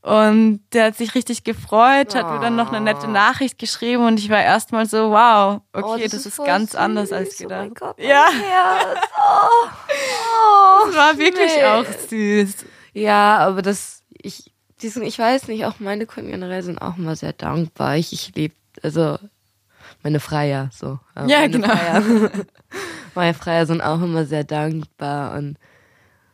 Und 0.00 0.60
der 0.72 0.86
hat 0.86 0.96
sich 0.96 1.14
richtig 1.14 1.44
gefreut, 1.44 2.16
hat 2.16 2.28
mir 2.28 2.40
dann 2.40 2.56
noch 2.56 2.72
eine 2.72 2.80
nette 2.80 3.06
Nachricht 3.06 3.56
geschrieben 3.56 4.04
und 4.04 4.18
ich 4.18 4.30
war 4.30 4.42
erstmal 4.42 4.84
so, 4.86 5.12
wow, 5.12 5.60
okay, 5.72 5.86
Oh, 5.86 5.96
das, 5.96 6.26
ist 6.26 6.34
voll 6.34 6.46
ganz 6.46 6.72
süß. 6.72 6.80
anders 6.80 7.12
als 7.12 7.36
Oh 7.38 7.42
gedacht. 7.44 7.60
mein 7.60 7.74
Gott, 7.74 7.98
mein 7.98 8.08
ja, 8.08 8.26
Herz. 8.28 8.98
Oh. 9.16 9.68
Oh. 10.34 10.86
das 10.86 10.96
war 10.96 11.18
wirklich 11.18 11.52
nee. 11.56 11.64
auch 11.64 11.84
süß. 12.08 12.66
Ja, 12.94 13.38
aber 13.38 13.62
das, 13.62 14.02
ich, 14.10 14.51
diesen, 14.82 15.02
ich 15.02 15.18
weiß 15.18 15.48
nicht, 15.48 15.64
auch 15.64 15.80
meine 15.80 16.06
Kunden 16.06 16.30
generell 16.30 16.62
sind 16.62 16.80
auch 16.80 16.96
immer 16.96 17.16
sehr 17.16 17.32
dankbar. 17.32 17.96
Ich, 17.96 18.12
ich 18.12 18.34
liebe, 18.34 18.54
also, 18.82 19.18
meine 20.02 20.20
Freier, 20.20 20.70
so. 20.72 20.98
Ja, 21.16 21.40
meine 21.40 21.50
genau. 21.50 21.68
Freier. 21.68 22.30
meine 23.14 23.34
Freier 23.34 23.66
sind 23.66 23.80
auch 23.80 24.02
immer 24.02 24.24
sehr 24.24 24.44
dankbar 24.44 25.36
und 25.36 25.58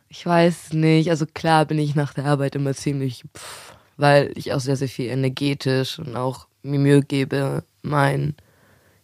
ich 0.09 0.25
weiß 0.25 0.73
nicht, 0.73 1.09
also 1.11 1.25
klar 1.27 1.65
bin 1.65 1.77
ich 1.77 1.93
nach 1.95 2.13
der 2.13 2.25
Arbeit 2.25 2.55
immer 2.55 2.73
ziemlich, 2.73 3.23
pff, 3.37 3.73
weil 3.97 4.31
ich 4.35 4.53
auch 4.53 4.59
sehr, 4.59 4.75
sehr 4.75 4.87
viel 4.87 5.09
energetisch 5.09 5.99
und 5.99 6.15
auch 6.15 6.47
mir 6.63 6.79
Mühe 6.79 7.01
gebe, 7.01 7.63
mein 7.83 8.35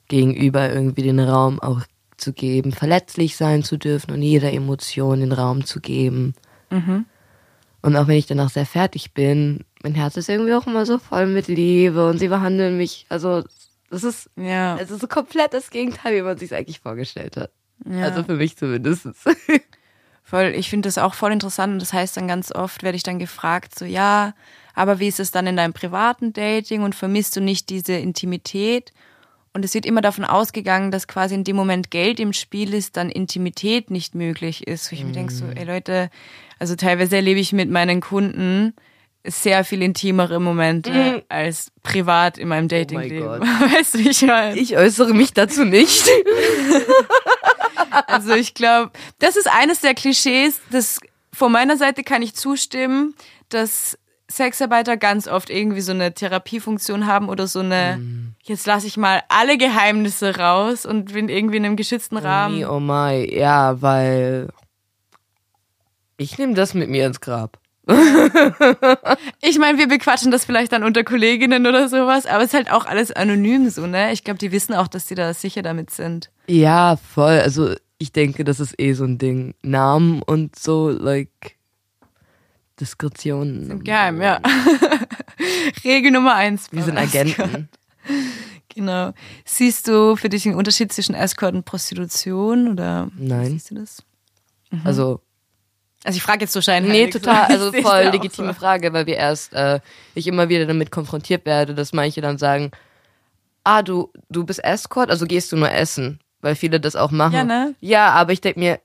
Gegenüber 0.08 0.72
irgendwie 0.72 1.04
den 1.04 1.20
Raum 1.20 1.60
auch 1.60 1.82
zu 2.18 2.34
geben, 2.34 2.72
verletzlich 2.72 3.36
sein 3.36 3.64
zu 3.64 3.78
dürfen 3.78 4.12
und 4.12 4.22
jeder 4.22 4.52
Emotion 4.52 5.20
den 5.20 5.32
Raum 5.32 5.66
zu 5.66 5.80
geben. 5.80 6.34
Und 7.86 7.96
auch 7.98 8.08
wenn 8.08 8.18
ich 8.18 8.26
danach 8.26 8.50
sehr 8.50 8.66
fertig 8.66 9.14
bin, 9.14 9.64
mein 9.84 9.94
Herz 9.94 10.18
ist 10.18 10.28
irgendwie 10.28 10.56
auch 10.56 10.66
immer 10.66 10.88
so 10.88 10.98
voll 10.98 11.28
mit 11.28 11.48
Liebe 11.48 12.10
und 12.10 12.18
sie 12.18 12.30
behandeln 12.30 12.78
mich, 12.78 13.06
also 13.10 13.44
das 13.92 14.04
ist, 14.04 14.28
Ja. 14.36 14.76
also 14.76 14.98
so 14.98 15.08
komplett 15.08 15.54
das 15.54 15.70
Gegenteil, 15.70 16.16
wie 16.16 16.24
man 16.24 16.36
sich 16.36 16.56
eigentlich 16.56 16.80
vorgestellt 16.80 17.38
hat. 17.38 17.52
Ja. 17.88 18.06
Also 18.06 18.24
für 18.24 18.34
mich 18.34 18.58
zumindest. 18.58 19.08
Voll, 20.24 20.54
ich 20.56 20.72
finde 20.72 20.88
das 20.88 20.98
auch 20.98 21.14
voll 21.14 21.32
interessant 21.32 21.74
und 21.74 21.80
das 21.80 21.94
heißt 21.94 22.18
dann 22.18 22.28
ganz 22.28 22.52
oft, 22.52 22.82
werde 22.82 22.96
ich 22.96 23.04
dann 23.04 23.20
gefragt, 23.20 23.78
so 23.78 23.86
ja, 23.86 24.34
aber 24.74 25.00
wie 25.00 25.08
ist 25.08 25.20
es 25.20 25.30
dann 25.30 25.46
in 25.46 25.56
deinem 25.56 25.74
privaten 25.74 26.34
Dating 26.34 26.82
und 26.82 26.96
vermisst 26.96 27.36
du 27.36 27.42
nicht 27.42 27.70
diese 27.70 27.94
Intimität? 27.94 28.92
Und 29.54 29.64
es 29.64 29.76
wird 29.76 29.86
immer 29.86 30.02
davon 30.02 30.26
ausgegangen, 30.26 30.90
dass 30.90 31.08
quasi 31.08 31.36
in 31.36 31.44
dem 31.44 31.56
Moment 31.56 31.92
Geld 31.92 32.20
im 32.20 32.34
Spiel 32.34 32.74
ist, 32.74 32.98
dann 32.98 33.12
Intimität 33.12 33.92
nicht 33.92 34.16
möglich 34.16 34.66
ist. 34.68 34.92
Wo 34.92 34.96
ich 34.96 35.06
mir 35.06 35.12
denke 35.14 35.32
so, 35.32 35.46
ey 35.46 35.64
Leute, 35.64 36.10
also 36.60 36.76
teilweise 36.76 37.16
erlebe 37.18 37.40
ich 37.40 37.54
mit 37.54 37.70
meinen 37.70 38.02
Kunden 38.02 38.74
sehr 39.28 39.64
viel 39.64 39.82
intimere 39.82 40.40
Momente 40.40 41.26
als 41.30 41.72
privat 41.84 42.38
in 42.38 42.48
meinem 42.48 42.68
Datingleben. 42.68 43.40
Gott. 43.40 43.42
Weißt 43.74 43.96
du, 43.96 44.00
ich 44.00 44.22
meine? 44.22 44.56
Ich 44.58 44.78
äußere 44.78 45.14
mich 45.14 45.34
dazu 45.34 45.66
nicht. 45.66 46.08
Also 48.08 48.34
ich 48.34 48.54
glaube, 48.54 48.92
das 49.20 49.36
ist 49.36 49.48
eines 49.48 49.82
der 49.82 49.94
Klischees, 49.94 50.60
das 50.70 51.00
von 51.34 51.52
meiner 51.52 51.78
Seite 51.78 52.04
kann 52.04 52.22
ich 52.22 52.36
zustimmen, 52.36 53.16
dass 53.50 53.98
Sexarbeiter 54.30 54.98
ganz 54.98 55.28
oft 55.28 55.50
irgendwie 55.50 55.82
so 55.82 55.92
eine 55.92 56.14
Therapiefunktion 56.14 57.08
haben 57.08 57.30
oder 57.30 57.48
so 57.48 57.60
eine, 57.60 58.02
jetzt 58.44 58.66
lasse 58.66 58.88
ich 58.88 58.98
mal 58.98 59.22
alle 59.30 59.58
Geheimnisse 59.58 60.38
raus 60.38 60.86
und 60.86 61.14
bin 61.14 61.30
irgendwie 61.30 61.58
in 61.58 61.66
einem 61.66 61.76
geschützten 61.76 62.18
Rahmen. 62.18 62.66
Oh 62.66 62.80
my, 62.80 63.34
ja, 63.34 63.82
weil 63.82 64.50
ich 66.18 66.38
nehme 66.38 66.54
das 66.54 66.74
mit 66.74 66.90
mir 66.90 67.06
ins 67.06 67.22
Grab. 67.22 67.60
Ich 69.42 69.60
meine, 69.60 69.78
wir 69.78 69.88
bequatschen 69.88 70.32
das 70.32 70.46
vielleicht 70.46 70.72
dann 70.72 70.84
unter 70.84 71.04
Kolleginnen 71.04 71.68
oder 71.68 71.88
sowas, 71.88 72.26
aber 72.26 72.40
es 72.40 72.48
ist 72.48 72.54
halt 72.56 72.72
auch 72.72 72.86
alles 72.86 73.12
anonym 73.12 73.70
so, 73.70 73.86
ne? 73.86 74.12
Ich 74.12 74.24
glaube, 74.24 74.40
die 74.40 74.52
wissen 74.52 74.74
auch, 74.74 74.88
dass 74.88 75.06
die 75.06 75.16
da 75.16 75.34
sicher 75.34 75.62
damit 75.62 75.92
sind. 75.92 76.32
Ja, 76.48 76.98
voll. 76.98 77.40
Also 77.40 77.76
ich 78.00 78.12
denke, 78.12 78.44
das 78.44 78.60
ist 78.60 78.80
eh 78.80 78.94
so 78.94 79.04
ein 79.04 79.18
Ding. 79.18 79.54
Namen 79.62 80.22
und 80.24 80.58
so, 80.58 80.90
like 80.90 81.58
Diskretion. 82.80 83.84
Geheim, 83.84 84.22
ja. 84.22 84.42
Regel 85.84 86.12
Nummer 86.12 86.36
eins. 86.36 86.72
Wir 86.72 86.84
sind. 86.84 86.98
Agenten. 86.98 87.70
Genau. 88.74 89.14
Siehst 89.46 89.88
du 89.88 90.16
für 90.16 90.28
dich 90.28 90.46
einen 90.46 90.56
Unterschied 90.56 90.92
zwischen 90.92 91.16
Escort 91.16 91.56
und 91.56 91.66
Prostitution 91.66 92.68
oder 92.68 93.10
Nein. 93.16 93.52
siehst 93.52 93.72
du 93.72 93.76
das? 93.76 94.04
Also 94.84 95.22
Also 96.06 96.18
ich 96.18 96.24
frage 96.24 96.42
jetzt 96.42 96.54
so 96.54 96.62
scheinbar. 96.62 96.92
Nee, 96.92 97.10
total, 97.10 97.46
also 97.46 97.72
voll 97.82 98.04
legitime 98.12 98.54
so. 98.54 98.54
Frage, 98.54 98.94
weil 98.94 99.08
wir 99.08 99.16
erst, 99.16 99.54
äh, 99.54 99.80
ich 100.14 100.28
immer 100.28 100.50
wieder 100.50 100.68
damit 100.68 100.92
konfrontiert 100.92 101.46
werde, 101.46 101.74
dass 101.74 101.94
manche 101.94 102.22
dann 102.22 102.38
sagen, 102.38 102.70
ah, 103.64 103.82
du, 103.82 104.12
du 104.30 104.46
bist 104.46 104.64
Escort, 104.64 105.10
also 105.10 105.26
gehst 105.26 105.52
du 105.52 105.58
nur 105.58 105.72
essen, 105.72 106.20
weil 106.42 106.56
viele 106.56 106.80
das 106.80 106.96
auch 106.96 107.10
machen. 107.10 107.34
Ja, 107.34 107.44
ne? 107.44 107.76
Ja, 107.82 108.10
aber 108.12 108.34
ich 108.34 108.42
denke 108.42 108.60
mir, 108.60 108.80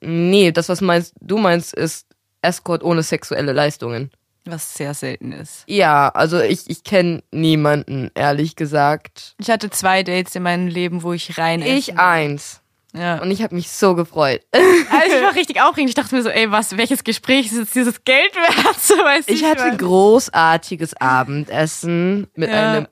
nee, 0.00 0.50
das, 0.50 0.68
was 0.68 0.80
meinst, 0.80 1.14
du 1.20 1.38
meinst, 1.38 1.74
ist 1.74 2.08
Escort 2.42 2.82
ohne 2.82 3.04
sexuelle 3.04 3.52
Leistungen. 3.52 4.10
Was 4.44 4.74
sehr 4.74 4.92
selten 4.94 5.30
ist. 5.30 5.62
Ja, 5.68 6.08
also 6.08 6.40
ich, 6.40 6.68
ich 6.68 6.82
kenne 6.82 7.22
niemanden, 7.30 8.10
ehrlich 8.14 8.56
gesagt. 8.56 9.36
Ich 9.38 9.48
hatte 9.48 9.70
zwei 9.70 10.02
Dates 10.02 10.34
in 10.34 10.42
meinem 10.42 10.66
Leben, 10.66 11.04
wo 11.04 11.12
ich 11.12 11.38
rein 11.38 11.62
Ich 11.62 11.96
eins. 11.96 12.61
Ja. 12.94 13.20
Und 13.22 13.30
ich 13.30 13.42
habe 13.42 13.54
mich 13.54 13.70
so 13.70 13.94
gefreut. 13.94 14.42
Also 14.54 15.16
ich 15.16 15.22
war 15.22 15.34
richtig 15.34 15.60
aufregend. 15.62 15.88
Ich 15.88 15.94
dachte 15.94 16.14
mir 16.14 16.22
so, 16.22 16.28
ey, 16.28 16.50
was, 16.50 16.76
welches 16.76 17.02
Gespräch 17.04 17.46
ist 17.46 17.56
jetzt 17.58 17.74
dieses 17.74 18.04
Geld 18.04 18.34
wert? 18.34 18.76
So, 18.78 18.94
weißt 18.94 19.28
du, 19.28 19.32
Ich 19.32 19.44
hatte 19.44 19.62
meine? 19.64 19.76
großartiges 19.78 20.94
Abendessen 21.00 22.26
mit 22.34 22.50
Ja. 22.50 22.72
einem 22.72 22.88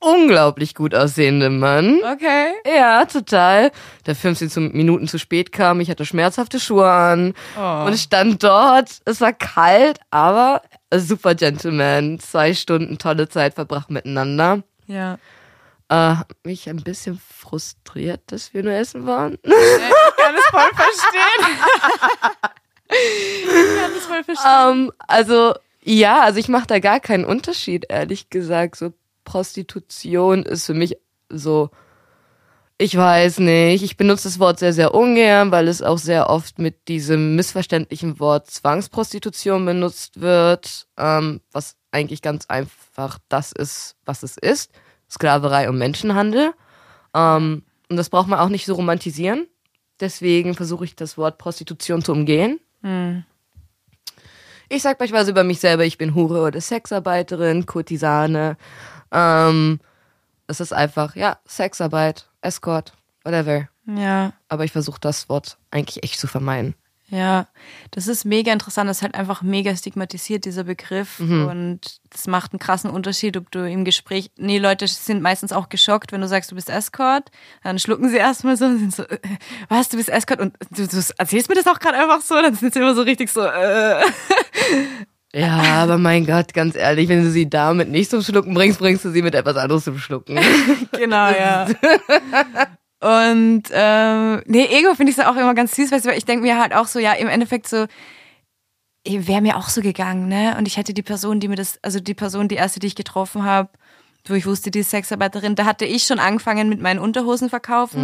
unglaublich 0.00 0.74
gut 0.74 0.94
aussehenden 0.94 1.58
Mann. 1.58 2.00
Okay. 2.04 2.48
Ja, 2.66 3.04
total. 3.06 3.70
Der 4.06 4.14
15 4.14 4.50
zu 4.50 4.60
Minuten 4.60 5.08
zu 5.08 5.18
spät 5.18 5.50
kam. 5.52 5.80
Ich 5.80 5.88
hatte 5.90 6.04
schmerzhafte 6.04 6.60
Schuhe 6.60 6.90
an 6.90 7.32
Oh. 7.58 7.84
und 7.86 7.96
stand 7.98 8.42
dort. 8.42 8.90
Es 9.06 9.20
war 9.22 9.32
kalt, 9.32 10.00
aber 10.10 10.60
super 10.94 11.34
Gentleman. 11.34 12.18
Zwei 12.20 12.52
Stunden 12.52 12.98
tolle 12.98 13.28
Zeit 13.28 13.54
verbracht 13.54 13.90
miteinander. 13.90 14.62
Ja. 14.86 15.18
Äh, 15.94 16.16
mich 16.42 16.68
ein 16.68 16.82
bisschen 16.82 17.20
frustriert, 17.24 18.20
dass 18.26 18.52
wir 18.52 18.64
nur 18.64 18.72
essen 18.72 19.06
waren. 19.06 19.38
Ich 19.44 20.26
kann 20.26 20.34
es 20.36 20.46
voll 20.46 20.70
verstehen. 20.74 21.56
ich 22.88 23.80
kann 23.80 23.92
es 23.96 24.06
voll 24.06 24.24
verstehen. 24.24 24.70
ähm, 24.70 24.92
also 25.06 25.54
ja, 25.82 26.22
also 26.22 26.40
ich 26.40 26.48
mache 26.48 26.66
da 26.66 26.78
gar 26.78 26.98
keinen 26.98 27.26
Unterschied, 27.26 27.86
ehrlich 27.90 28.30
gesagt. 28.30 28.76
So 28.76 28.94
Prostitution 29.24 30.44
ist 30.44 30.64
für 30.64 30.72
mich 30.72 30.96
so, 31.28 31.70
ich 32.78 32.96
weiß 32.96 33.40
nicht. 33.40 33.82
Ich 33.82 33.98
benutze 33.98 34.24
das 34.24 34.38
Wort 34.38 34.58
sehr, 34.58 34.72
sehr 34.72 34.94
ungern, 34.94 35.50
weil 35.50 35.68
es 35.68 35.82
auch 35.82 35.98
sehr 35.98 36.30
oft 36.30 36.58
mit 36.58 36.88
diesem 36.88 37.36
missverständlichen 37.36 38.18
Wort 38.18 38.50
Zwangsprostitution 38.50 39.66
benutzt 39.66 40.20
wird, 40.20 40.86
ähm, 40.96 41.42
was 41.52 41.76
eigentlich 41.92 42.22
ganz 42.22 42.46
einfach 42.46 43.18
das 43.28 43.52
ist, 43.52 43.96
was 44.06 44.22
es 44.22 44.38
ist. 44.38 44.70
Sklaverei 45.10 45.68
und 45.68 45.78
Menschenhandel. 45.78 46.52
Ähm, 47.14 47.62
und 47.88 47.96
das 47.96 48.08
braucht 48.10 48.28
man 48.28 48.38
auch 48.38 48.48
nicht 48.48 48.66
so 48.66 48.74
romantisieren. 48.74 49.46
Deswegen 50.00 50.54
versuche 50.54 50.84
ich 50.84 50.96
das 50.96 51.16
Wort 51.16 51.38
Prostitution 51.38 52.02
zu 52.02 52.12
umgehen. 52.12 52.58
Ich 54.68 54.82
sag 54.82 54.98
beispielsweise 54.98 55.30
über 55.30 55.44
mich 55.44 55.60
selber, 55.60 55.84
ich 55.84 55.98
bin 55.98 56.14
Hure 56.14 56.42
oder 56.42 56.60
Sexarbeiterin, 56.60 57.66
Kurtisane. 57.66 58.56
Ähm, 59.12 59.78
es 60.46 60.60
ist 60.60 60.72
einfach, 60.72 61.14
ja, 61.16 61.38
Sexarbeit, 61.46 62.28
Escort, 62.40 62.94
whatever. 63.22 63.68
Ja. 63.86 64.32
Aber 64.48 64.64
ich 64.64 64.72
versuche 64.72 65.00
das 65.00 65.28
Wort 65.28 65.58
eigentlich 65.70 66.02
echt 66.02 66.18
zu 66.18 66.26
vermeiden. 66.26 66.74
Ja, 67.14 67.46
das 67.92 68.08
ist 68.08 68.24
mega 68.24 68.52
interessant. 68.52 68.90
Das 68.90 68.96
ist 68.96 69.02
halt 69.02 69.14
einfach 69.14 69.40
mega 69.40 69.76
stigmatisiert, 69.76 70.44
dieser 70.46 70.64
Begriff. 70.64 71.20
Und 71.20 71.80
das 72.10 72.26
macht 72.26 72.52
einen 72.52 72.58
krassen 72.58 72.90
Unterschied, 72.90 73.36
ob 73.36 73.52
du 73.52 73.70
im 73.70 73.84
Gespräch. 73.84 74.32
Nee, 74.36 74.58
Leute 74.58 74.88
sind 74.88 75.22
meistens 75.22 75.52
auch 75.52 75.68
geschockt, 75.68 76.10
wenn 76.10 76.22
du 76.22 76.26
sagst, 76.26 76.50
du 76.50 76.56
bist 76.56 76.68
Escort. 76.68 77.30
Dann 77.62 77.78
schlucken 77.78 78.08
sie 78.08 78.16
erstmal 78.16 78.56
so 78.56 78.64
und 78.64 78.78
sind 78.78 78.94
so, 78.96 79.04
äh, 79.04 79.18
was, 79.68 79.90
du 79.90 79.96
bist 79.96 80.08
Escort? 80.08 80.40
Und 80.40 80.56
du, 80.70 80.88
du 80.88 81.02
erzählst 81.16 81.48
mir 81.48 81.54
das 81.54 81.68
auch 81.68 81.78
gerade 81.78 81.98
einfach 81.98 82.20
so. 82.20 82.34
Dann 82.34 82.56
sind 82.56 82.74
sie 82.74 82.80
immer 82.80 82.96
so 82.96 83.02
richtig 83.02 83.30
so, 83.30 83.42
äh. 83.42 84.02
Ja, 85.32 85.82
aber 85.82 85.98
mein 85.98 86.26
Gott, 86.26 86.52
ganz 86.52 86.74
ehrlich, 86.74 87.08
wenn 87.08 87.22
du 87.22 87.30
sie 87.30 87.48
damit 87.48 87.90
nicht 87.90 88.10
zum 88.10 88.22
Schlucken 88.22 88.54
bringst, 88.54 88.80
bringst 88.80 89.04
du 89.04 89.10
sie 89.10 89.22
mit 89.22 89.36
etwas 89.36 89.56
anderes 89.56 89.84
zum 89.84 89.98
Schlucken. 89.98 90.38
Genau, 90.92 91.28
ja. 91.28 91.66
Und 93.04 93.64
ähm, 93.70 94.42
nee, 94.46 94.64
Ego 94.64 94.94
finde 94.94 95.12
ich 95.12 95.22
auch 95.22 95.36
immer 95.36 95.54
ganz 95.54 95.76
süß, 95.76 95.92
weißt 95.92 96.06
du, 96.06 96.08
weil 96.08 96.16
ich 96.16 96.24
denke 96.24 96.46
mir 96.46 96.58
halt 96.58 96.74
auch 96.74 96.86
so, 96.86 96.98
ja, 96.98 97.12
im 97.12 97.28
Endeffekt 97.28 97.68
so, 97.68 97.84
wäre 99.06 99.42
mir 99.42 99.58
auch 99.58 99.68
so 99.68 99.82
gegangen, 99.82 100.28
ne? 100.28 100.56
Und 100.56 100.66
ich 100.66 100.78
hätte 100.78 100.94
die 100.94 101.02
Person, 101.02 101.38
die 101.38 101.48
mir 101.48 101.56
das, 101.56 101.78
also 101.82 102.00
die 102.00 102.14
Person, 102.14 102.48
die 102.48 102.54
erste, 102.54 102.80
die 102.80 102.86
ich 102.86 102.94
getroffen 102.94 103.44
habe, 103.44 103.68
wo 104.26 104.32
ich 104.32 104.46
wusste, 104.46 104.70
die 104.70 104.78
ist 104.78 104.88
Sexarbeiterin, 104.88 105.54
da 105.54 105.66
hatte 105.66 105.84
ich 105.84 106.04
schon 106.04 106.18
angefangen 106.18 106.70
mit 106.70 106.80
meinen 106.80 106.98
Unterhosen 106.98 107.50
verkaufen. 107.50 108.00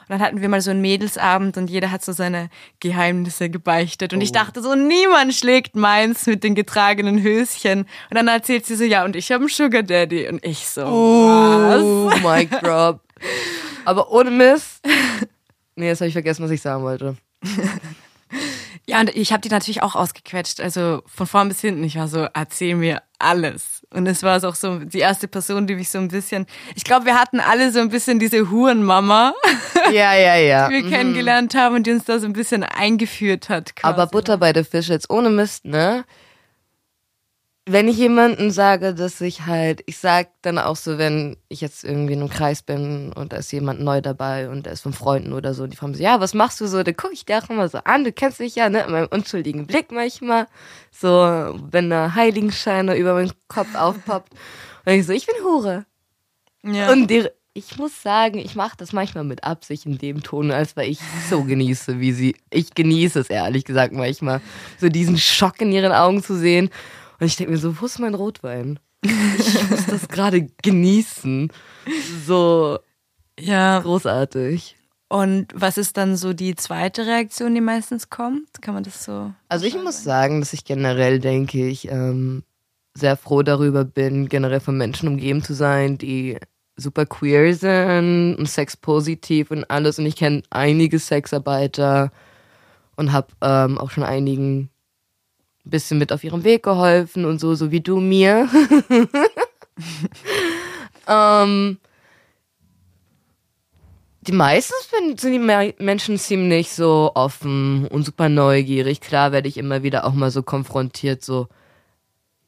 Und 0.00 0.08
dann 0.08 0.20
hatten 0.20 0.40
wir 0.40 0.48
mal 0.48 0.60
so 0.60 0.72
einen 0.72 0.80
Mädelsabend 0.80 1.56
und 1.56 1.70
jeder 1.70 1.92
hat 1.92 2.04
so 2.04 2.10
seine 2.10 2.50
Geheimnisse 2.80 3.48
gebeichtet. 3.48 4.12
Und 4.12 4.22
ich 4.22 4.32
dachte 4.32 4.60
so, 4.60 4.74
niemand 4.74 5.34
schlägt 5.34 5.76
meins 5.76 6.26
mit 6.26 6.42
den 6.42 6.56
getragenen 6.56 7.22
Höschen. 7.22 7.82
Und 8.10 8.16
dann 8.16 8.26
erzählt 8.26 8.66
sie 8.66 8.74
so, 8.74 8.82
ja, 8.82 9.04
und 9.04 9.14
ich 9.14 9.30
habe 9.30 9.42
einen 9.42 9.50
Sugar 9.50 9.84
Daddy. 9.84 10.26
Und 10.28 10.44
ich 10.44 10.66
so, 10.66 10.80
was? 10.80 11.80
Oh, 11.80 12.10
Mic 12.28 12.50
drop. 12.60 13.00
Aber 13.84 14.10
ohne 14.10 14.30
Mist. 14.30 14.80
Nee, 15.74 15.88
jetzt 15.88 16.00
habe 16.00 16.08
ich 16.08 16.12
vergessen, 16.14 16.44
was 16.44 16.50
ich 16.50 16.62
sagen 16.62 16.82
wollte. 16.82 17.16
Ja, 18.88 18.98
und 19.00 19.14
ich 19.14 19.32
habe 19.32 19.40
die 19.40 19.48
natürlich 19.48 19.82
auch 19.82 19.94
ausgequetscht, 19.94 20.60
also 20.60 21.02
von 21.06 21.26
vorn 21.26 21.48
bis 21.48 21.60
hinten. 21.60 21.84
Ich 21.84 21.96
war 21.96 22.08
so, 22.08 22.26
erzähl 22.34 22.74
mir 22.74 23.00
alles. 23.18 23.86
Und 23.94 24.06
es 24.08 24.24
war 24.24 24.42
auch 24.42 24.56
so 24.56 24.80
die 24.80 24.98
erste 24.98 25.28
Person, 25.28 25.68
die 25.68 25.76
mich 25.76 25.88
so 25.88 25.98
ein 25.98 26.08
bisschen, 26.08 26.46
ich 26.74 26.82
glaube, 26.82 27.06
wir 27.06 27.14
hatten 27.14 27.38
alle 27.38 27.70
so 27.70 27.78
ein 27.78 27.90
bisschen 27.90 28.18
diese 28.18 28.50
Hurenmama, 28.50 29.34
Ja, 29.92 30.14
ja, 30.14 30.34
ja. 30.36 30.68
die 30.68 30.74
wir 30.74 30.90
kennengelernt 30.90 31.54
haben 31.54 31.76
und 31.76 31.86
die 31.86 31.92
uns 31.92 32.04
da 32.04 32.18
so 32.18 32.26
ein 32.26 32.32
bisschen 32.32 32.64
eingeführt 32.64 33.48
hat. 33.48 33.76
Quasi. 33.76 33.94
Aber 33.94 34.06
Butter 34.08 34.36
bei 34.38 34.52
der 34.52 34.64
Fisch 34.64 34.88
jetzt 34.88 35.08
ohne 35.10 35.30
Mist, 35.30 35.64
ne? 35.64 36.04
Wenn 37.64 37.86
ich 37.86 37.96
jemanden 37.96 38.50
sage, 38.50 38.92
dass 38.92 39.20
ich 39.20 39.46
halt, 39.46 39.84
ich 39.86 39.98
sag 39.98 40.30
dann 40.42 40.58
auch 40.58 40.74
so, 40.74 40.98
wenn 40.98 41.36
ich 41.48 41.60
jetzt 41.60 41.84
irgendwie 41.84 42.14
in 42.14 42.20
einem 42.20 42.28
Kreis 42.28 42.62
bin 42.62 43.12
und 43.12 43.32
da 43.32 43.36
ist 43.36 43.52
jemand 43.52 43.80
neu 43.80 44.00
dabei 44.00 44.48
und 44.48 44.66
der 44.66 44.72
ist 44.72 44.80
von 44.80 44.92
Freunden 44.92 45.32
oder 45.32 45.54
so, 45.54 45.62
und 45.62 45.70
die 45.70 45.76
fragen 45.76 45.94
so, 45.94 46.02
ja, 46.02 46.18
was 46.18 46.34
machst 46.34 46.60
du 46.60 46.66
so? 46.66 46.82
Dann 46.82 46.96
gucke 46.96 47.14
ich 47.14 47.24
dir 47.24 47.38
auch 47.38 47.48
immer 47.50 47.68
so 47.68 47.78
an, 47.78 48.02
du 48.02 48.12
kennst 48.12 48.40
mich 48.40 48.56
ja, 48.56 48.68
ne, 48.68 48.82
in 48.82 48.90
meinem 48.90 49.08
unschuldigen 49.08 49.68
Blick 49.68 49.92
manchmal, 49.92 50.48
so, 50.90 51.08
wenn 51.70 51.90
der 51.90 52.16
Heiligenschein 52.16 52.88
über 52.96 53.14
meinen 53.14 53.32
Kopf 53.46 53.74
aufpoppt, 53.76 54.32
und 54.84 54.92
ich 54.92 55.06
so, 55.06 55.12
ich 55.12 55.26
bin 55.26 55.36
Hure. 55.44 55.86
Ja. 56.64 56.90
Und 56.90 57.08
die, 57.08 57.28
ich 57.54 57.76
muss 57.76 58.02
sagen, 58.02 58.38
ich 58.38 58.56
mache 58.56 58.76
das 58.76 58.92
manchmal 58.92 59.22
mit 59.22 59.44
Absicht 59.44 59.86
in 59.86 59.98
dem 59.98 60.24
Ton, 60.24 60.50
als 60.50 60.76
weil 60.76 60.90
ich 60.90 60.98
so 61.30 61.44
genieße, 61.44 62.00
wie 62.00 62.12
sie, 62.12 62.36
ich 62.50 62.74
genieße 62.74 63.20
es 63.20 63.30
ehrlich 63.30 63.64
gesagt 63.64 63.92
manchmal, 63.92 64.40
so 64.80 64.88
diesen 64.88 65.16
Schock 65.16 65.60
in 65.60 65.70
ihren 65.70 65.92
Augen 65.92 66.24
zu 66.24 66.36
sehen 66.36 66.70
und 67.22 67.28
ich 67.28 67.36
denke 67.36 67.52
mir 67.52 67.58
so, 67.58 67.80
wo 67.80 67.86
ist 67.86 68.00
mein 68.00 68.16
Rotwein? 68.16 68.80
Ich 69.04 69.70
muss 69.70 69.86
das 69.86 70.08
gerade 70.08 70.48
genießen. 70.60 71.52
So 72.26 72.80
ja. 73.38 73.78
großartig. 73.78 74.74
Und 75.08 75.46
was 75.54 75.78
ist 75.78 75.96
dann 75.96 76.16
so 76.16 76.32
die 76.32 76.56
zweite 76.56 77.06
Reaktion, 77.06 77.54
die 77.54 77.60
meistens 77.60 78.10
kommt? 78.10 78.60
Kann 78.60 78.74
man 78.74 78.82
das 78.82 79.04
so? 79.04 79.32
Also 79.48 79.66
ich 79.66 79.76
muss 79.76 80.02
sagen, 80.02 80.40
dass 80.40 80.52
ich 80.52 80.64
generell 80.64 81.20
denke 81.20 81.64
ich 81.64 81.88
ähm, 81.88 82.42
sehr 82.94 83.16
froh 83.16 83.44
darüber 83.44 83.84
bin, 83.84 84.28
generell 84.28 84.58
von 84.58 84.76
Menschen 84.76 85.08
umgeben 85.08 85.44
zu 85.44 85.54
sein, 85.54 85.98
die 85.98 86.38
super 86.74 87.06
queer 87.06 87.54
sind 87.54 88.34
und 88.34 88.48
sexpositiv 88.48 89.52
und 89.52 89.70
alles. 89.70 90.00
Und 90.00 90.06
ich 90.06 90.16
kenne 90.16 90.42
einige 90.50 90.98
Sexarbeiter 90.98 92.10
und 92.96 93.12
habe 93.12 93.28
ähm, 93.42 93.78
auch 93.78 93.92
schon 93.92 94.02
einigen 94.02 94.71
ein 95.64 95.70
bisschen 95.70 95.98
mit 95.98 96.12
auf 96.12 96.24
ihrem 96.24 96.44
Weg 96.44 96.62
geholfen 96.62 97.24
und 97.24 97.40
so, 97.40 97.54
so 97.54 97.70
wie 97.70 97.80
du 97.80 98.00
mir. 98.00 98.48
ähm, 101.08 101.78
die 104.22 104.32
meisten 104.32 104.74
sind 104.88 105.22
die 105.22 105.74
Menschen 105.82 106.18
ziemlich 106.18 106.72
so 106.72 107.12
offen 107.14 107.86
und 107.88 108.04
super 108.04 108.28
neugierig. 108.28 109.00
Klar 109.00 109.32
werde 109.32 109.48
ich 109.48 109.56
immer 109.56 109.82
wieder 109.82 110.04
auch 110.04 110.12
mal 110.12 110.30
so 110.30 110.42
konfrontiert, 110.42 111.24
so, 111.24 111.48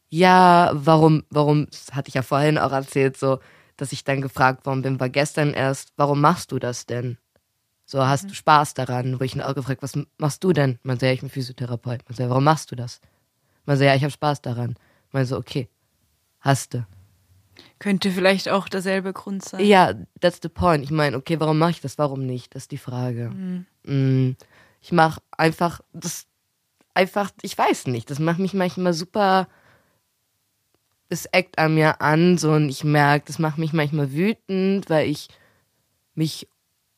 ja, 0.09 0.71
warum, 0.73 1.25
warum, 1.31 1.67
das 1.71 1.93
hatte 1.93 2.09
ich 2.09 2.15
ja 2.15 2.23
vorhin 2.23 2.59
auch 2.59 2.71
erzählt, 2.71 3.17
so, 3.17 3.41
dass 3.77 3.93
ich 3.93 4.05
dann 4.05 4.21
gefragt 4.21 4.67
worden 4.67 4.83
bin, 4.83 5.01
war 5.01 5.09
gestern 5.09 5.53
erst, 5.53 5.93
warum 5.97 6.21
machst 6.21 6.53
du 6.53 6.61
das 6.61 6.87
denn? 6.87 7.19
So, 7.87 8.07
hast 8.07 8.25
mhm. 8.25 8.29
du 8.29 8.35
Spaß 8.35 8.75
daran? 8.75 9.21
Wo 9.21 9.25
ich 9.25 9.35
ihn 9.35 9.43
auch 9.43 9.55
gefragt, 9.55 9.83
was 9.83 9.99
machst 10.19 10.43
du 10.43 10.53
denn? 10.53 10.79
Man 10.83 10.97
sagt, 10.97 11.09
ja, 11.09 11.13
ich 11.13 11.21
bin 11.21 11.31
Physiotherapeut. 11.31 12.01
Man 12.09 12.17
sagt, 12.17 12.31
warum 12.31 12.45
machst 12.45 12.71
du 12.71 12.77
das? 12.77 13.01
Man 13.67 13.77
sagt, 13.77 13.87
ja, 13.87 13.95
ich 13.95 14.03
habe 14.03 14.11
Spaß 14.11 14.43
daran. 14.43 14.77
Man 15.13 15.25
so, 15.27 15.37
okay, 15.37 15.69
hast 16.41 16.75
du. 16.75 16.87
Könnte 17.79 18.11
vielleicht 18.11 18.49
auch 18.49 18.69
derselbe 18.69 19.13
Grund 19.13 19.45
sein. 19.45 19.65
Ja, 19.65 19.95
that's 20.21 20.41
the 20.43 20.49
point. 20.49 20.83
Ich 20.83 20.91
meine, 20.91 21.17
okay, 21.17 21.39
warum 21.39 21.59
mache 21.59 21.73
ich 21.73 21.81
das? 21.81 21.99
Warum 21.99 22.27
nicht? 22.27 22.55
Das 22.55 22.65
ist 22.65 22.73
die 22.73 22.79
Frage. 22.79 23.31
Mhm. 23.31 23.67
Mm, 23.85 24.37
ich 24.81 24.93
mache 24.93 25.21
einfach, 25.37 25.81
das, 25.93 26.27
einfach, 26.95 27.31
ich 27.43 27.57
weiß 27.57 27.87
nicht, 27.89 28.11
das 28.11 28.19
macht 28.19 28.39
mich 28.39 28.55
manchmal 28.55 28.93
super, 28.93 29.49
es 31.09 31.27
eckt 31.27 31.59
an 31.59 31.75
mir 31.75 32.01
an, 32.01 32.39
so, 32.39 32.53
und 32.53 32.69
ich 32.69 32.85
merke, 32.85 33.27
das 33.27 33.39
macht 33.39 33.59
mich 33.59 33.73
manchmal 33.73 34.13
wütend, 34.13 34.89
weil 34.91 35.09
ich 35.09 35.29
mich 36.15 36.49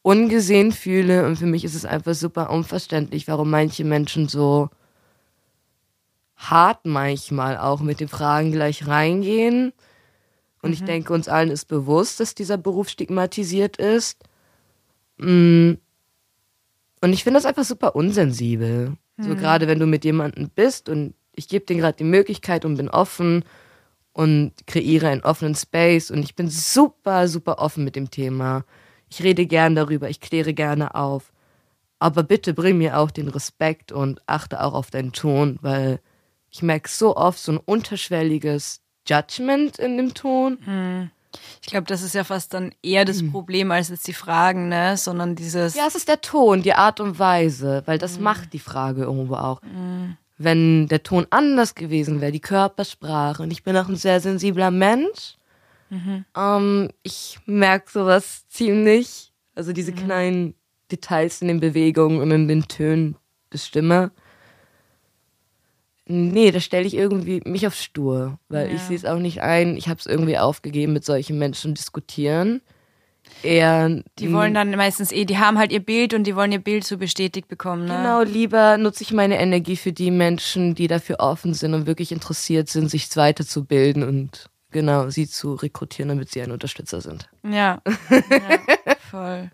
ungesehen 0.07 0.71
fühle 0.71 1.27
und 1.27 1.35
für 1.35 1.47
mich 1.47 1.65
ist 1.65 1.75
es 1.75 1.85
einfach 1.85 2.15
super 2.15 2.51
unverständlich, 2.51 3.27
warum 3.27 3.51
manche 3.51 3.85
Menschen 3.85 4.29
so 4.29 4.71
hart 6.37 6.87
manchmal 6.87 7.59
auch 7.59 7.81
mit 7.81 7.99
den 7.99 8.07
Fragen 8.07 8.53
gleich 8.53 8.87
reingehen. 8.87 9.73
Und 10.63 10.71
mhm. 10.71 10.75
ich 10.75 10.85
denke, 10.85 11.13
uns 11.13 11.27
allen 11.27 11.51
ist 11.51 11.65
bewusst, 11.65 12.21
dass 12.21 12.37
dieser 12.37 12.57
Beruf 12.57 12.89
stigmatisiert 12.89 13.79
ist. 13.79 14.23
Mm. 15.17 15.73
Und 17.01 17.13
ich 17.13 17.25
finde 17.25 17.39
das 17.39 17.47
einfach 17.47 17.65
super 17.65 17.97
unsensibel. 17.97 18.91
Mhm. 19.17 19.23
So 19.25 19.35
gerade 19.35 19.67
wenn 19.67 19.81
du 19.81 19.87
mit 19.87 20.05
jemandem 20.05 20.51
bist 20.55 20.89
und 20.89 21.15
ich 21.35 21.49
gebe 21.49 21.67
dir 21.67 21.75
gerade 21.75 21.99
die 21.99 22.05
Möglichkeit 22.05 22.65
und 22.65 22.77
bin 22.77 22.91
offen 22.91 23.45
und 24.13 24.53
kreiere 24.69 25.09
einen 25.09 25.23
offenen 25.23 25.57
Space 25.57 26.13
und 26.13 26.23
ich 26.23 26.37
bin 26.37 26.49
super, 26.49 27.27
super 27.27 27.59
offen 27.59 27.83
mit 27.83 27.97
dem 27.97 28.09
Thema. 28.09 28.65
Ich 29.17 29.23
rede 29.25 29.47
gern 29.47 29.75
darüber, 29.75 30.11
ich 30.11 30.21
kläre 30.21 30.53
gerne 30.53 30.95
auf. 30.95 31.33
Aber 31.99 32.23
bitte 32.23 32.53
bring 32.53 32.77
mir 32.77 32.99
auch 32.99 33.11
den 33.11 33.29
Respekt 33.29 33.91
und 33.91 34.21
achte 34.27 34.63
auch 34.63 34.75
auf 34.75 34.91
deinen 34.91 35.13
Ton, 35.13 35.59
weil 35.63 36.01
ich 36.51 36.61
merke 36.61 36.91
so 36.91 37.17
oft 37.17 37.39
so 37.39 37.53
ein 37.53 37.59
unterschwelliges 37.59 38.83
Judgment 39.09 39.79
in 39.79 39.97
dem 39.97 40.13
Ton. 40.13 40.59
Hm. 40.63 41.11
Ich 41.63 41.69
glaube, 41.69 41.87
das 41.87 42.03
ist 42.03 42.15
ja 42.15 42.25
fast 42.25 42.53
dann 42.53 42.75
eher 42.83 43.07
das 43.07 43.21
hm. 43.21 43.33
Problem 43.33 43.71
als 43.71 43.89
jetzt 43.89 44.07
die 44.07 44.13
Fragen, 44.13 44.69
ne? 44.69 44.99
Sondern 44.99 45.35
dieses. 45.35 45.75
Ja, 45.75 45.87
es 45.87 45.95
ist 45.95 46.09
der 46.09 46.21
Ton, 46.21 46.61
die 46.61 46.75
Art 46.75 47.01
und 47.01 47.19
Weise, 47.19 47.85
weil 47.87 47.97
das 47.97 48.17
hm. 48.17 48.23
macht 48.23 48.53
die 48.53 48.59
Frage 48.59 49.05
irgendwo 49.05 49.37
auch. 49.37 49.63
Hm. 49.63 50.19
Wenn 50.37 50.89
der 50.89 51.03
Ton 51.03 51.27
anders 51.31 51.75
gewesen 51.75 52.21
wäre, 52.21 52.33
die 52.33 52.41
Körpersprache, 52.41 53.43
und 53.43 53.51
ich 53.51 53.63
bin 53.63 53.79
auch 53.79 53.89
ein 53.89 53.97
sehr 53.97 54.21
sensibler 54.21 54.71
Mensch, 54.71 55.39
Mhm. 55.91 56.25
Ähm, 56.37 56.91
ich 57.03 57.39
merke 57.47 57.91
sowas 57.91 58.47
ziemlich. 58.49 59.33
Also 59.55 59.73
diese 59.73 59.93
mhm. 59.93 59.97
kleinen 59.97 60.55
Details 60.91 61.43
in 61.43 61.49
den 61.49 61.61
Bewegungen 61.61 62.21
und 62.21 62.31
in 62.31 62.49
den 62.49 62.69
Tönen 62.69 63.17
der 63.53 63.59
Stimme. 63.59 64.11
Nee, 66.09 66.53
da 66.53 66.61
stelle 66.61 66.87
ich 66.87 66.95
irgendwie 66.95 67.41
mich 67.45 67.67
auf 67.67 67.75
stur, 67.75 68.39
weil 68.49 68.69
ja. 68.69 68.75
ich 68.75 68.81
sehe 68.83 68.97
es 68.97 69.05
auch 69.05 69.19
nicht 69.19 69.43
ein. 69.43 69.77
Ich 69.77 69.89
habe 69.89 69.99
es 69.99 70.07
irgendwie 70.07 70.39
aufgegeben, 70.39 70.93
mit 70.93 71.05
solchen 71.05 71.39
Menschen 71.39 71.75
diskutieren. 71.75 72.61
Eher, 73.43 74.03
die 74.21 74.33
wollen 74.33 74.55
dann 74.55 74.71
meistens 74.71 75.11
eh, 75.11 75.25
die 75.25 75.39
haben 75.39 75.59
halt 75.59 75.73
ihr 75.73 75.85
Bild 75.85 76.15
und 76.15 76.25
die 76.25 76.37
wollen 76.37 76.53
ihr 76.53 76.61
Bild 76.61 76.85
so 76.85 76.97
bestätigt 76.97 77.49
bekommen. 77.49 77.87
Ne? 77.87 77.97
Genau, 77.97 78.23
lieber 78.23 78.79
nutze 78.79 79.03
ich 79.03 79.13
meine 79.13 79.39
Energie 79.39 79.77
für 79.77 79.93
die 79.93 80.13
Menschen, 80.13 80.77
die 80.77 80.87
dafür 80.87 81.17
offen 81.19 81.55
sind 81.55 81.75
und 81.75 81.87
wirklich 81.87 82.13
interessiert 82.13 82.69
sind, 82.69 82.89
sich 82.89 83.15
weiterzubilden 83.17 84.05
und 84.05 84.49
Genau, 84.77 85.09
sie 85.09 85.27
zu 85.27 85.55
rekrutieren, 85.55 86.11
damit 86.11 86.31
sie 86.31 86.43
ein 86.43 86.51
Unterstützer 86.51 87.01
sind. 87.01 87.31
Ja, 87.43 87.81
ja 88.11 88.95
voll. 89.11 89.51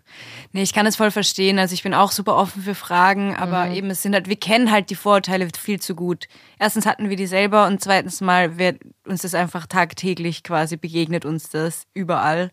Nee, 0.51 0.63
ich 0.63 0.73
kann 0.73 0.85
es 0.85 0.97
voll 0.97 1.11
verstehen. 1.11 1.59
Also 1.59 1.73
ich 1.73 1.81
bin 1.81 1.93
auch 1.93 2.11
super 2.11 2.35
offen 2.35 2.61
für 2.61 2.75
Fragen, 2.75 3.33
aber 3.33 3.67
mhm. 3.67 3.73
eben 3.73 3.89
es 3.89 4.01
sind 4.01 4.15
halt, 4.15 4.27
wir 4.27 4.35
kennen 4.35 4.69
halt 4.69 4.89
die 4.89 4.95
Vorurteile 4.95 5.47
viel 5.57 5.79
zu 5.79 5.95
gut. 5.95 6.27
Erstens 6.59 6.85
hatten 6.85 7.09
wir 7.09 7.15
die 7.15 7.25
selber 7.25 7.67
und 7.67 7.81
zweitens 7.81 8.19
mal 8.19 8.57
wird 8.57 8.81
uns 9.07 9.21
das 9.21 9.33
einfach 9.33 9.65
tagtäglich 9.65 10.43
quasi 10.43 10.75
begegnet 10.75 11.23
uns 11.23 11.49
das 11.49 11.85
überall. 11.93 12.51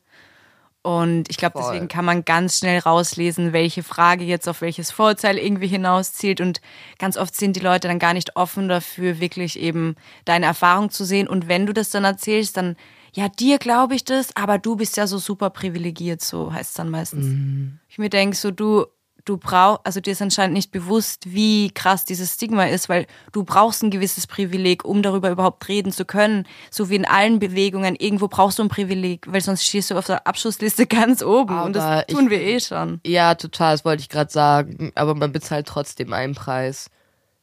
Und 0.83 1.29
ich 1.29 1.37
glaube, 1.37 1.59
deswegen 1.59 1.89
kann 1.89 2.07
man 2.07 2.25
ganz 2.25 2.59
schnell 2.59 2.79
rauslesen, 2.79 3.53
welche 3.53 3.83
Frage 3.83 4.25
jetzt 4.25 4.49
auf 4.49 4.63
welches 4.63 4.91
Vorurteil 4.91 5.37
irgendwie 5.37 5.67
hinauszielt. 5.67 6.41
Und 6.41 6.63
ganz 6.99 7.19
oft 7.19 7.37
sind 7.37 7.55
die 7.57 7.61
Leute 7.61 7.89
dann 7.89 7.99
gar 7.99 8.15
nicht 8.15 8.37
offen 8.37 8.69
dafür, 8.69 9.21
wirklich 9.21 9.59
eben 9.59 9.97
deine 10.25 10.47
Erfahrung 10.47 10.89
zu 10.89 11.05
sehen. 11.05 11.29
Und 11.29 11.49
wenn 11.49 11.67
du 11.67 11.75
das 11.75 11.91
dann 11.91 12.05
erzählst, 12.05 12.57
dann, 12.57 12.77
ja, 13.13 13.29
dir 13.29 13.59
glaube 13.59 13.95
ich 13.95 14.05
das, 14.05 14.35
aber 14.37 14.57
du 14.57 14.77
bist 14.77 14.97
ja 14.97 15.07
so 15.07 15.19
super 15.19 15.51
privilegiert, 15.51 16.23
so 16.23 16.51
heißt 16.51 16.71
es 16.71 16.77
dann 16.77 16.89
meistens. 16.89 17.27
Mhm. 17.27 17.79
Ich 17.89 17.99
mir 17.99 18.09
denke, 18.09 18.37
so 18.37 18.51
du, 18.51 18.87
du 19.25 19.37
brauchst, 19.37 19.87
also 19.87 20.01
dir 20.01 20.13
ist 20.13 20.23
anscheinend 20.23 20.55
nicht 20.55 20.73
bewusst, 20.73 21.33
wie 21.33 21.71
krass 21.71 22.05
dieses 22.05 22.35
Stigma 22.35 22.65
ist, 22.65 22.89
weil 22.89 23.07
du 23.33 23.45
brauchst 23.45 23.83
ein 23.83 23.91
gewisses 23.91 24.27
Privileg, 24.27 24.85
um 24.85 25.03
darüber 25.03 25.31
überhaupt 25.31 25.69
reden 25.69 25.93
zu 25.93 26.05
können. 26.05 26.47
So 26.71 26.91
wie 26.91 26.97
in 26.97 27.05
allen 27.05 27.39
Bewegungen, 27.39 27.97
irgendwo 27.97 28.29
brauchst 28.29 28.59
du 28.59 28.63
ein 28.63 28.69
Privileg, 28.69 29.27
weil 29.31 29.41
sonst 29.41 29.65
stehst 29.65 29.91
du 29.91 29.99
auf 29.99 30.07
der 30.07 30.27
Abschlussliste 30.27 30.87
ganz 30.89 31.23
oben 31.23 31.55
aber 31.55 31.67
und 31.67 31.77
das 31.77 32.07
tun 32.07 32.25
ich, 32.25 32.31
wir 32.31 32.41
eh 32.41 32.61
schon. 32.61 33.01
Ja, 33.07 33.35
total, 33.35 33.75
das 33.75 33.85
wollte 33.85 34.03
ich 34.03 34.09
gerade 34.09 34.31
sagen, 34.31 34.93
aber 34.95 35.15
man 35.15 35.33
bezahlt 35.33 35.67
trotzdem 35.67 36.13
einen 36.13 36.35
Preis. 36.35 36.91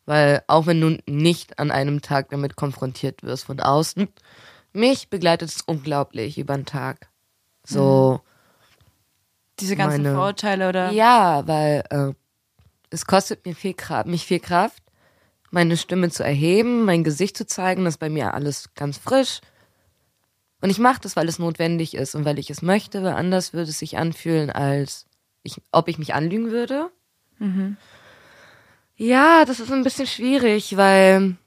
Weil 0.06 0.42
auch 0.48 0.68
wenn 0.68 0.80
du 0.80 0.98
nicht 1.06 1.60
an 1.60 1.70
einem 1.70 2.02
Tag 2.02 2.30
damit 2.30 2.56
konfrontiert 2.56 3.24
wirst 3.24 3.44
von 3.44 3.60
außen, 3.60 4.08
mich 4.72 5.10
begleitet 5.10 5.50
es 5.50 5.62
unglaublich 5.62 6.38
über 6.38 6.56
den 6.56 6.66
Tag. 6.66 7.10
So, 7.66 8.22
diese 9.60 9.76
ganzen 9.76 10.03
meine, 10.03 10.16
Vorurteile 10.16 10.70
oder? 10.70 10.91
Ja, 10.91 11.47
weil 11.47 11.84
äh, 11.89 12.14
es 12.89 13.05
kostet 13.05 13.45
mir 13.45 13.55
viel 13.55 13.74
Kraft, 13.74 14.08
mich 14.08 14.26
viel 14.26 14.39
Kraft, 14.39 14.84
meine 15.51 15.78
Stimme 15.78 16.10
zu 16.10 16.24
erheben, 16.24 16.86
mein 16.86 17.03
Gesicht 17.03 17.38
zu 17.38 17.45
zeigen, 17.45 17.86
das 17.86 17.95
ist 17.95 17.99
bei 17.99 18.10
mir 18.10 18.34
alles 18.34 18.74
ganz 18.76 18.97
frisch. 18.97 19.41
Und 20.62 20.70
ich 20.70 20.80
mache 20.80 21.01
das, 21.01 21.16
weil 21.16 21.28
es 21.28 21.39
notwendig 21.39 21.93
ist 21.93 22.16
und 22.16 22.26
weil 22.26 22.39
ich 22.39 22.49
es 22.49 22.62
möchte, 22.62 23.03
weil 23.03 23.14
anders 23.14 23.53
würde 23.53 23.70
es 23.70 23.80
sich 23.80 23.97
anfühlen, 23.97 24.49
als 24.49 25.05
ich, 25.43 25.62
ob 25.72 25.88
ich 25.88 25.97
mich 25.97 26.14
anlügen 26.14 26.51
würde. 26.51 26.89
Mhm. 27.39 27.78
Ja, 28.95 29.45
das 29.45 29.60
ist 29.60 29.72
ein 29.72 29.84
bisschen 29.84 30.08
schwierig, 30.08 30.76
weil 30.76 31.38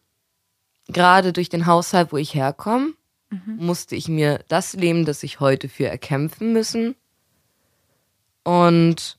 gerade 0.89 1.33
durch 1.33 1.49
den 1.49 1.67
Haushalt, 1.67 2.13
wo 2.13 2.17
ich 2.17 2.35
herkomme, 2.35 2.93
mhm. 3.31 3.57
musste 3.59 3.97
ich 3.97 4.09
mir 4.09 4.45
das 4.49 4.75
Leben, 4.75 5.05
das 5.05 5.25
ich 5.25 5.41
heute 5.41 5.69
für 5.69 5.89
erkämpfen 5.89 6.53
müssen, 6.53 6.95
und 8.45 9.19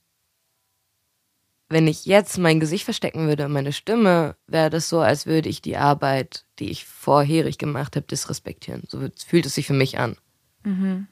wenn 1.69 1.88
ich 1.88 2.05
jetzt 2.05 2.38
mein 2.38 2.59
Gesicht 2.59 2.84
verstecken 2.84 3.28
würde 3.28 3.45
und 3.45 3.53
meine 3.53 3.72
Stimme, 3.72 4.36
wäre 4.45 4.69
das 4.69 4.89
so, 4.89 4.99
als 4.99 5.26
würde 5.26 5.47
ich 5.47 5.61
die 5.61 5.78
Arbeit, 5.78 6.45
die 6.59 6.69
ich 6.69 6.86
vorherig 6.86 7.57
gemacht 7.57 7.95
habe, 7.95 8.05
disrespektieren. 8.05 8.84
So 8.88 8.99
fühlt 9.26 9.45
es 9.45 9.55
sich 9.55 9.67
für 9.67 9.74
mich 9.74 9.97
an. 9.97 10.17
Mhm. 10.63 11.07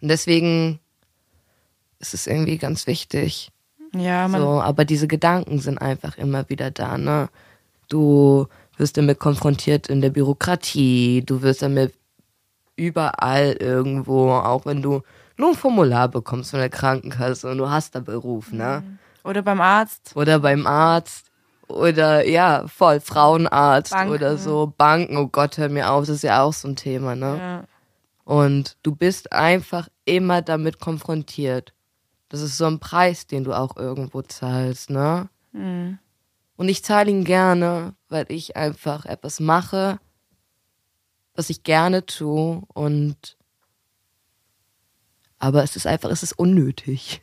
Und 0.00 0.08
deswegen 0.08 0.80
ist 1.98 2.14
es 2.14 2.26
irgendwie 2.26 2.56
ganz 2.56 2.86
wichtig. 2.86 3.50
Ja, 3.94 4.26
man. 4.28 4.40
So, 4.40 4.48
aber 4.62 4.84
diese 4.84 5.06
Gedanken 5.06 5.58
sind 5.58 5.78
einfach 5.78 6.16
immer 6.16 6.48
wieder 6.48 6.70
da, 6.70 6.96
ne? 6.96 7.28
Du 7.88 8.48
wirst 8.78 8.96
damit 8.96 9.18
konfrontiert 9.18 9.88
in 9.88 10.00
der 10.00 10.10
Bürokratie, 10.10 11.22
du 11.24 11.42
wirst 11.42 11.60
damit 11.60 11.92
überall 12.74 13.52
irgendwo, 13.52 14.30
auch 14.30 14.64
wenn 14.64 14.80
du 14.80 15.02
nur 15.42 15.50
ein 15.50 15.56
Formular 15.56 16.08
bekommst 16.08 16.50
von 16.50 16.60
der 16.60 16.70
Krankenkasse 16.70 17.50
und 17.50 17.58
du 17.58 17.68
hast 17.68 17.94
da 17.94 18.00
Beruf, 18.00 18.52
ne? 18.52 18.82
Oder 19.24 19.42
beim 19.42 19.60
Arzt. 19.60 20.12
Oder 20.16 20.38
beim 20.38 20.66
Arzt. 20.66 21.30
Oder 21.68 22.26
ja, 22.26 22.66
voll, 22.68 23.00
Frauenarzt 23.00 23.92
Banken. 23.92 24.12
oder 24.12 24.36
so, 24.36 24.72
Banken, 24.76 25.16
oh 25.16 25.28
Gott, 25.28 25.58
hör 25.58 25.68
mir 25.68 25.90
auf, 25.90 26.06
das 26.06 26.16
ist 26.16 26.22
ja 26.22 26.42
auch 26.42 26.52
so 26.52 26.68
ein 26.68 26.76
Thema, 26.76 27.16
ne? 27.16 27.38
Ja. 27.38 27.64
Und 28.24 28.76
du 28.82 28.94
bist 28.94 29.32
einfach 29.32 29.88
immer 30.04 30.42
damit 30.42 30.80
konfrontiert. 30.80 31.72
Das 32.28 32.40
ist 32.40 32.56
so 32.56 32.66
ein 32.66 32.78
Preis, 32.78 33.26
den 33.26 33.44
du 33.44 33.52
auch 33.52 33.76
irgendwo 33.76 34.22
zahlst, 34.22 34.90
ne? 34.90 35.28
Mhm. 35.52 35.98
Und 36.56 36.68
ich 36.68 36.84
zahle 36.84 37.10
ihn 37.10 37.24
gerne, 37.24 37.94
weil 38.08 38.26
ich 38.28 38.56
einfach 38.56 39.06
etwas 39.06 39.40
mache, 39.40 39.98
was 41.34 41.50
ich 41.50 41.64
gerne 41.64 42.06
tue 42.06 42.62
und 42.74 43.36
aber 45.42 45.62
es 45.64 45.74
ist 45.76 45.86
einfach, 45.86 46.08
es 46.10 46.22
ist 46.22 46.32
unnötig, 46.38 47.20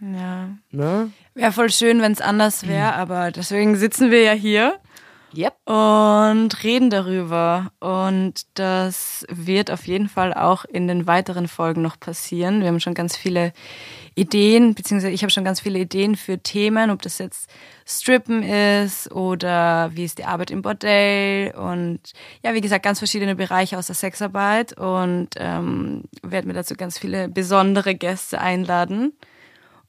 Ja. 0.00 0.48
ne? 0.70 1.10
Wäre 1.34 1.52
voll 1.52 1.70
schön, 1.70 2.00
wenn 2.00 2.12
es 2.12 2.20
anders 2.20 2.66
wäre, 2.66 2.94
aber 2.94 3.30
deswegen 3.30 3.76
sitzen 3.76 4.10
wir 4.10 4.22
ja 4.22 4.32
hier 4.32 4.78
Yep. 5.36 5.54
und 5.66 6.64
reden 6.64 6.88
darüber. 6.88 7.70
Und 7.80 8.46
das 8.54 9.26
wird 9.28 9.70
auf 9.70 9.86
jeden 9.86 10.08
Fall 10.08 10.32
auch 10.32 10.64
in 10.64 10.88
den 10.88 11.06
weiteren 11.06 11.46
Folgen 11.48 11.82
noch 11.82 12.00
passieren. 12.00 12.60
Wir 12.62 12.68
haben 12.68 12.80
schon 12.80 12.94
ganz 12.94 13.14
viele 13.16 13.52
Ideen, 14.18 14.74
beziehungsweise 14.74 15.12
ich 15.12 15.22
habe 15.22 15.30
schon 15.30 15.44
ganz 15.44 15.60
viele 15.60 15.78
Ideen 15.78 16.16
für 16.16 16.38
Themen, 16.38 16.90
ob 16.90 17.02
das 17.02 17.18
jetzt 17.18 17.48
Strippen 17.86 18.42
ist 18.42 19.10
oder 19.12 19.90
wie 19.94 20.04
ist 20.04 20.18
die 20.18 20.24
Arbeit 20.24 20.50
im 20.50 20.62
Bordell 20.62 21.52
und 21.52 22.00
ja, 22.42 22.54
wie 22.54 22.60
gesagt, 22.60 22.84
ganz 22.84 22.98
verschiedene 22.98 23.34
Bereiche 23.34 23.78
aus 23.78 23.86
der 23.86 23.94
Sexarbeit 23.94 24.76
und 24.78 25.30
ähm, 25.36 26.04
werde 26.22 26.48
mir 26.48 26.54
dazu 26.54 26.74
ganz 26.74 26.98
viele 26.98 27.28
besondere 27.28 27.94
Gäste 27.94 28.40
einladen. 28.40 29.12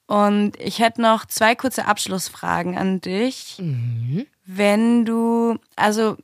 Und 0.05 0.59
ich 0.59 0.79
hätte 0.79 1.01
noch 1.01 1.25
zwei 1.25 1.53
kurze 1.53 1.85
Abschlussfragen 1.85 2.77
an 2.77 2.99
dich. 2.99 3.57
Wenn 4.45 5.05
du, 5.05 5.59
also 5.75 6.17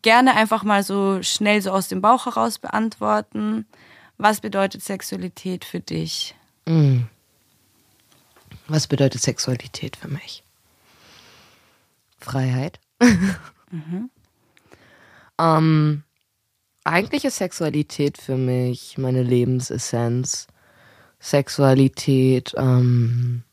gerne 0.00 0.34
einfach 0.34 0.64
mal 0.64 0.82
so 0.82 1.22
schnell 1.22 1.60
so 1.60 1.70
aus 1.70 1.88
dem 1.88 2.00
Bauch 2.00 2.26
heraus 2.26 2.58
beantworten. 2.58 3.66
Was 4.16 4.40
bedeutet 4.40 4.82
Sexualität 4.82 5.64
für 5.64 5.80
dich? 5.80 6.34
Was 8.68 8.86
bedeutet 8.86 9.20
Sexualität 9.22 9.96
für 9.96 10.08
mich? 10.08 10.44
Freiheit. 12.18 12.78
ähm, 15.38 16.02
eigentlich 16.84 17.24
ist 17.24 17.36
Sexualität 17.36 18.18
für 18.18 18.36
mich 18.36 18.98
meine 18.98 19.22
Lebensessenz. 19.22 20.46
Sexualität 21.20 22.52
ähm, 22.56 23.44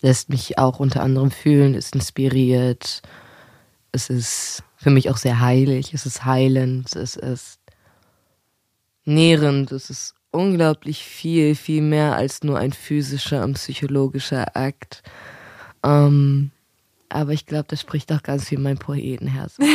lässt 0.00 0.28
mich 0.30 0.58
auch 0.58 0.80
unter 0.80 1.02
anderem 1.02 1.30
fühlen, 1.30 1.74
ist 1.74 1.94
inspiriert. 1.94 3.02
Es 3.92 4.08
ist 4.08 4.62
für 4.76 4.90
mich 4.90 5.10
auch 5.10 5.18
sehr 5.18 5.40
heilig, 5.40 5.92
es 5.92 6.06
ist 6.06 6.24
heilend, 6.24 6.94
es 6.96 7.16
ist 7.16 7.60
nährend, 9.04 9.72
es 9.72 9.90
ist 9.90 10.14
unglaublich 10.30 11.04
viel, 11.04 11.54
viel 11.54 11.82
mehr 11.82 12.16
als 12.16 12.42
nur 12.42 12.58
ein 12.58 12.72
physischer 12.72 13.44
und 13.44 13.54
psychologischer 13.54 14.56
Akt. 14.56 15.02
Ähm, 15.84 16.50
aber 17.08 17.32
ich 17.32 17.46
glaube, 17.46 17.64
das 17.68 17.80
spricht 17.80 18.12
auch 18.12 18.22
ganz 18.22 18.48
viel 18.48 18.58
mein 18.58 18.78
Poetenherz. 18.78 19.56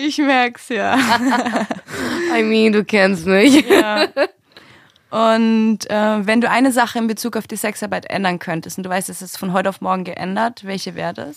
Ich 0.00 0.18
merk's 0.18 0.68
ja. 0.70 0.98
I 2.36 2.42
mean, 2.42 2.72
du 2.72 2.84
kennst 2.84 3.26
mich. 3.26 3.64
ja. 3.68 4.08
Und 5.10 5.88
äh, 5.88 6.26
wenn 6.26 6.40
du 6.40 6.50
eine 6.50 6.72
Sache 6.72 6.98
in 6.98 7.06
Bezug 7.06 7.36
auf 7.36 7.46
die 7.46 7.56
Sexarbeit 7.56 8.06
ändern 8.10 8.38
könntest 8.38 8.78
und 8.78 8.84
du 8.84 8.90
weißt, 8.90 9.08
es 9.08 9.22
ist 9.22 9.36
von 9.38 9.52
heute 9.52 9.68
auf 9.68 9.80
morgen 9.80 10.04
geändert, 10.04 10.64
welche 10.64 10.94
wäre 10.94 11.14
das? 11.14 11.36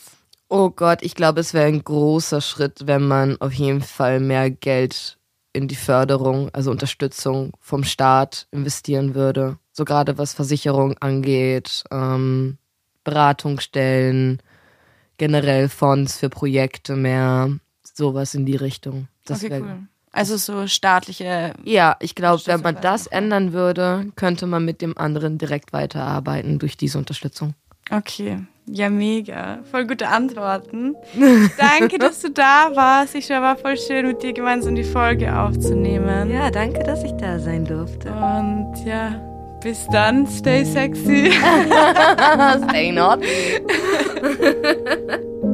Oh 0.50 0.70
Gott, 0.70 1.00
ich 1.02 1.16
glaube, 1.16 1.40
es 1.40 1.54
wäre 1.54 1.68
ein 1.68 1.84
großer 1.84 2.42
Schritt, 2.42 2.86
wenn 2.86 3.08
man 3.08 3.40
auf 3.42 3.54
jeden 3.54 3.82
Fall 3.82 4.20
mehr 4.20 4.50
Geld 4.50 5.18
in 5.54 5.68
die 5.68 5.76
Förderung, 5.76 6.50
also 6.54 6.72
Unterstützung 6.72 7.54
vom 7.60 7.84
Staat 7.84 8.48
investieren 8.52 9.16
würde. 9.16 9.58
So 9.72 9.86
gerade 9.86 10.18
was 10.18 10.34
Versicherung 10.34 10.98
angeht, 11.00 11.84
ähm, 11.92 12.58
Beratungsstellen, 13.04 14.42
generell 15.18 15.70
Fonds 15.70 16.18
für 16.18 16.30
Projekte 16.30 16.96
mehr, 16.96 17.52
sowas 17.84 18.34
in 18.34 18.46
die 18.46 18.56
Richtung. 18.56 19.08
Das 19.26 19.44
okay, 19.44 19.62
cool. 19.62 19.88
Also 20.12 20.38
so 20.38 20.68
staatliche. 20.68 21.56
Ja, 21.64 21.98
ich 22.00 22.14
glaube, 22.14 22.42
wenn 22.46 22.62
man 22.62 22.80
das 22.80 23.08
ändern 23.08 23.52
würde, 23.52 24.12
könnte 24.16 24.46
man 24.46 24.64
mit 24.64 24.82
dem 24.82 24.96
anderen 24.96 25.40
direkt 25.40 25.74
weiterarbeiten 25.74 26.60
durch 26.60 26.78
diese 26.78 27.00
Unterstützung. 27.00 27.56
Okay. 27.92 28.40
Ja, 28.66 28.90
mega. 28.90 29.60
Voll 29.70 29.86
gute 29.86 30.08
Antworten. 30.08 30.96
Danke, 31.58 31.98
dass 31.98 32.22
du 32.22 32.32
da 32.32 32.72
warst. 32.74 33.16
Ich 33.16 33.30
war 33.30 33.58
voll 33.58 33.78
schön, 33.78 34.08
mit 34.08 34.24
dir 34.24 34.34
gemeinsam 34.34 34.76
die 34.76 34.86
Folge 34.86 35.38
aufzunehmen. 35.38 36.32
Ja, 36.32 36.50
danke, 36.50 36.82
dass 36.84 37.04
ich 37.04 37.12
da 37.14 37.40
sein 37.40 37.66
durfte. 37.66 38.10
Und 38.10 38.74
ja, 38.86 39.22
bis 39.62 39.86
dann. 39.92 40.26
Stay 40.28 40.64
sexy. 40.64 41.32
Stay 42.70 42.92
not. 42.92 43.20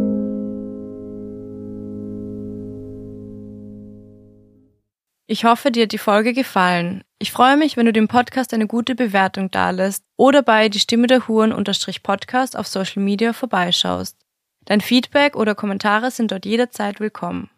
Ich 5.31 5.45
hoffe, 5.45 5.69
dir 5.69 5.83
hat 5.83 5.91
die 5.91 5.99
Folge 5.99 6.33
gefallen. 6.33 7.03
Ich 7.19 7.31
freue 7.31 7.55
mich, 7.55 7.77
wenn 7.77 7.85
du 7.85 7.93
dem 7.93 8.07
Podcast 8.07 8.51
eine 8.51 8.65
gute 8.65 8.95
Bewertung 8.95 9.51
dalässt 9.51 10.03
oder 10.17 10.41
bei 10.41 10.69
die 10.69 10.79
Stimme 10.79 11.05
der 11.05 11.27
Huren 11.27 11.53
unterstrich 11.53 12.01
Podcast 12.01 12.57
auf 12.57 12.65
Social 12.65 13.03
Media 13.03 13.31
vorbeischaust. 13.31 14.17
Dein 14.65 14.81
Feedback 14.81 15.35
oder 15.35 15.53
Kommentare 15.53 16.09
sind 16.09 16.31
dort 16.31 16.47
jederzeit 16.47 16.99
willkommen. 16.99 17.51